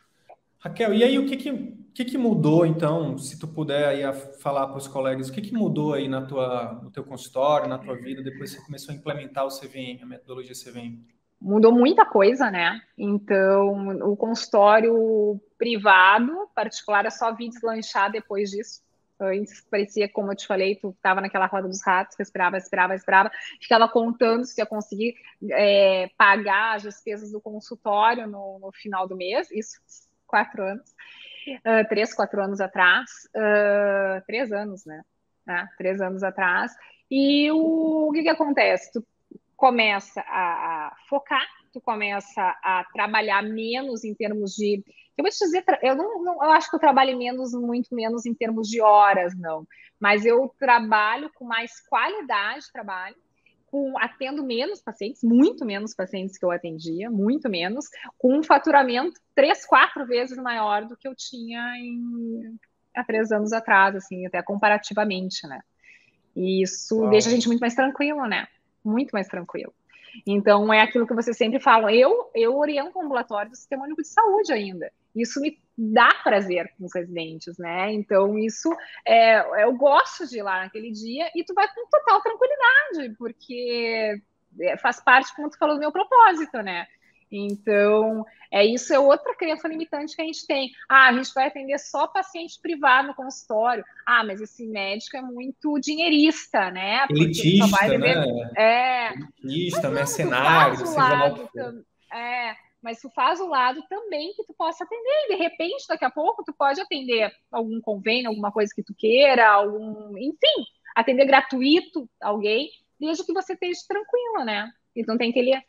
Raquel, 0.59 0.93
e 0.93 1.03
aí 1.03 1.17
o 1.17 1.25
que 1.25 1.37
que, 1.37 1.77
que, 1.93 2.03
que 2.03 2.17
mudou 2.17 2.65
então, 2.65 3.17
se 3.17 3.39
tu 3.39 3.47
puder 3.47 3.87
aí 3.87 4.13
falar 4.41 4.67
para 4.67 4.77
os 4.77 4.89
colegas, 4.89 5.29
o 5.29 5.31
que, 5.31 5.41
que 5.41 5.53
mudou 5.53 5.93
aí 5.93 6.09
na 6.09 6.21
tua, 6.25 6.73
no 6.83 6.91
teu 6.91 7.03
consultório, 7.03 7.69
na 7.69 7.77
tua 7.77 7.95
vida, 7.95 8.21
depois 8.21 8.53
que 8.53 8.59
você 8.59 8.65
começou 8.65 8.93
a 8.93 8.97
implementar 8.97 9.45
o 9.45 9.49
CVM, 9.49 10.03
a 10.03 10.05
metodologia 10.05 10.53
CVM? 10.53 10.99
Mudou 11.41 11.71
muita 11.71 12.05
coisa, 12.05 12.51
né? 12.51 12.81
Então, 12.97 14.11
o 14.11 14.17
consultório 14.17 15.39
privado, 15.57 16.49
particular, 16.53 17.05
eu 17.05 17.11
só 17.11 17.33
vi 17.33 17.47
deslanchar 17.47 18.11
depois 18.11 18.51
disso. 18.51 18.81
Antes 19.17 19.61
parecia, 19.69 20.09
como 20.09 20.31
eu 20.31 20.35
te 20.35 20.45
falei, 20.45 20.75
tu 20.75 20.89
estava 20.89 21.21
naquela 21.21 21.45
roda 21.45 21.69
dos 21.69 21.81
ratos, 21.85 22.17
respirava, 22.17 22.57
respirava, 22.57 22.93
respirava, 22.93 23.31
ficava 23.61 23.87
contando 23.87 24.45
se 24.45 24.59
ia 24.59 24.65
conseguir 24.65 25.15
é, 25.51 26.09
pagar 26.17 26.75
as 26.75 26.83
despesas 26.83 27.31
do 27.31 27.39
consultório 27.39 28.27
no, 28.27 28.59
no 28.59 28.71
final 28.73 29.07
do 29.07 29.15
mês. 29.15 29.49
Isso 29.51 29.77
quatro 30.29 30.63
anos, 30.63 30.89
uh, 31.49 31.87
três, 31.89 32.13
quatro 32.13 32.41
anos 32.41 32.61
atrás, 32.61 33.09
uh, 33.35 34.25
três 34.25 34.51
anos, 34.51 34.85
né? 34.85 35.01
Ah, 35.47 35.67
três 35.77 35.99
anos 35.99 36.23
atrás. 36.23 36.71
E 37.09 37.51
o, 37.51 38.09
o 38.09 38.11
que, 38.11 38.21
que 38.21 38.29
acontece? 38.29 38.93
Tu 38.93 39.03
começa 39.57 40.21
a, 40.21 40.87
a, 40.87 40.95
focar, 41.09 41.45
tu 41.73 41.81
começa 41.81 42.41
a 42.63 42.85
trabalhar 42.93 43.41
menos 43.41 44.03
em 44.03 44.13
termos 44.13 44.51
de. 44.55 44.83
Eu 45.17 45.23
vou 45.23 45.31
te 45.31 45.39
dizer, 45.39 45.65
eu 45.81 45.95
não, 45.95 46.23
não, 46.23 46.33
eu 46.35 46.51
acho 46.51 46.69
que 46.69 46.75
eu 46.75 46.79
trabalho 46.79 47.17
menos, 47.17 47.51
muito 47.53 47.93
menos 47.93 48.25
em 48.25 48.33
termos 48.33 48.69
de 48.69 48.79
horas, 48.79 49.37
não. 49.37 49.67
Mas 49.99 50.25
eu 50.25 50.53
trabalho 50.57 51.29
com 51.33 51.45
mais 51.45 51.81
qualidade 51.87 52.65
de 52.65 52.71
trabalho 52.71 53.15
com 53.71 53.97
atendo 53.99 54.43
menos 54.43 54.81
pacientes, 54.81 55.23
muito 55.23 55.65
menos 55.65 55.93
pacientes 55.93 56.37
que 56.37 56.45
eu 56.45 56.51
atendia, 56.51 57.09
muito 57.09 57.49
menos, 57.49 57.85
com 58.17 58.37
um 58.37 58.43
faturamento 58.43 59.19
três, 59.35 59.65
quatro 59.65 60.05
vezes 60.05 60.37
maior 60.37 60.85
do 60.85 60.97
que 60.97 61.07
eu 61.07 61.15
tinha 61.15 61.77
em, 61.77 62.57
há 62.95 63.03
três 63.03 63.31
anos 63.31 63.53
atrás, 63.53 63.95
assim, 63.95 64.25
até 64.25 64.41
comparativamente, 64.41 65.47
né? 65.47 65.61
E 66.35 66.63
isso 66.63 67.07
deixa 67.09 67.29
a 67.29 67.31
gente 67.31 67.47
muito 67.47 67.59
mais 67.59 67.75
tranquilo, 67.75 68.25
né? 68.25 68.47
Muito 68.83 69.11
mais 69.11 69.27
tranquilo. 69.27 69.73
Então, 70.25 70.73
é 70.73 70.81
aquilo 70.81 71.05
que 71.05 71.13
vocês 71.13 71.37
sempre 71.37 71.59
falam. 71.59 71.89
Eu, 71.89 72.31
eu 72.33 72.57
oriento 72.57 72.97
o 72.97 73.01
ambulatório 73.01 73.51
do 73.51 73.57
Sistema 73.57 73.85
Único 73.85 74.01
de 74.01 74.07
Saúde 74.07 74.51
ainda. 74.51 74.91
Isso 75.15 75.39
me 75.41 75.59
dá 75.77 76.09
prazer 76.23 76.71
com 76.77 76.85
os 76.85 76.93
residentes, 76.93 77.57
né? 77.57 77.91
Então, 77.93 78.37
isso 78.37 78.69
é, 79.05 79.63
eu 79.63 79.73
gosto 79.73 80.27
de 80.27 80.39
ir 80.39 80.43
lá 80.43 80.63
naquele 80.63 80.91
dia 80.91 81.31
e 81.33 81.43
tu 81.43 81.53
vai 81.53 81.67
com 81.73 81.87
total 81.89 82.21
tranquilidade, 82.21 83.15
porque 83.17 84.21
é, 84.59 84.77
faz 84.77 84.99
parte, 85.01 85.33
como 85.35 85.49
tu 85.49 85.57
falou, 85.57 85.75
do 85.75 85.79
meu 85.79 85.91
propósito, 85.91 86.61
né? 86.61 86.85
Então, 87.31 88.25
é 88.51 88.65
isso 88.65 88.91
é 88.93 88.99
outra 88.99 89.35
crença 89.35 89.67
limitante 89.67 90.15
que 90.15 90.21
a 90.21 90.25
gente 90.25 90.45
tem. 90.47 90.71
Ah, 90.89 91.09
a 91.09 91.13
gente 91.13 91.31
vai 91.33 91.47
atender 91.47 91.77
só 91.77 92.07
paciente 92.07 92.59
privado 92.59 93.09
no 93.09 93.13
consultório. 93.13 93.85
Ah, 94.05 94.23
mas 94.25 94.41
esse 94.41 94.65
médico 94.65 95.15
é 95.15 95.21
muito 95.21 95.79
dinheirista, 95.79 96.71
né? 96.71 97.05
Porque 97.05 97.21
Elitista, 97.21 97.67
só 97.67 97.77
vai 97.77 97.89
beber... 97.89 98.15
né? 98.15 98.51
É. 98.57 99.13
Elitista, 99.43 99.89
mercenário, 99.89 100.77
seja 100.77 100.97
lá 100.97 101.27
o 101.27 101.47
que 101.47 101.59
É, 102.11 102.55
mas 102.81 102.99
tu 102.99 103.09
faz 103.11 103.39
o 103.39 103.47
lado 103.47 103.83
também 103.89 104.33
que 104.33 104.43
tu 104.45 104.53
possa 104.53 104.83
atender. 104.83 105.25
E 105.25 105.35
de 105.35 105.35
repente, 105.35 105.85
daqui 105.87 106.05
a 106.05 106.11
pouco, 106.11 106.43
tu 106.43 106.53
pode 106.53 106.79
atender 106.81 107.31
algum 107.51 107.79
convênio, 107.81 108.29
alguma 108.29 108.51
coisa 108.51 108.73
que 108.73 108.83
tu 108.83 108.93
queira, 108.95 109.49
algum, 109.49 110.17
enfim, 110.17 110.65
atender 110.95 111.25
gratuito 111.25 112.09
alguém, 112.21 112.69
desde 112.99 113.25
que 113.25 113.33
você 113.33 113.53
esteja 113.53 113.79
tranquila, 113.87 114.45
né? 114.45 114.71
Então 114.95 115.17
tem 115.17 115.29
aquele 115.29 115.61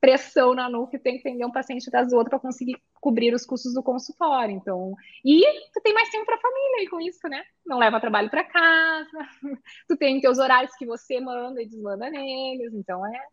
pressão 0.00 0.54
na 0.54 0.68
nuca 0.68 0.96
e 0.96 1.00
tem 1.00 1.14
que 1.14 1.26
atender 1.26 1.44
um 1.44 1.52
paciente 1.52 1.90
das 1.90 2.12
outras 2.12 2.30
para 2.30 2.38
conseguir 2.38 2.76
cobrir 3.00 3.34
os 3.34 3.46
custos 3.46 3.74
do 3.74 3.82
consultório. 3.82 4.54
Então, 4.54 4.94
e 5.24 5.42
tu 5.72 5.80
tem 5.80 5.94
mais 5.94 6.10
tempo 6.10 6.24
para 6.26 6.36
a 6.36 6.40
família 6.40 6.78
aí 6.80 6.88
com 6.88 7.00
isso, 7.00 7.26
né? 7.28 7.42
Não 7.64 7.78
leva 7.78 8.00
trabalho 8.00 8.30
para 8.30 8.44
casa, 8.44 9.28
tu 9.88 9.96
tem 9.96 10.20
teus 10.20 10.38
horários 10.38 10.74
que 10.76 10.86
você 10.86 11.20
manda 11.20 11.62
e 11.62 11.66
desmanda 11.66 12.10
neles. 12.10 12.74
Então, 12.74 13.04
é 13.06 13.26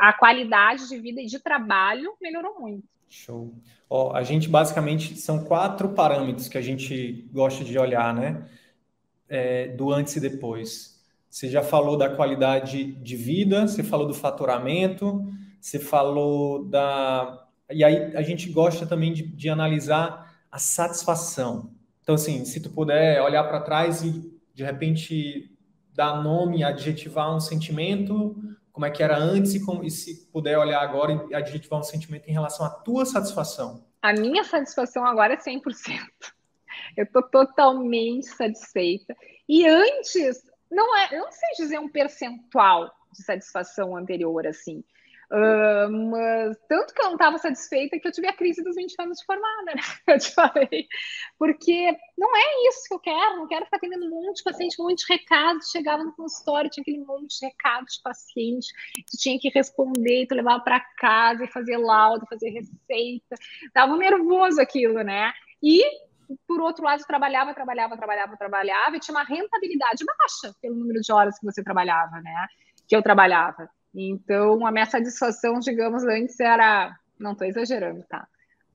a 0.00 0.12
qualidade 0.12 0.88
de 0.88 0.98
vida 0.98 1.20
e 1.20 1.26
de 1.26 1.38
trabalho 1.38 2.12
melhorou 2.20 2.60
muito. 2.60 2.84
Show. 3.08 3.54
Ó, 3.88 4.14
a 4.14 4.22
gente 4.22 4.48
basicamente 4.48 5.16
são 5.16 5.44
quatro 5.44 5.90
parâmetros 5.90 6.48
que 6.48 6.56
a 6.56 6.60
gente 6.60 7.28
gosta 7.32 7.64
de 7.64 7.76
olhar, 7.78 8.14
né? 8.14 8.46
É, 9.28 9.68
do 9.68 9.92
antes 9.92 10.14
e 10.16 10.20
depois. 10.20 11.00
Você 11.28 11.48
já 11.48 11.62
falou 11.62 11.96
da 11.96 12.08
qualidade 12.08 12.92
de 12.92 13.16
vida, 13.16 13.66
você 13.66 13.82
falou 13.82 14.06
do 14.06 14.14
faturamento, 14.14 15.24
você 15.60 15.78
falou 15.78 16.64
da. 16.64 17.46
E 17.70 17.84
aí 17.84 18.16
a 18.16 18.22
gente 18.22 18.50
gosta 18.50 18.86
também 18.86 19.12
de, 19.12 19.22
de 19.22 19.48
analisar 19.48 20.34
a 20.50 20.58
satisfação. 20.58 21.70
Então, 22.02 22.16
assim, 22.16 22.44
se 22.44 22.60
tu 22.60 22.70
puder 22.70 23.22
olhar 23.22 23.44
para 23.44 23.60
trás 23.60 24.02
e 24.02 24.32
de 24.54 24.64
repente 24.64 25.56
dar 25.94 26.22
nome, 26.22 26.64
adjetivar 26.64 27.34
um 27.34 27.40
sentimento, 27.40 28.36
como 28.80 28.86
é 28.86 28.90
que 28.90 29.02
era 29.02 29.18
antes 29.18 29.54
e, 29.54 29.62
como, 29.62 29.84
e 29.84 29.90
se 29.90 30.26
puder 30.32 30.58
olhar 30.58 30.80
agora 30.80 31.26
e 31.28 31.34
adjetivar 31.34 31.78
um 31.78 31.82
sentimento 31.82 32.26
em 32.26 32.32
relação 32.32 32.64
à 32.64 32.70
tua 32.70 33.04
satisfação. 33.04 33.84
A 34.00 34.14
minha 34.14 34.42
satisfação 34.42 35.04
agora 35.04 35.34
é 35.34 35.36
100%. 35.36 35.60
Eu 36.96 37.04
estou 37.04 37.22
totalmente 37.22 38.28
satisfeita. 38.28 39.14
E 39.46 39.66
antes, 39.68 40.42
não 40.70 40.96
é, 40.96 41.14
eu 41.14 41.20
não 41.20 41.30
sei 41.30 41.50
dizer 41.58 41.78
um 41.78 41.90
percentual 41.90 42.90
de 43.12 43.22
satisfação 43.22 43.94
anterior 43.94 44.46
assim. 44.46 44.82
Mas 45.30 46.56
tanto 46.68 46.92
que 46.92 47.00
eu 47.00 47.06
não 47.06 47.12
estava 47.12 47.38
satisfeita 47.38 48.00
que 48.00 48.08
eu 48.08 48.10
tive 48.10 48.26
a 48.26 48.32
crise 48.32 48.64
dos 48.64 48.74
20 48.74 48.96
anos 48.98 49.18
de 49.18 49.24
formada, 49.24 49.74
né? 49.76 49.80
Eu 50.08 50.18
te 50.18 50.34
falei. 50.34 50.88
Porque 51.38 51.96
não 52.18 52.36
é 52.36 52.68
isso 52.68 52.88
que 52.88 52.94
eu 52.94 52.98
quero, 52.98 53.36
não 53.36 53.46
quero 53.46 53.64
ficar 53.64 53.76
atendendo 53.76 54.06
um 54.06 54.26
monte 54.26 54.38
de 54.38 54.42
paciente, 54.42 54.80
um 54.80 54.88
monte 54.88 55.06
de 55.06 55.12
recados. 55.12 55.70
Chegava 55.70 56.02
no 56.02 56.12
consultório, 56.14 56.68
tinha 56.68 56.82
aquele 56.82 56.98
monte 56.98 57.38
de 57.38 57.46
recados 57.46 57.94
de 57.94 58.02
paciente, 58.02 58.72
tu 59.08 59.16
tinha 59.16 59.38
que 59.38 59.48
responder, 59.50 60.26
tu 60.26 60.34
levava 60.34 60.64
para 60.64 60.80
casa 60.98 61.44
e 61.44 61.48
fazer 61.48 61.76
laudo, 61.76 62.26
fazer 62.26 62.50
receita. 62.50 63.36
Tava 63.72 63.96
nervoso 63.96 64.60
aquilo, 64.60 65.02
né? 65.02 65.32
E 65.62 65.80
por 66.46 66.60
outro 66.60 66.84
lado, 66.84 67.02
trabalhava, 67.04 67.54
trabalhava, 67.54 67.96
trabalhava, 67.96 68.36
trabalhava, 68.36 68.96
e 68.96 69.00
tinha 69.00 69.16
uma 69.16 69.24
rentabilidade 69.24 70.04
baixa 70.04 70.54
pelo 70.60 70.76
número 70.76 71.00
de 71.00 71.12
horas 71.12 71.38
que 71.38 71.44
você 71.44 71.62
trabalhava, 71.62 72.20
né? 72.20 72.46
Que 72.88 72.96
eu 72.96 73.02
trabalhava. 73.02 73.68
Então, 73.94 74.64
a 74.66 74.70
minha 74.70 74.86
satisfação, 74.86 75.58
digamos, 75.58 76.04
antes 76.04 76.38
era, 76.38 76.96
não 77.18 77.32
estou 77.32 77.46
exagerando, 77.46 78.04
tá? 78.08 78.26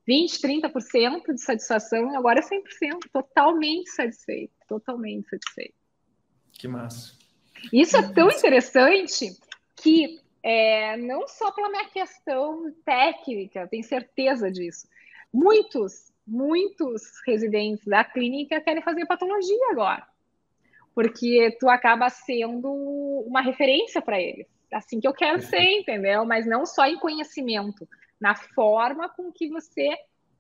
20, 0.05 0.39
30% 0.39 1.34
de 1.34 1.41
satisfação 1.41 2.11
e 2.11 2.16
agora 2.16 2.39
é 2.39 2.43
100%, 2.43 3.09
totalmente 3.11 3.89
satisfeito, 3.89 4.53
totalmente 4.68 5.28
satisfeito. 5.30 5.74
Que 6.51 6.68
massa. 6.68 7.13
Isso 7.74 7.97
é 7.97 8.13
tão 8.13 8.30
interessante 8.30 9.36
que 9.76 10.20
é, 10.43 10.95
não 10.97 11.28
só 11.28 11.51
pela 11.51 11.70
minha 11.70 11.89
questão 11.89 12.72
técnica, 12.86 13.68
tenho 13.68 13.84
certeza 13.84 14.51
disso. 14.51 14.88
Muitos, 15.34 16.13
muitos 16.26 17.01
residentes 17.26 17.86
da 17.86 18.03
clínica 18.03 18.61
querem 18.61 18.84
fazer 18.84 19.07
patologia 19.07 19.72
agora, 19.72 20.05
porque 20.93 21.57
tu 21.59 21.68
acaba 21.68 22.09
sendo 22.09 22.72
uma 23.28 23.41
referência 23.41 24.01
para 24.03 24.22
eles 24.22 24.55
assim 24.72 24.99
que 24.99 25.07
eu 25.07 25.13
quero 25.13 25.41
ser, 25.41 25.80
entendeu? 25.80 26.26
Mas 26.26 26.45
não 26.45 26.66
só 26.66 26.86
em 26.86 26.97
conhecimento, 26.97 27.88
na 28.20 28.36
forma 28.36 29.09
com 29.09 29.32
que 29.32 29.49
você 29.49 29.89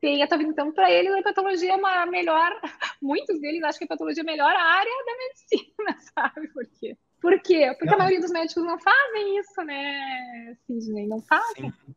tem 0.01 0.21
a 0.21 0.27
tua 0.27 0.37
vida. 0.37 0.51
Então, 0.51 0.71
para 0.71 0.91
eles, 0.91 1.13
a 1.13 1.23
patologia 1.23 1.73
é 1.73 1.75
uma 1.75 2.05
melhor. 2.05 2.51
Muitos 3.01 3.39
deles 3.39 3.63
acham 3.63 3.79
que 3.79 3.85
a 3.85 3.87
patologia 3.87 4.21
é 4.21 4.25
a 4.25 4.31
melhor 4.31 4.53
área 4.55 4.91
da 5.05 5.17
medicina, 5.17 5.97
sabe? 6.13 6.47
Porque 6.49 6.97
Por 7.19 7.39
quê? 7.41 7.73
Porque 7.77 7.85
não. 7.85 7.95
a 7.95 7.97
maioria 7.97 8.21
dos 8.21 8.31
médicos 8.31 8.63
não 8.63 8.79
fazem 8.79 9.39
isso, 9.39 9.61
né, 9.63 10.57
Sidney? 10.65 11.07
Não 11.07 11.21
fazem. 11.21 11.71
Sim. 11.71 11.95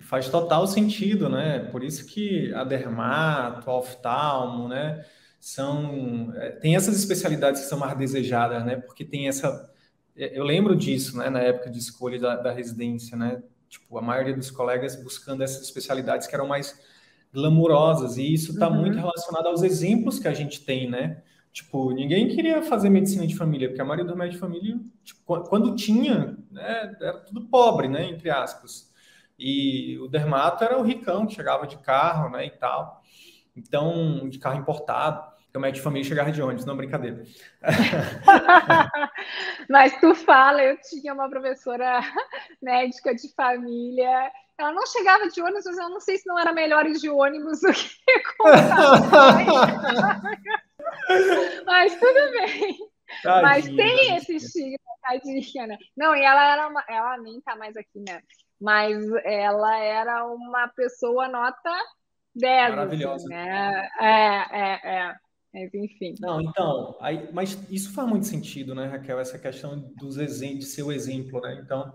Faz 0.00 0.28
total 0.28 0.64
sentido, 0.66 1.28
né? 1.28 1.58
Por 1.72 1.82
isso 1.82 2.06
que 2.06 2.54
a 2.54 2.62
dermato, 2.62 3.68
a 3.68 3.76
oftalmo, 3.76 4.68
né? 4.68 5.04
São, 5.40 6.32
é, 6.36 6.50
tem 6.50 6.76
essas 6.76 6.96
especialidades 6.96 7.62
que 7.62 7.68
são 7.68 7.78
mais 7.78 7.98
desejadas, 7.98 8.64
né? 8.64 8.76
Porque 8.76 9.04
tem 9.04 9.26
essa... 9.26 9.72
É, 10.18 10.38
eu 10.38 10.44
lembro 10.44 10.74
disso, 10.74 11.16
né? 11.16 11.30
Na 11.30 11.40
época 11.40 11.70
de 11.70 11.78
escolha 11.78 12.18
da, 12.18 12.36
da 12.36 12.52
residência, 12.52 13.16
né? 13.16 13.42
Tipo, 13.68 13.98
a 13.98 14.02
maioria 14.02 14.34
dos 14.34 14.50
colegas 14.50 14.96
buscando 15.02 15.42
essas 15.42 15.62
especialidades 15.62 16.26
que 16.26 16.34
eram 16.34 16.48
mais 16.48 16.78
glamurosas. 17.32 18.16
E 18.16 18.34
isso 18.34 18.52
está 18.52 18.68
uhum. 18.68 18.80
muito 18.80 18.96
relacionado 18.96 19.46
aos 19.46 19.62
exemplos 19.62 20.18
que 20.18 20.28
a 20.28 20.34
gente 20.34 20.64
tem, 20.64 20.90
né? 20.90 21.22
Tipo, 21.52 21.92
ninguém 21.92 22.28
queria 22.28 22.62
fazer 22.62 22.90
medicina 22.90 23.26
de 23.26 23.36
família, 23.36 23.68
porque 23.68 23.80
a 23.80 23.84
maioria 23.84 24.04
dos 24.04 24.16
médicos 24.16 24.40
de 24.40 24.40
família, 24.40 24.80
tipo, 25.02 25.40
quando 25.44 25.74
tinha, 25.74 26.36
né, 26.50 26.96
era 27.00 27.18
tudo 27.18 27.46
pobre, 27.46 27.88
né, 27.88 28.08
entre 28.08 28.30
aspas. 28.30 28.92
E 29.38 29.98
o 29.98 30.08
dermato 30.08 30.62
era 30.62 30.78
o 30.78 30.82
ricão 30.82 31.26
que 31.26 31.34
chegava 31.34 31.66
de 31.66 31.78
carro, 31.78 32.30
né, 32.30 32.46
e 32.46 32.50
tal. 32.50 33.02
Então, 33.56 34.28
de 34.28 34.38
carro 34.38 34.60
importado. 34.60 35.37
O 35.58 35.60
médico 35.60 35.78
de 35.78 35.82
família 35.82 36.08
chegava 36.08 36.30
de 36.30 36.40
ônibus, 36.40 36.64
não 36.64 36.76
brincadeira. 36.76 37.24
Mas 39.68 39.98
tu 39.98 40.14
fala, 40.14 40.62
eu 40.62 40.78
tinha 40.80 41.12
uma 41.12 41.28
professora 41.28 42.00
médica 42.62 43.12
de 43.12 43.28
família 43.34 44.30
ela 44.56 44.72
não 44.72 44.86
chegava 44.86 45.28
de 45.28 45.40
ônibus, 45.40 45.64
mas 45.66 45.78
eu 45.78 45.88
não 45.88 46.00
sei 46.00 46.18
se 46.18 46.26
não 46.26 46.36
era 46.36 46.52
melhor 46.52 46.84
ir 46.84 46.94
de 46.94 47.08
ônibus 47.08 47.60
do 47.60 47.72
que 47.72 47.88
Mas 51.64 51.94
tudo 51.94 52.32
bem. 52.32 52.76
Tadinha, 53.22 53.42
mas 53.42 53.68
tem 53.68 54.16
esse 54.16 54.34
estigma, 54.34 54.78
tadinha, 55.00 55.68
né? 55.68 55.78
Não, 55.96 56.16
e 56.16 56.24
ela 56.24 56.52
era 56.52 56.66
uma, 56.66 56.84
ela 56.88 57.18
nem 57.18 57.40
tá 57.40 57.54
mais 57.54 57.76
aqui, 57.76 58.00
né? 58.00 58.20
Mas 58.60 58.98
ela 59.24 59.78
era 59.78 60.26
uma 60.26 60.66
pessoa 60.66 61.28
nota 61.28 61.72
10. 62.34 62.64
Assim, 62.64 62.76
Maravilhosa. 62.76 63.14
Assim, 63.14 63.28
né? 63.28 63.88
É, 64.00 64.44
é, 64.50 64.80
é. 64.82 65.14
Mas, 65.52 65.72
enfim. 65.72 66.14
Não, 66.20 66.40
então, 66.40 66.96
aí, 67.00 67.28
mas 67.32 67.58
isso 67.70 67.92
faz 67.92 68.08
muito 68.08 68.26
sentido, 68.26 68.74
né, 68.74 68.86
Raquel? 68.86 69.18
Essa 69.18 69.38
questão 69.38 69.78
dos 69.96 70.16
de 70.16 70.62
ser 70.62 70.82
o 70.82 70.92
exemplo, 70.92 71.40
né? 71.40 71.60
Então, 71.64 71.94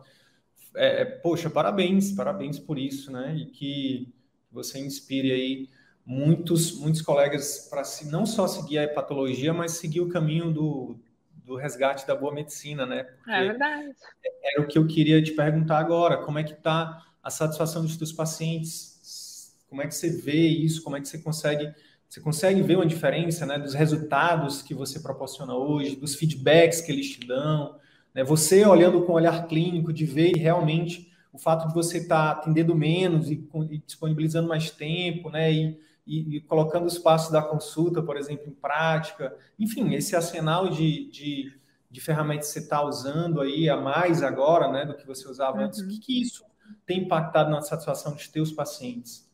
é, 0.75 1.01
é, 1.01 1.05
poxa, 1.05 1.49
parabéns, 1.49 2.11
parabéns 2.11 2.59
por 2.59 2.77
isso, 2.77 3.11
né? 3.11 3.35
E 3.35 3.45
que 3.45 4.13
você 4.51 4.79
inspire 4.79 5.31
aí 5.31 5.69
muitos, 6.05 6.77
muitos 6.79 7.01
colegas 7.01 7.67
para 7.69 7.83
se, 7.83 8.09
não 8.09 8.25
só 8.25 8.47
seguir 8.47 8.79
a 8.79 8.83
hepatologia, 8.83 9.53
mas 9.53 9.73
seguir 9.73 10.01
o 10.01 10.09
caminho 10.09 10.51
do, 10.51 10.99
do 11.45 11.55
resgate 11.55 12.07
da 12.07 12.15
boa 12.15 12.33
medicina, 12.33 12.85
né? 12.85 13.03
Porque 13.03 13.31
é 13.31 13.47
verdade. 13.47 13.95
Era 14.43 14.61
o 14.61 14.67
que 14.67 14.77
eu 14.77 14.87
queria 14.87 15.21
te 15.21 15.31
perguntar 15.31 15.77
agora. 15.77 16.17
Como 16.17 16.39
é 16.39 16.43
que 16.43 16.53
está 16.53 17.05
a 17.21 17.29
satisfação 17.29 17.83
dos 17.83 17.97
teus 17.97 18.11
pacientes? 18.11 19.55
Como 19.69 19.81
é 19.81 19.87
que 19.87 19.95
você 19.95 20.09
vê 20.09 20.47
isso? 20.47 20.83
Como 20.83 20.95
é 20.95 21.01
que 21.01 21.07
você 21.07 21.19
consegue 21.19 21.73
você 22.13 22.21
consegue 22.21 22.61
ver 22.61 22.75
uma 22.75 22.85
diferença, 22.85 23.43
né, 23.43 23.57
dos 23.57 23.73
resultados 23.73 24.61
que 24.61 24.75
você 24.75 24.99
proporciona 24.99 25.55
hoje, 25.55 25.95
dos 25.95 26.13
feedbacks 26.13 26.79
que 26.79 26.91
eles 26.91 27.09
te 27.09 27.25
dão, 27.25 27.79
né? 28.13 28.23
Você 28.23 28.63
olhando 28.63 29.01
com 29.01 29.13
olhar 29.13 29.47
clínico, 29.47 29.91
de 29.91 30.05
ver 30.05 30.37
realmente 30.37 31.11
o 31.33 31.39
fato 31.39 31.67
de 31.67 31.73
você 31.73 31.97
estar 31.97 32.35
tá 32.35 32.39
atendendo 32.39 32.75
menos 32.75 33.31
e, 33.31 33.49
e, 33.71 33.79
disponibilizando 33.79 34.47
mais 34.47 34.69
tempo, 34.69 35.31
né? 35.31 35.51
E, 35.51 35.79
e, 36.05 36.35
e, 36.35 36.41
colocando 36.41 36.85
os 36.85 36.99
passos 36.99 37.31
da 37.31 37.41
consulta, 37.41 37.99
por 38.03 38.15
exemplo, 38.15 38.47
em 38.47 38.53
prática. 38.53 39.35
Enfim, 39.57 39.95
esse 39.95 40.15
arsenal 40.15 40.69
de, 40.69 41.09
de, 41.09 41.51
de 41.89 41.99
ferramentas 41.99 42.49
que 42.49 42.53
você 42.53 42.59
está 42.59 42.85
usando 42.85 43.41
aí 43.41 43.67
a 43.67 43.77
mais 43.77 44.21
agora, 44.21 44.71
né? 44.71 44.85
Do 44.85 44.95
que 44.95 45.07
você 45.07 45.27
usava 45.27 45.57
uhum. 45.57 45.63
antes. 45.63 45.79
O 45.79 45.87
que, 45.87 45.97
que 45.97 46.21
isso 46.21 46.45
tem 46.85 47.05
impactado 47.05 47.49
na 47.49 47.63
satisfação 47.63 48.13
dos 48.13 48.27
teus 48.27 48.51
pacientes? 48.51 49.27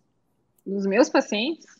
Dos 0.65 0.85
meus 0.85 1.09
pacientes? 1.09 1.78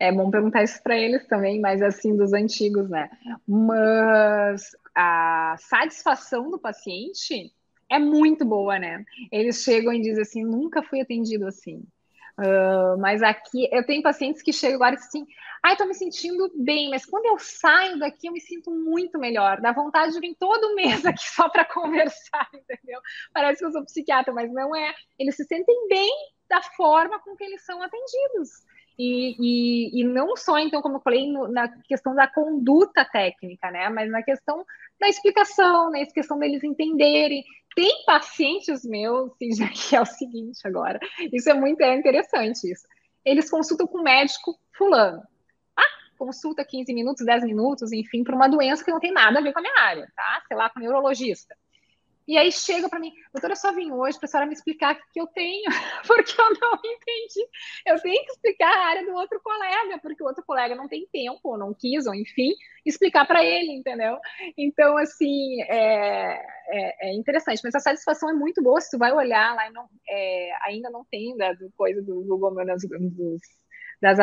É 0.00 0.10
bom 0.10 0.30
perguntar 0.30 0.62
isso 0.62 0.82
para 0.82 0.96
eles 0.96 1.26
também, 1.26 1.60
mas 1.60 1.82
assim, 1.82 2.16
dos 2.16 2.32
antigos, 2.32 2.88
né? 2.88 3.10
Mas 3.46 4.70
a 4.94 5.56
satisfação 5.58 6.50
do 6.50 6.58
paciente 6.58 7.52
é 7.90 7.98
muito 7.98 8.42
boa, 8.44 8.78
né? 8.78 9.04
Eles 9.30 9.62
chegam 9.62 9.92
e 9.92 10.00
dizem 10.00 10.22
assim, 10.22 10.42
nunca 10.42 10.82
fui 10.82 11.02
atendido 11.02 11.46
assim. 11.46 11.84
Uh, 12.38 12.98
mas 12.98 13.22
aqui, 13.22 13.68
eu 13.70 13.84
tenho 13.84 14.02
pacientes 14.02 14.40
que 14.40 14.54
chegam 14.54 14.76
agora 14.76 14.94
e 14.94 14.98
assim, 14.98 15.26
ai, 15.62 15.74
ah, 15.74 15.76
tô 15.76 15.84
me 15.84 15.92
sentindo 15.92 16.50
bem, 16.56 16.88
mas 16.88 17.04
quando 17.04 17.26
eu 17.26 17.38
saio 17.38 17.98
daqui 17.98 18.28
eu 18.28 18.32
me 18.32 18.40
sinto 18.40 18.70
muito 18.70 19.18
melhor. 19.18 19.60
Dá 19.60 19.72
vontade 19.72 20.14
de 20.14 20.20
vir 20.20 20.34
todo 20.38 20.74
mês 20.74 21.04
aqui 21.04 21.28
só 21.28 21.50
para 21.50 21.66
conversar, 21.68 22.48
entendeu? 22.54 23.00
Parece 23.34 23.58
que 23.58 23.66
eu 23.66 23.72
sou 23.72 23.84
psiquiatra, 23.84 24.32
mas 24.32 24.50
não 24.50 24.74
é. 24.74 24.94
Eles 25.18 25.36
se 25.36 25.44
sentem 25.44 25.88
bem 25.88 26.10
da 26.48 26.62
forma 26.62 27.20
com 27.20 27.36
que 27.36 27.44
eles 27.44 27.62
são 27.66 27.82
atendidos. 27.82 28.48
E, 28.98 29.36
e, 29.38 30.00
e, 30.00 30.04
não 30.04 30.36
só, 30.36 30.58
então, 30.58 30.82
como 30.82 30.96
eu 30.96 31.00
falei, 31.00 31.30
no, 31.30 31.48
na 31.48 31.68
questão 31.84 32.14
da 32.14 32.26
conduta 32.26 33.04
técnica, 33.04 33.70
né? 33.70 33.88
Mas 33.88 34.10
na 34.10 34.22
questão 34.22 34.64
da 35.00 35.08
explicação, 35.08 35.90
na 35.90 36.04
questão 36.06 36.38
deles 36.38 36.62
entenderem. 36.62 37.44
Tem 37.74 38.04
pacientes 38.04 38.84
meus, 38.84 39.32
que 39.38 39.96
é 39.96 40.00
o 40.00 40.04
seguinte 40.04 40.60
agora, 40.64 40.98
isso 41.32 41.48
é 41.48 41.54
muito 41.54 41.80
é 41.80 41.94
interessante 41.94 42.70
isso. 42.70 42.86
Eles 43.24 43.50
consultam 43.50 43.86
com 43.86 43.98
o 43.98 44.02
médico 44.02 44.58
fulano. 44.76 45.22
Ah, 45.76 46.16
consulta 46.18 46.64
15 46.64 46.92
minutos, 46.92 47.24
10 47.24 47.44
minutos, 47.44 47.92
enfim, 47.92 48.24
para 48.24 48.34
uma 48.34 48.48
doença 48.48 48.84
que 48.84 48.90
não 48.90 49.00
tem 49.00 49.12
nada 49.12 49.38
a 49.38 49.42
ver 49.42 49.52
com 49.52 49.60
a 49.60 49.62
minha 49.62 49.80
área, 49.80 50.10
tá? 50.16 50.42
Sei 50.48 50.56
lá, 50.56 50.68
com 50.68 50.80
o 50.80 50.82
neurologista. 50.82 51.56
E 52.28 52.38
aí 52.38 52.52
chega 52.52 52.88
para 52.88 53.00
mim, 53.00 53.12
doutora, 53.32 53.54
eu 53.54 53.56
só 53.56 53.72
vim 53.72 53.90
hoje 53.90 54.18
para 54.18 54.26
a 54.26 54.28
senhora 54.28 54.46
me 54.46 54.54
explicar 54.54 54.94
o 54.94 55.12
que 55.12 55.20
eu 55.20 55.26
tenho, 55.28 55.64
porque 56.06 56.40
eu 56.40 56.50
não 56.60 56.74
entendi. 56.74 57.48
Eu 57.86 58.00
tenho 58.00 58.24
que 58.24 58.32
explicar 58.32 58.72
a 58.72 58.86
área 58.86 59.04
do 59.04 59.12
outro 59.12 59.40
colega, 59.42 59.98
porque 60.00 60.22
o 60.22 60.26
outro 60.26 60.44
colega 60.44 60.74
não 60.74 60.88
tem 60.88 61.08
tempo, 61.12 61.40
ou 61.42 61.58
não 61.58 61.74
quis, 61.74 62.06
ou 62.06 62.14
enfim, 62.14 62.52
explicar 62.84 63.26
para 63.26 63.44
ele, 63.44 63.72
entendeu? 63.72 64.18
Então, 64.56 64.96
assim, 64.96 65.60
é, 65.62 66.40
é, 66.68 67.08
é, 67.08 67.14
interessante, 67.14 67.60
mas 67.64 67.74
a 67.74 67.80
satisfação 67.80 68.30
é 68.30 68.32
muito 68.32 68.62
boa. 68.62 68.80
Se 68.80 68.90
tu 68.90 68.98
vai 68.98 69.12
olhar 69.12 69.54
lá, 69.54 69.70
não, 69.70 69.88
é, 70.08 70.50
ainda 70.62 70.88
não 70.90 71.04
tem 71.10 71.36
da 71.36 71.52
do 71.52 71.70
coisa 71.76 72.00
do 72.02 72.22
Google, 72.24 72.54
dos, 72.54 72.82
dos, 72.88 73.40
das, 74.00 74.18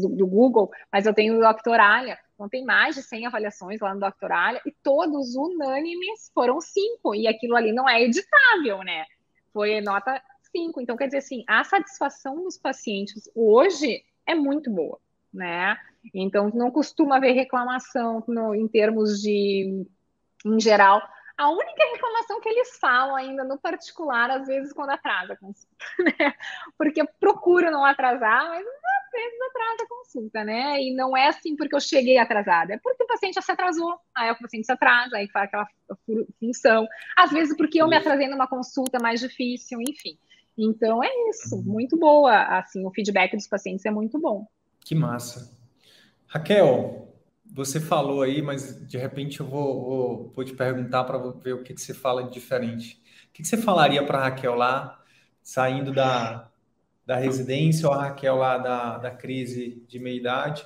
do, 0.00 0.08
do 0.08 0.26
Google, 0.26 0.70
mas 0.92 1.06
eu 1.06 1.14
tenho 1.14 1.36
o 1.36 1.40
Doctoralia 1.40 2.18
então, 2.38 2.48
tem 2.48 2.64
mais 2.64 2.94
de 2.94 3.02
100 3.02 3.26
avaliações 3.26 3.80
lá 3.80 3.92
no 3.92 3.98
Doctoralia 3.98 4.60
e 4.64 4.70
todos 4.70 5.34
unânimes 5.34 6.30
foram 6.32 6.60
cinco. 6.60 7.12
E 7.12 7.26
aquilo 7.26 7.56
ali 7.56 7.72
não 7.72 7.88
é 7.88 8.00
editável, 8.00 8.78
né? 8.84 9.04
Foi 9.52 9.80
nota 9.80 10.22
5. 10.52 10.80
Então, 10.80 10.96
quer 10.96 11.06
dizer 11.06 11.18
assim, 11.18 11.42
a 11.48 11.64
satisfação 11.64 12.44
dos 12.44 12.56
pacientes 12.56 13.28
hoje 13.34 14.04
é 14.24 14.36
muito 14.36 14.70
boa, 14.70 15.00
né? 15.34 15.76
Então, 16.14 16.48
não 16.54 16.70
costuma 16.70 17.16
haver 17.16 17.32
reclamação 17.32 18.22
no, 18.28 18.54
em 18.54 18.68
termos 18.68 19.20
de, 19.20 19.84
em 20.46 20.60
geral. 20.60 21.02
A 21.38 21.48
única 21.50 21.84
reclamação 21.92 22.40
que 22.40 22.48
eles 22.48 22.76
falam 22.78 23.14
ainda 23.14 23.44
no 23.44 23.58
particular, 23.58 24.30
às 24.30 24.46
vezes, 24.46 24.72
quando 24.72 24.90
atrasa 24.90 25.34
a 25.34 25.36
consulta, 25.36 25.76
né? 26.18 26.34
Porque 26.76 27.04
procuro 27.20 27.70
não 27.70 27.84
atrasar, 27.84 28.48
mas 28.48 28.66
vezes 29.18 29.40
atrasa 29.40 29.82
a 29.82 29.88
consulta, 29.88 30.44
né? 30.44 30.82
E 30.82 30.94
não 30.94 31.16
é 31.16 31.28
assim 31.28 31.56
porque 31.56 31.74
eu 31.74 31.80
cheguei 31.80 32.18
atrasada, 32.18 32.74
é 32.74 32.78
porque 32.78 33.02
o 33.02 33.06
paciente 33.06 33.34
já 33.34 33.42
se 33.42 33.52
atrasou, 33.52 33.98
aí 34.14 34.30
o 34.30 34.38
paciente 34.38 34.66
se 34.66 34.72
atrasa, 34.72 35.16
aí 35.16 35.28
faz 35.28 35.46
aquela 35.46 35.66
função. 36.38 36.86
Às 37.16 37.30
vezes 37.30 37.56
porque 37.56 37.80
eu 37.80 37.88
me 37.88 37.96
atrasei 37.96 38.28
numa 38.28 38.46
consulta 38.46 38.98
mais 39.00 39.20
difícil, 39.20 39.80
enfim. 39.80 40.18
Então 40.56 41.02
é 41.02 41.10
isso, 41.30 41.56
uhum. 41.56 41.62
muito 41.62 41.96
boa, 41.96 42.58
assim, 42.58 42.84
o 42.84 42.90
feedback 42.90 43.36
dos 43.36 43.46
pacientes 43.46 43.84
é 43.84 43.90
muito 43.90 44.18
bom. 44.18 44.46
Que 44.80 44.94
massa. 44.94 45.56
Raquel, 46.26 47.07
você 47.52 47.80
falou 47.80 48.22
aí, 48.22 48.42
mas 48.42 48.86
de 48.86 48.98
repente 48.98 49.40
eu 49.40 49.46
vou, 49.46 49.84
vou, 49.84 50.32
vou 50.34 50.44
te 50.44 50.54
perguntar 50.54 51.04
para 51.04 51.18
ver 51.18 51.54
o 51.54 51.62
que, 51.62 51.74
que 51.74 51.80
você 51.80 51.94
fala 51.94 52.24
de 52.24 52.32
diferente. 52.32 53.00
O 53.28 53.32
que, 53.32 53.42
que 53.42 53.48
você 53.48 53.56
falaria 53.56 54.04
para 54.04 54.20
Raquel 54.20 54.54
lá, 54.54 55.02
saindo 55.42 55.92
da, 55.92 56.50
da 57.06 57.16
residência 57.16 57.88
ou 57.88 57.94
a 57.94 58.04
Raquel 58.04 58.36
lá 58.36 58.58
da, 58.58 58.98
da 58.98 59.10
crise 59.10 59.82
de 59.88 59.98
meia-idade. 59.98 60.62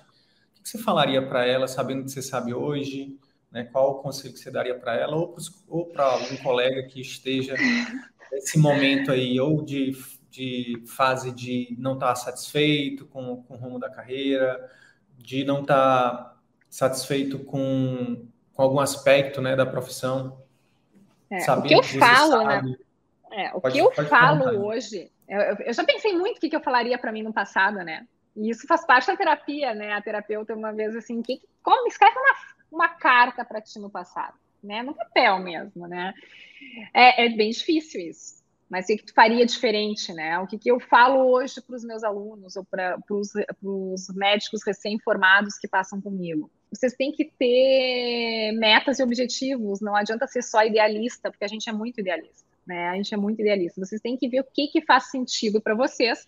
O 0.58 0.62
que 0.62 0.68
você 0.68 0.78
falaria 0.78 1.24
para 1.26 1.46
ela, 1.46 1.68
sabendo 1.68 2.02
o 2.02 2.04
que 2.04 2.10
você 2.10 2.22
sabe 2.22 2.52
hoje? 2.52 3.18
Né? 3.50 3.64
Qual 3.64 3.92
o 3.92 3.94
conselho 4.02 4.32
que 4.32 4.40
você 4.40 4.50
daria 4.50 4.78
para 4.78 4.94
ela 4.94 5.16
ou 5.68 5.86
para 5.86 6.04
algum 6.04 6.36
colega 6.38 6.82
que 6.84 7.00
esteja 7.00 7.54
nesse 8.32 8.58
momento 8.58 9.12
aí, 9.12 9.38
ou 9.38 9.62
de, 9.62 9.92
de 10.30 10.82
fase 10.86 11.30
de 11.30 11.76
não 11.78 11.94
estar 11.94 12.08
tá 12.08 12.14
satisfeito 12.14 13.06
com, 13.06 13.42
com 13.42 13.54
o 13.54 13.56
rumo 13.58 13.78
da 13.78 13.90
carreira, 13.90 14.70
de 15.18 15.44
não 15.44 15.60
estar 15.60 16.10
tá 16.10 16.31
satisfeito 16.72 17.38
com, 17.38 18.26
com 18.54 18.62
algum 18.62 18.80
aspecto 18.80 19.42
né, 19.42 19.54
da 19.54 19.66
profissão? 19.66 20.40
É, 21.30 21.38
o 21.52 21.62
que 21.62 21.74
eu 21.74 21.82
falo, 21.82 22.44
né? 22.44 22.62
É, 23.30 23.54
o 23.54 23.60
pode, 23.60 23.74
que 23.74 23.80
eu 23.80 23.90
falo 24.06 24.66
hoje 24.66 25.10
eu, 25.32 25.40
eu 25.66 25.72
já 25.72 25.82
pensei 25.82 26.12
muito 26.12 26.36
o 26.36 26.40
que, 26.40 26.50
que 26.50 26.56
eu 26.56 26.60
falaria 26.60 26.98
para 26.98 27.10
mim 27.10 27.22
no 27.22 27.32
passado, 27.32 27.76
né? 27.78 28.06
E 28.36 28.50
isso 28.50 28.66
faz 28.66 28.84
parte 28.84 29.06
da 29.06 29.16
terapia, 29.16 29.74
né? 29.74 29.94
A 29.94 30.02
terapeuta 30.02 30.54
uma 30.54 30.72
vez 30.72 30.94
assim, 30.94 31.22
que, 31.22 31.40
como 31.62 31.88
escreve 31.88 32.14
uma, 32.18 32.34
uma 32.70 32.88
carta 32.88 33.42
para 33.42 33.60
ti 33.60 33.78
no 33.78 33.88
passado. 33.88 34.34
né? 34.62 34.82
No 34.82 34.94
papel 34.94 35.38
mesmo, 35.38 35.86
né? 35.86 36.12
É, 36.92 37.26
é 37.26 37.28
bem 37.30 37.50
difícil 37.50 38.00
isso. 38.00 38.42
Mas 38.68 38.84
o 38.84 38.88
que, 38.88 38.98
que 38.98 39.06
tu 39.06 39.14
faria 39.14 39.44
diferente, 39.46 40.12
né? 40.12 40.38
O 40.38 40.46
que, 40.46 40.58
que 40.58 40.70
eu 40.70 40.78
falo 40.78 41.30
hoje 41.30 41.60
para 41.62 41.76
os 41.76 41.84
meus 41.84 42.04
alunos 42.04 42.56
ou 42.56 42.64
para 42.64 42.98
os 43.08 44.08
médicos 44.14 44.62
recém-formados 44.66 45.58
que 45.58 45.68
passam 45.68 46.00
comigo? 46.00 46.50
Vocês 46.72 46.94
têm 46.94 47.12
que 47.12 47.30
ter 47.38 48.52
metas 48.52 48.98
e 48.98 49.02
objetivos, 49.02 49.80
não 49.80 49.94
adianta 49.94 50.26
ser 50.26 50.42
só 50.42 50.64
idealista, 50.64 51.30
porque 51.30 51.44
a 51.44 51.48
gente 51.48 51.68
é 51.68 51.72
muito 51.72 52.00
idealista, 52.00 52.48
né? 52.66 52.88
A 52.88 52.96
gente 52.96 53.12
é 53.12 53.16
muito 53.16 53.40
idealista. 53.40 53.84
Vocês 53.84 54.00
têm 54.00 54.16
que 54.16 54.28
ver 54.28 54.40
o 54.40 54.44
que, 54.44 54.68
que 54.68 54.80
faz 54.80 55.10
sentido 55.10 55.60
para 55.60 55.74
vocês, 55.74 56.26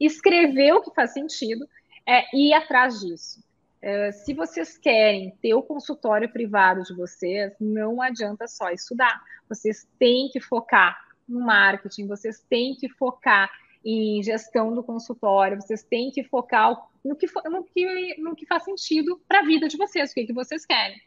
escrever 0.00 0.72
o 0.72 0.82
que 0.82 0.94
faz 0.94 1.12
sentido 1.12 1.68
é, 2.06 2.24
e 2.34 2.48
ir 2.48 2.54
atrás 2.54 3.00
disso. 3.00 3.44
É, 3.82 4.12
se 4.12 4.32
vocês 4.32 4.78
querem 4.78 5.30
ter 5.42 5.54
o 5.54 5.62
consultório 5.62 6.32
privado 6.32 6.82
de 6.84 6.94
vocês, 6.94 7.52
não 7.60 8.00
adianta 8.00 8.46
só 8.48 8.70
estudar. 8.70 9.20
Vocês 9.48 9.86
têm 9.98 10.30
que 10.30 10.40
focar 10.40 10.96
no 11.28 11.40
marketing, 11.40 12.06
vocês 12.06 12.40
têm 12.48 12.74
que 12.74 12.88
focar 12.88 13.50
em 13.84 14.22
gestão 14.22 14.74
do 14.74 14.82
consultório, 14.82 15.60
vocês 15.60 15.82
têm 15.82 16.10
que 16.10 16.22
focar 16.24 16.76
no 17.04 17.16
que, 17.16 17.26
no 17.46 17.64
que, 17.64 18.20
no 18.20 18.36
que 18.36 18.46
faz 18.46 18.64
sentido 18.64 19.20
para 19.26 19.40
a 19.40 19.44
vida 19.44 19.68
de 19.68 19.76
vocês, 19.76 20.10
o 20.10 20.14
que, 20.14 20.26
que 20.26 20.32
vocês 20.32 20.64
querem. 20.64 21.00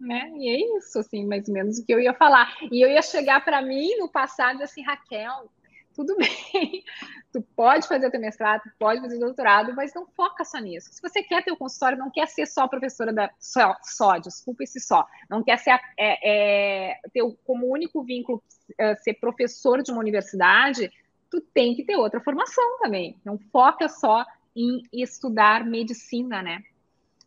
Né? 0.00 0.30
E 0.36 0.48
é 0.48 0.78
isso, 0.78 0.98
assim, 0.98 1.26
mais 1.26 1.48
ou 1.48 1.54
menos 1.54 1.78
o 1.78 1.84
que 1.84 1.92
eu 1.92 2.00
ia 2.00 2.14
falar. 2.14 2.56
E 2.70 2.84
eu 2.84 2.88
ia 2.88 3.02
chegar 3.02 3.44
para 3.44 3.60
mim 3.60 3.96
no 3.96 4.08
passado 4.08 4.62
assim, 4.62 4.82
Raquel, 4.82 5.50
tudo 5.98 6.14
bem, 6.52 6.84
tu 7.32 7.42
pode 7.56 7.88
fazer 7.88 8.08
teu 8.08 8.20
mestrado, 8.20 8.62
pode 8.78 9.00
fazer 9.00 9.18
doutorado, 9.18 9.74
mas 9.74 9.92
não 9.92 10.06
foca 10.06 10.44
só 10.44 10.58
nisso. 10.58 10.92
Se 10.92 11.02
você 11.02 11.22
quer 11.22 11.44
ter 11.44 11.50
o 11.50 11.56
consultório, 11.56 11.98
não 11.98 12.10
quer 12.10 12.28
ser 12.28 12.46
só 12.46 12.68
professora 12.68 13.12
da 13.12 13.28
só, 13.40 13.76
só 13.82 14.16
desculpa 14.18 14.62
esse 14.62 14.80
só, 14.80 15.04
não 15.28 15.42
quer 15.42 15.58
ser 15.58 15.72
é, 15.98 16.92
é, 16.92 17.00
ter 17.12 17.22
como 17.44 17.66
único 17.66 18.04
vínculo 18.04 18.40
é, 18.78 18.94
ser 18.96 19.14
professor 19.14 19.82
de 19.82 19.90
uma 19.90 20.00
universidade, 20.00 20.92
tu 21.30 21.40
tem 21.52 21.74
que 21.74 21.84
ter 21.84 21.96
outra 21.96 22.20
formação 22.20 22.78
também. 22.80 23.16
Não 23.24 23.38
foca 23.52 23.88
só 23.88 24.24
em 24.56 24.82
estudar 24.92 25.64
medicina, 25.64 26.42
né? 26.42 26.62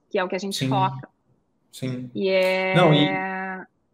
Que 0.09 0.19
é 0.19 0.23
o 0.23 0.27
que 0.27 0.35
a 0.35 0.39
gente 0.39 0.57
Sim. 0.57 0.69
foca. 0.69 1.07
Sim. 1.71 2.09
E 2.13 2.29
é... 2.29 2.75
Não, 2.75 2.93
e 2.93 3.07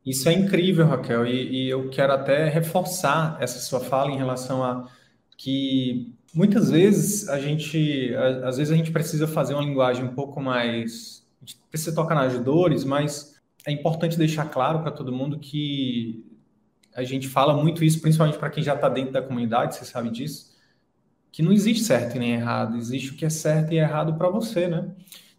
isso 0.07 0.29
é 0.29 0.33
incrível, 0.33 0.87
Raquel, 0.87 1.25
e, 1.25 1.65
e, 1.65 1.69
eu 1.69 1.89
quero 1.89 2.13
até 2.13 2.47
reforçar 2.47 3.37
essa 3.41 3.59
sua 3.59 3.81
fala 3.81 4.09
em 4.09 4.17
relação 4.17 4.63
a 4.63 4.89
que 5.37 6.13
muitas 6.33 6.71
vezes 6.71 7.27
a 7.27 7.37
gente, 7.39 8.15
às 8.45 8.55
vezes 8.55 8.71
a 8.71 8.75
gente 8.77 8.89
precisa 8.89 9.27
fazer 9.27 9.53
uma 9.53 9.63
linguagem 9.63 10.05
um 10.05 10.13
pouco 10.13 10.41
mais, 10.41 11.27
a 11.41 11.45
gente 11.45 11.59
precisa 11.69 11.93
tocar 11.93 12.15
nas 12.15 12.39
dores, 12.39 12.85
mas 12.85 13.35
é 13.65 13.71
importante 13.71 14.17
deixar 14.17 14.45
claro 14.45 14.79
para 14.79 14.91
todo 14.91 15.11
mundo 15.11 15.37
que 15.39 16.25
a 16.97 17.03
gente 17.03 17.27
fala 17.27 17.53
muito 17.53 17.83
isso, 17.85 18.01
principalmente 18.01 18.39
para 18.39 18.49
quem 18.49 18.63
já 18.63 18.73
está 18.73 18.89
dentro 18.89 19.11
da 19.11 19.21
comunidade, 19.21 19.75
você 19.75 19.85
sabe 19.85 20.09
disso, 20.09 20.57
que 21.31 21.43
não 21.43 21.53
existe 21.53 21.83
certo 21.83 22.15
e 22.15 22.19
nem 22.19 22.33
errado, 22.33 22.75
existe 22.75 23.11
o 23.11 23.15
que 23.15 23.23
é 23.23 23.29
certo 23.29 23.71
e 23.71 23.77
errado 23.77 24.15
para 24.15 24.27
você, 24.29 24.67
né? 24.67 24.89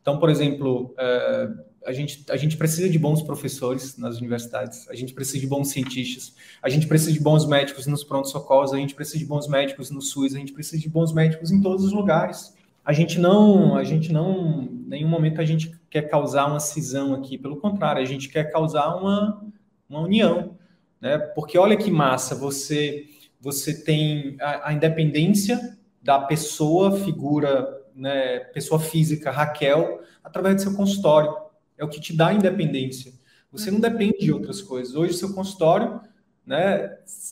Então, 0.01 0.21
por 0.21 0.31
exemplo, 0.31 0.95
é, 0.97 1.51
a 1.85 1.93
gente, 1.93 2.25
a 2.31 2.37
gente 2.37 2.57
precisa 2.57 2.89
de 2.89 2.97
bons 2.97 3.23
professores 3.23 3.99
nas 3.99 4.19
universidades, 4.19 4.89
a 4.89 4.95
gente 4.95 5.13
precisa 5.13 5.41
de 5.41 5.49
bons 5.49 5.71
cientistas, 5.71 6.33
a 6.63 6.69
gente 6.69 6.87
precisa 6.87 7.13
de 7.13 7.19
bons 7.19 7.45
médicos 7.45 7.89
nos 7.89 8.05
pronto-socorros, 8.05 8.73
a 8.73 8.77
gente 8.77 8.95
precisa 8.95 9.19
de 9.19 9.25
bons 9.25 9.49
médicos 9.49 9.91
no 9.91 10.01
SUS, 10.01 10.37
a 10.37 10.39
gente 10.39 10.53
precisa 10.53 10.81
de 10.81 10.89
bons 10.89 11.13
médicos 11.13 11.51
em 11.51 11.61
todos 11.61 11.85
os 11.85 11.93
lugares. 11.93 12.55
A 12.85 12.93
gente 12.93 13.19
não, 13.19 13.77
a 13.77 13.83
gente 13.83 14.13
não, 14.13 14.63
em 14.63 14.85
nenhum 14.87 15.09
momento 15.09 15.41
a 15.41 15.45
gente 15.45 15.77
quer 15.91 16.03
causar 16.03 16.47
uma 16.47 16.61
cisão 16.61 17.15
aqui, 17.15 17.37
pelo 17.37 17.57
contrário, 17.57 18.01
a 18.01 18.07
gente 18.07 18.29
quer 18.29 18.45
causar 18.53 18.95
uma, 18.95 19.45
uma 19.91 20.01
união, 20.03 20.57
né? 21.01 21.19
Porque 21.19 21.59
olha 21.59 21.77
que 21.77 21.91
massa, 21.91 22.35
você, 22.35 23.07
você 23.41 23.83
tem 23.85 24.37
a, 24.41 24.69
a 24.69 24.73
independência 24.73 25.79
da 26.03 26.21
pessoa, 26.21 26.99
figura, 26.99 27.83
né, 27.95 28.41
pessoa 28.41 28.81
física, 28.81 29.31
Raquel, 29.31 30.01
através 30.23 30.57
do 30.57 30.63
seu 30.63 30.75
consultório 30.75 31.49
é 31.77 31.85
o 31.85 31.89
que 31.89 32.01
te 32.01 32.15
dá 32.15 32.33
independência. 32.33 33.13
Você 33.53 33.71
não 33.71 33.81
depende 33.81 34.19
de 34.19 34.33
outras 34.33 34.61
coisas. 34.61 34.95
Hoje, 34.95 35.15
seu 35.15 35.33
consultório 35.33 36.01
né, 36.45 36.89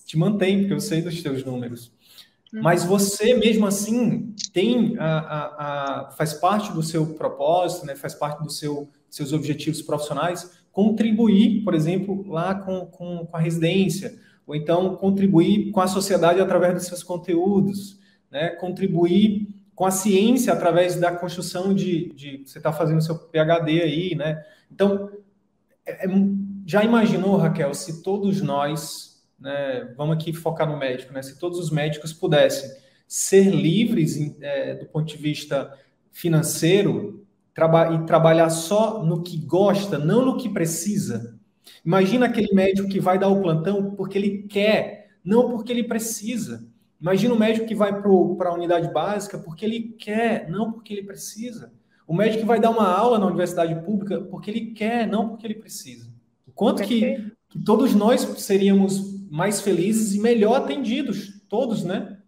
te 0.06 0.16
mantém, 0.16 0.60
porque 0.60 0.74
eu 0.74 0.80
sei 0.80 1.02
dos 1.02 1.22
teus 1.22 1.44
números. 1.44 1.92
Uhum. 2.52 2.62
Mas 2.62 2.84
você, 2.84 3.34
mesmo 3.34 3.66
assim, 3.66 4.34
tem 4.52 4.96
a, 4.98 5.18
a, 5.18 6.06
a, 6.06 6.10
faz 6.12 6.32
parte 6.34 6.72
do 6.72 6.82
seu 6.82 7.14
propósito, 7.14 7.84
né, 7.84 7.96
faz 7.96 8.14
parte 8.14 8.42
dos 8.42 8.58
seu, 8.58 8.88
seus 9.10 9.32
objetivos 9.32 9.82
profissionais, 9.82 10.50
contribuir, 10.76 11.64
por 11.64 11.74
exemplo, 11.74 12.28
lá 12.28 12.54
com, 12.54 12.84
com, 12.84 13.24
com, 13.24 13.34
a 13.34 13.40
residência, 13.40 14.14
ou 14.46 14.54
então 14.54 14.94
contribuir 14.94 15.70
com 15.70 15.80
a 15.80 15.86
sociedade 15.86 16.38
através 16.38 16.74
dos 16.74 16.84
seus 16.84 17.02
conteúdos, 17.02 17.98
né, 18.30 18.50
contribuir 18.50 19.48
com 19.74 19.86
a 19.86 19.90
ciência 19.90 20.52
através 20.52 20.96
da 20.96 21.10
construção 21.10 21.72
de, 21.72 22.12
de 22.12 22.42
você 22.44 22.58
está 22.58 22.74
fazendo 22.74 23.00
seu 23.00 23.16
PhD 23.16 23.80
aí, 23.80 24.14
né? 24.14 24.44
Então, 24.70 25.10
é, 25.86 26.04
é, 26.04 26.10
já 26.66 26.84
imaginou, 26.84 27.38
Raquel, 27.38 27.72
se 27.72 28.02
todos 28.02 28.42
nós, 28.42 29.26
né, 29.40 29.94
vamos 29.96 30.16
aqui 30.16 30.30
focar 30.34 30.70
no 30.70 30.76
médico, 30.76 31.10
né? 31.10 31.22
Se 31.22 31.38
todos 31.38 31.58
os 31.58 31.70
médicos 31.70 32.12
pudessem 32.12 32.70
ser 33.08 33.48
livres 33.48 34.18
é, 34.42 34.74
do 34.74 34.84
ponto 34.84 35.06
de 35.06 35.16
vista 35.16 35.72
financeiro 36.12 37.25
traba 37.56 37.94
e 37.94 38.04
trabalhar 38.04 38.50
só 38.50 39.02
no 39.02 39.22
que 39.22 39.38
gosta, 39.38 39.98
não 39.98 40.26
no 40.26 40.36
que 40.36 40.46
precisa. 40.46 41.40
Imagina 41.82 42.26
aquele 42.26 42.54
médico 42.54 42.86
que 42.86 43.00
vai 43.00 43.18
dar 43.18 43.28
o 43.28 43.40
plantão 43.40 43.92
porque 43.92 44.18
ele 44.18 44.42
quer, 44.42 45.16
não 45.24 45.48
porque 45.48 45.72
ele 45.72 45.84
precisa. 45.84 46.68
Imagina 47.00 47.32
o 47.32 47.38
médico 47.38 47.66
que 47.66 47.74
vai 47.74 47.98
para 47.98 48.50
a 48.50 48.54
unidade 48.54 48.92
básica 48.92 49.38
porque 49.38 49.64
ele 49.64 49.94
quer, 49.98 50.50
não 50.50 50.70
porque 50.70 50.92
ele 50.92 51.02
precisa. 51.02 51.72
O 52.06 52.14
médico 52.14 52.40
que 52.40 52.46
vai 52.46 52.60
dar 52.60 52.70
uma 52.70 52.86
aula 52.86 53.18
na 53.18 53.26
universidade 53.26 53.74
pública 53.86 54.20
porque 54.20 54.50
ele 54.50 54.72
quer, 54.72 55.06
não 55.06 55.30
porque 55.30 55.46
ele 55.46 55.54
precisa. 55.54 56.10
O 56.46 56.52
quanto 56.52 56.82
que, 56.82 57.32
que 57.48 57.58
todos 57.64 57.94
nós 57.94 58.20
seríamos 58.38 59.26
mais 59.30 59.62
felizes 59.62 60.14
e 60.14 60.20
melhor 60.20 60.56
atendidos, 60.56 61.40
todos, 61.48 61.82
né? 61.84 62.18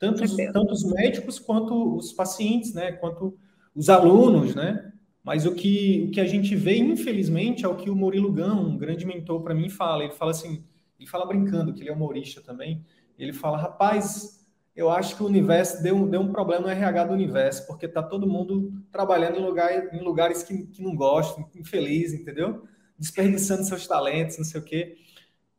Tanto 0.00 0.24
os, 0.24 0.34
tanto 0.34 0.72
os 0.72 0.84
médicos 0.84 1.38
quanto 1.38 1.96
os 1.96 2.12
pacientes, 2.12 2.74
né? 2.74 2.90
Quanto 2.90 3.38
os 3.74 3.88
alunos, 3.88 4.54
né? 4.54 4.92
Mas 5.22 5.46
o 5.46 5.54
que, 5.54 6.04
o 6.06 6.10
que 6.10 6.20
a 6.20 6.26
gente 6.26 6.54
vê, 6.54 6.76
infelizmente, 6.76 7.64
é 7.64 7.68
o 7.68 7.76
que 7.76 7.88
o 7.88 7.96
Murilo 7.96 8.30
Gão, 8.30 8.66
um 8.66 8.76
grande 8.76 9.06
mentor 9.06 9.42
para 9.42 9.54
mim, 9.54 9.70
fala. 9.70 10.04
Ele 10.04 10.12
fala 10.12 10.32
assim, 10.32 10.62
ele 11.00 11.08
fala 11.08 11.26
brincando, 11.26 11.72
que 11.72 11.82
ele 11.82 11.88
é 11.88 11.92
humorista 11.92 12.42
também. 12.42 12.84
Ele 13.18 13.32
fala, 13.32 13.56
rapaz, 13.56 14.44
eu 14.76 14.90
acho 14.90 15.16
que 15.16 15.22
o 15.22 15.26
universo 15.26 15.82
deu, 15.82 16.06
deu 16.06 16.20
um 16.20 16.32
problema 16.32 16.62
no 16.62 16.68
RH 16.68 17.04
do 17.04 17.14
universo, 17.14 17.66
porque 17.66 17.86
está 17.86 18.02
todo 18.02 18.26
mundo 18.26 18.72
trabalhando 18.92 19.38
em, 19.38 19.42
lugar, 19.42 19.94
em 19.94 20.02
lugares 20.02 20.42
que, 20.42 20.66
que 20.66 20.82
não 20.82 20.94
gostam, 20.94 21.48
infeliz, 21.54 22.12
entendeu? 22.12 22.64
Desperdiçando 22.98 23.64
seus 23.64 23.86
talentos, 23.86 24.36
não 24.36 24.44
sei 24.44 24.60
o 24.60 24.64
quê. 24.64 24.96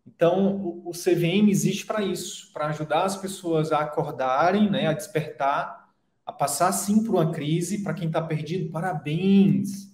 Então, 0.05 0.57
o, 0.57 0.89
o 0.89 0.91
CVM 0.91 1.49
existe 1.49 1.85
para 1.85 2.03
isso, 2.03 2.51
para 2.53 2.67
ajudar 2.67 3.03
as 3.03 3.17
pessoas 3.17 3.71
a 3.71 3.79
acordarem, 3.79 4.69
né, 4.69 4.87
a 4.87 4.93
despertar, 4.93 5.84
a 6.25 6.33
passar 6.33 6.71
sim 6.71 7.03
por 7.03 7.15
uma 7.15 7.31
crise. 7.31 7.83
Para 7.83 7.93
quem 7.93 8.07
está 8.07 8.21
perdido, 8.21 8.71
parabéns! 8.71 9.93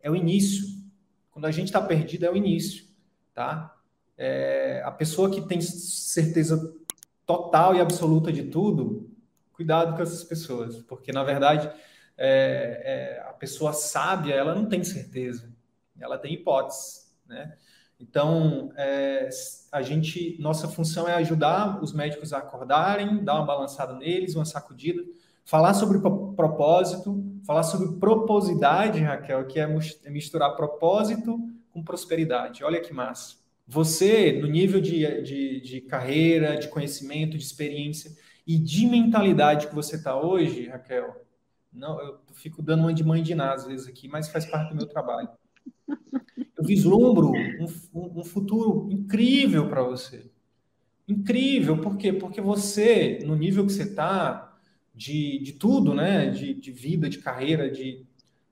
É 0.00 0.10
o 0.10 0.16
início. 0.16 0.66
Quando 1.30 1.44
a 1.44 1.50
gente 1.50 1.68
está 1.68 1.80
perdido, 1.80 2.26
é 2.26 2.30
o 2.30 2.36
início, 2.36 2.84
tá? 3.32 3.76
É, 4.16 4.82
a 4.84 4.90
pessoa 4.90 5.30
que 5.30 5.42
tem 5.42 5.60
certeza 5.60 6.74
total 7.24 7.76
e 7.76 7.80
absoluta 7.80 8.32
de 8.32 8.44
tudo, 8.44 9.08
cuidado 9.52 9.94
com 9.94 10.02
essas 10.02 10.24
pessoas, 10.24 10.78
porque 10.78 11.12
na 11.12 11.22
verdade 11.22 11.70
é, 12.16 13.18
é, 13.18 13.28
a 13.28 13.32
pessoa 13.32 13.72
sábia 13.72 14.34
ela 14.34 14.54
não 14.54 14.66
tem 14.66 14.82
certeza, 14.82 15.52
ela 16.00 16.18
tem 16.18 16.34
hipóteses, 16.34 17.12
né? 17.26 17.56
Então 18.00 18.72
é, 18.76 19.28
a 19.70 19.82
gente, 19.82 20.40
nossa 20.40 20.66
função 20.68 21.08
é 21.08 21.14
ajudar 21.14 21.82
os 21.82 21.92
médicos 21.92 22.32
a 22.32 22.38
acordarem, 22.38 23.22
dar 23.22 23.34
uma 23.34 23.46
balançada 23.46 23.92
neles, 23.94 24.34
uma 24.34 24.44
sacudida, 24.44 25.04
falar 25.48 25.72
sobre 25.72 25.98
propósito, 25.98 27.24
falar 27.46 27.62
sobre 27.62 27.98
proposidade, 27.98 29.00
Raquel, 29.00 29.46
que 29.46 29.58
é, 29.58 29.66
é 30.04 30.10
misturar 30.10 30.54
propósito 30.54 31.40
com 31.70 31.82
prosperidade. 31.82 32.62
Olha 32.62 32.82
que 32.82 32.92
massa. 32.92 33.36
Você, 33.66 34.38
no 34.42 34.46
nível 34.46 34.78
de, 34.78 35.22
de, 35.22 35.60
de 35.62 35.80
carreira, 35.80 36.58
de 36.58 36.68
conhecimento, 36.68 37.38
de 37.38 37.44
experiência 37.44 38.14
e 38.46 38.58
de 38.58 38.86
mentalidade 38.86 39.68
que 39.68 39.74
você 39.74 39.96
está 39.96 40.20
hoje, 40.20 40.68
Raquel, 40.68 41.24
não, 41.72 41.98
eu 41.98 42.18
fico 42.34 42.60
dando 42.60 42.80
uma 42.80 42.92
de 42.92 43.02
mãe 43.02 43.22
de 43.22 43.34
nada 43.34 43.54
às 43.54 43.66
vezes 43.66 43.88
aqui, 43.88 44.06
mas 44.06 44.28
faz 44.28 44.44
parte 44.44 44.68
do 44.68 44.76
meu 44.76 44.86
trabalho. 44.86 45.30
Eu 45.88 46.64
vislumbro 46.64 47.32
um, 47.94 48.20
um, 48.20 48.24
futuro 48.24 48.86
incrível 48.90 49.66
para 49.66 49.82
você. 49.82 50.30
Incrível, 51.06 51.78
por 51.78 51.96
quê? 51.96 52.12
Porque 52.12 52.38
você, 52.38 53.20
no 53.24 53.34
nível 53.34 53.64
que 53.64 53.72
você 53.72 53.84
está, 53.84 54.47
de, 54.98 55.38
de 55.38 55.52
tudo, 55.52 55.94
né? 55.94 56.28
De, 56.28 56.52
de 56.52 56.72
vida, 56.72 57.08
de 57.08 57.18
carreira, 57.18 57.70
de 57.70 58.04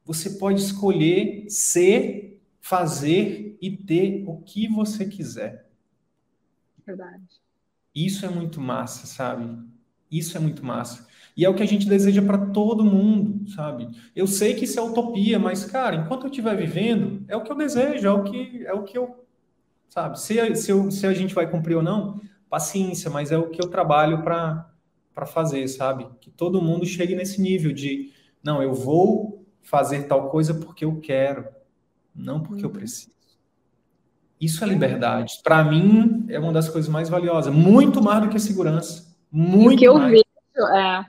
você 0.04 0.30
pode 0.30 0.60
escolher 0.60 1.46
ser, 1.50 2.40
fazer 2.60 3.58
e 3.60 3.76
ter 3.76 4.22
o 4.26 4.40
que 4.40 4.68
você 4.68 5.04
quiser. 5.04 5.68
Verdade. 6.86 7.24
Isso 7.92 8.24
é 8.24 8.28
muito 8.28 8.60
massa, 8.60 9.06
sabe? 9.06 9.58
Isso 10.08 10.36
é 10.36 10.40
muito 10.40 10.64
massa. 10.64 11.08
E 11.36 11.44
é 11.44 11.48
o 11.48 11.54
que 11.54 11.62
a 11.62 11.66
gente 11.66 11.88
deseja 11.88 12.22
para 12.22 12.38
todo 12.38 12.84
mundo, 12.84 13.50
sabe? 13.50 13.88
Eu 14.14 14.28
sei 14.28 14.54
que 14.54 14.64
isso 14.64 14.78
é 14.78 14.82
utopia, 14.82 15.38
mas, 15.38 15.64
cara, 15.64 15.96
enquanto 15.96 16.24
eu 16.24 16.30
estiver 16.30 16.56
vivendo, 16.56 17.24
é 17.26 17.36
o 17.36 17.42
que 17.42 17.50
eu 17.50 17.56
desejo, 17.56 18.06
é 18.06 18.10
o 18.10 18.22
que, 18.22 18.64
é 18.64 18.72
o 18.72 18.84
que 18.84 18.96
eu. 18.96 19.26
Sabe? 19.88 20.20
Se, 20.20 20.54
se, 20.54 20.70
eu, 20.70 20.90
se 20.90 21.06
a 21.06 21.12
gente 21.12 21.34
vai 21.34 21.50
cumprir 21.50 21.74
ou 21.76 21.82
não, 21.82 22.20
paciência, 22.48 23.10
mas 23.10 23.32
é 23.32 23.36
o 23.36 23.50
que 23.50 23.60
eu 23.60 23.68
trabalho 23.68 24.22
para 24.22 24.70
fazer, 25.24 25.66
sabe? 25.68 26.06
Que 26.20 26.30
todo 26.30 26.60
mundo 26.60 26.84
chegue 26.84 27.14
nesse 27.14 27.40
nível 27.40 27.72
de, 27.72 28.12
não, 28.42 28.62
eu 28.62 28.74
vou 28.74 29.46
fazer 29.62 30.02
tal 30.02 30.28
coisa 30.28 30.52
porque 30.52 30.84
eu 30.84 31.00
quero, 31.00 31.46
não 32.14 32.42
porque 32.42 32.64
eu 32.64 32.68
uhum. 32.68 32.74
preciso. 32.74 33.16
Isso 34.38 34.62
é 34.62 34.66
liberdade. 34.66 35.40
Para 35.42 35.64
mim, 35.64 36.26
é 36.28 36.38
uma 36.38 36.52
das 36.52 36.68
coisas 36.68 36.90
mais 36.90 37.08
valiosas. 37.08 37.54
Muito 37.54 38.02
mais 38.02 38.22
do 38.22 38.28
que 38.28 38.36
a 38.36 38.40
segurança. 38.40 39.16
Muito 39.32 39.74
o 39.74 39.78
que 39.78 39.84
eu 39.86 39.94
mais. 39.94 40.10
vejo, 40.10 40.66
é. 40.74 41.06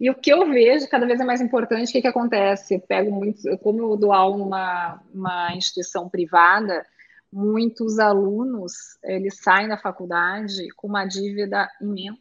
E 0.00 0.10
o 0.10 0.14
que 0.14 0.30
eu 0.30 0.48
vejo 0.48 0.88
cada 0.88 1.06
vez 1.06 1.18
é 1.18 1.24
mais 1.24 1.40
importante, 1.40 1.88
o 1.88 1.92
que, 1.92 2.02
que 2.02 2.06
acontece? 2.06 2.74
Eu 2.74 2.80
pego 2.80 3.10
muito, 3.10 3.40
como 3.58 3.80
eu 3.80 3.96
dou 3.96 4.12
aula 4.12 4.36
numa 4.36 5.02
uma 5.12 5.56
instituição 5.56 6.08
privada, 6.08 6.86
muitos 7.32 7.98
alunos 7.98 8.72
eles 9.02 9.38
saem 9.38 9.68
da 9.68 9.76
faculdade 9.76 10.68
com 10.76 10.86
uma 10.86 11.04
dívida 11.04 11.68
imensa 11.80 12.18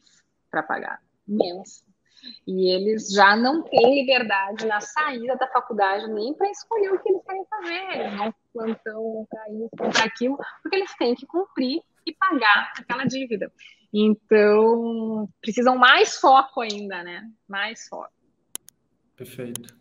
para 0.49 0.63
pagar, 0.63 0.99
imensa. 1.28 1.86
E 2.47 2.71
eles 2.73 3.09
já 3.11 3.36
não 3.36 3.63
têm 3.63 4.01
liberdade 4.01 4.65
na 4.65 4.82
saída 4.82 5.36
da 5.36 5.47
faculdade 5.47 6.07
nem 6.11 6.34
para 6.34 6.49
escolher 6.49 6.91
o 6.93 6.99
que 6.99 7.09
eles 7.09 7.23
querem 7.23 7.45
fazer. 7.45 7.99
Eles 7.99 8.17
vão 8.17 8.34
plantão, 8.53 9.28
para 9.30 9.49
isso, 9.51 9.69
para 9.75 10.03
aquilo, 10.05 10.38
porque 10.61 10.75
eles 10.75 10.95
têm 10.97 11.15
que 11.15 11.25
cumprir 11.25 11.82
e 12.05 12.13
pagar 12.13 12.73
aquela 12.78 13.05
dívida. 13.05 13.51
Então, 13.93 15.30
precisam 15.41 15.78
mais 15.78 16.17
foco 16.17 16.61
ainda, 16.61 17.03
né? 17.03 17.30
Mais 17.47 17.88
foco. 17.88 18.11
Perfeito. 19.15 19.75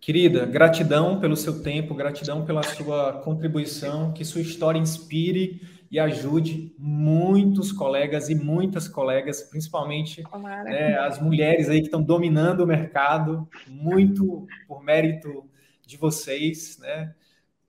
Querida, 0.00 0.44
gratidão 0.44 1.20
pelo 1.20 1.36
seu 1.36 1.62
tempo, 1.62 1.94
gratidão 1.94 2.44
pela 2.44 2.62
sua 2.62 3.20
contribuição, 3.22 4.12
que 4.12 4.24
sua 4.24 4.40
história 4.40 4.78
inspire 4.78 5.60
e 5.92 6.00
ajude 6.00 6.74
muitos 6.78 7.70
colegas 7.70 8.30
e 8.30 8.34
muitas 8.34 8.88
colegas, 8.88 9.42
principalmente 9.42 10.24
né, 10.64 10.98
as 10.98 11.20
mulheres 11.20 11.68
aí 11.68 11.80
que 11.80 11.84
estão 11.84 12.02
dominando 12.02 12.60
o 12.60 12.66
mercado, 12.66 13.46
muito 13.68 14.46
por 14.66 14.82
mérito 14.82 15.44
de 15.86 15.98
vocês, 15.98 16.78
né? 16.78 17.14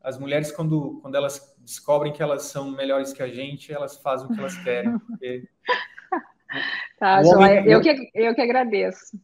As 0.01 0.17
mulheres, 0.17 0.53
quando, 0.53 0.99
quando 1.01 1.15
elas 1.15 1.53
descobrem 1.59 2.13
que 2.13 2.23
elas 2.23 2.43
são 2.43 2.71
melhores 2.71 3.11
que 3.11 3.21
a 3.21 3.27
gente, 3.27 3.73
elas 3.73 3.97
fazem 3.97 4.27
o 4.27 4.33
que 4.33 4.39
elas 4.39 4.57
querem. 4.63 4.97
Porque... 4.99 5.43
tá, 6.97 7.21
Joia. 7.23 7.63
Eu 7.65 7.81
que, 7.81 8.09
eu 8.13 8.33
que 8.33 8.41
agradeço. 8.41 9.19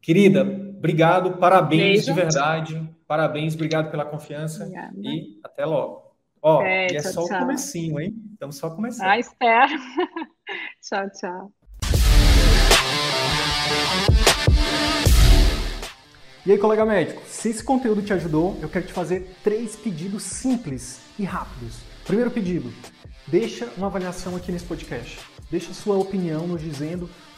Querida, 0.00 0.42
obrigado, 0.42 1.36
parabéns 1.36 2.06
Beijo. 2.06 2.06
de 2.06 2.12
verdade. 2.14 2.90
Parabéns, 3.06 3.54
obrigado 3.54 3.90
pela 3.90 4.04
confiança 4.06 4.64
Obrigada. 4.64 4.94
e 4.96 5.38
até 5.44 5.66
logo. 5.66 6.03
Ó, 6.46 6.62
é, 6.62 6.92
e 6.92 6.96
é 6.96 7.00
tchau, 7.00 7.12
só 7.12 7.24
tchau. 7.24 7.38
o 7.38 7.40
comecinho, 7.40 7.98
hein? 7.98 8.14
Estamos 8.34 8.56
só 8.56 8.68
começando. 8.68 9.06
Ah, 9.06 9.18
espero. 9.18 9.72
tchau, 10.86 11.10
tchau. 11.18 11.52
E 16.44 16.52
aí, 16.52 16.58
colega 16.58 16.84
médico, 16.84 17.22
se 17.26 17.48
esse 17.48 17.64
conteúdo 17.64 18.02
te 18.02 18.12
ajudou, 18.12 18.58
eu 18.60 18.68
quero 18.68 18.84
te 18.86 18.92
fazer 18.92 19.34
três 19.42 19.74
pedidos 19.74 20.22
simples 20.22 21.00
e 21.18 21.24
rápidos. 21.24 21.78
Primeiro 22.04 22.30
pedido, 22.30 22.70
deixa 23.26 23.72
uma 23.78 23.86
avaliação 23.86 24.36
aqui 24.36 24.52
nesse 24.52 24.66
podcast. 24.66 25.20
Deixa 25.50 25.72
sua 25.72 25.96
opinião 25.96 26.46
nos 26.46 26.60
dizendo 26.60 27.08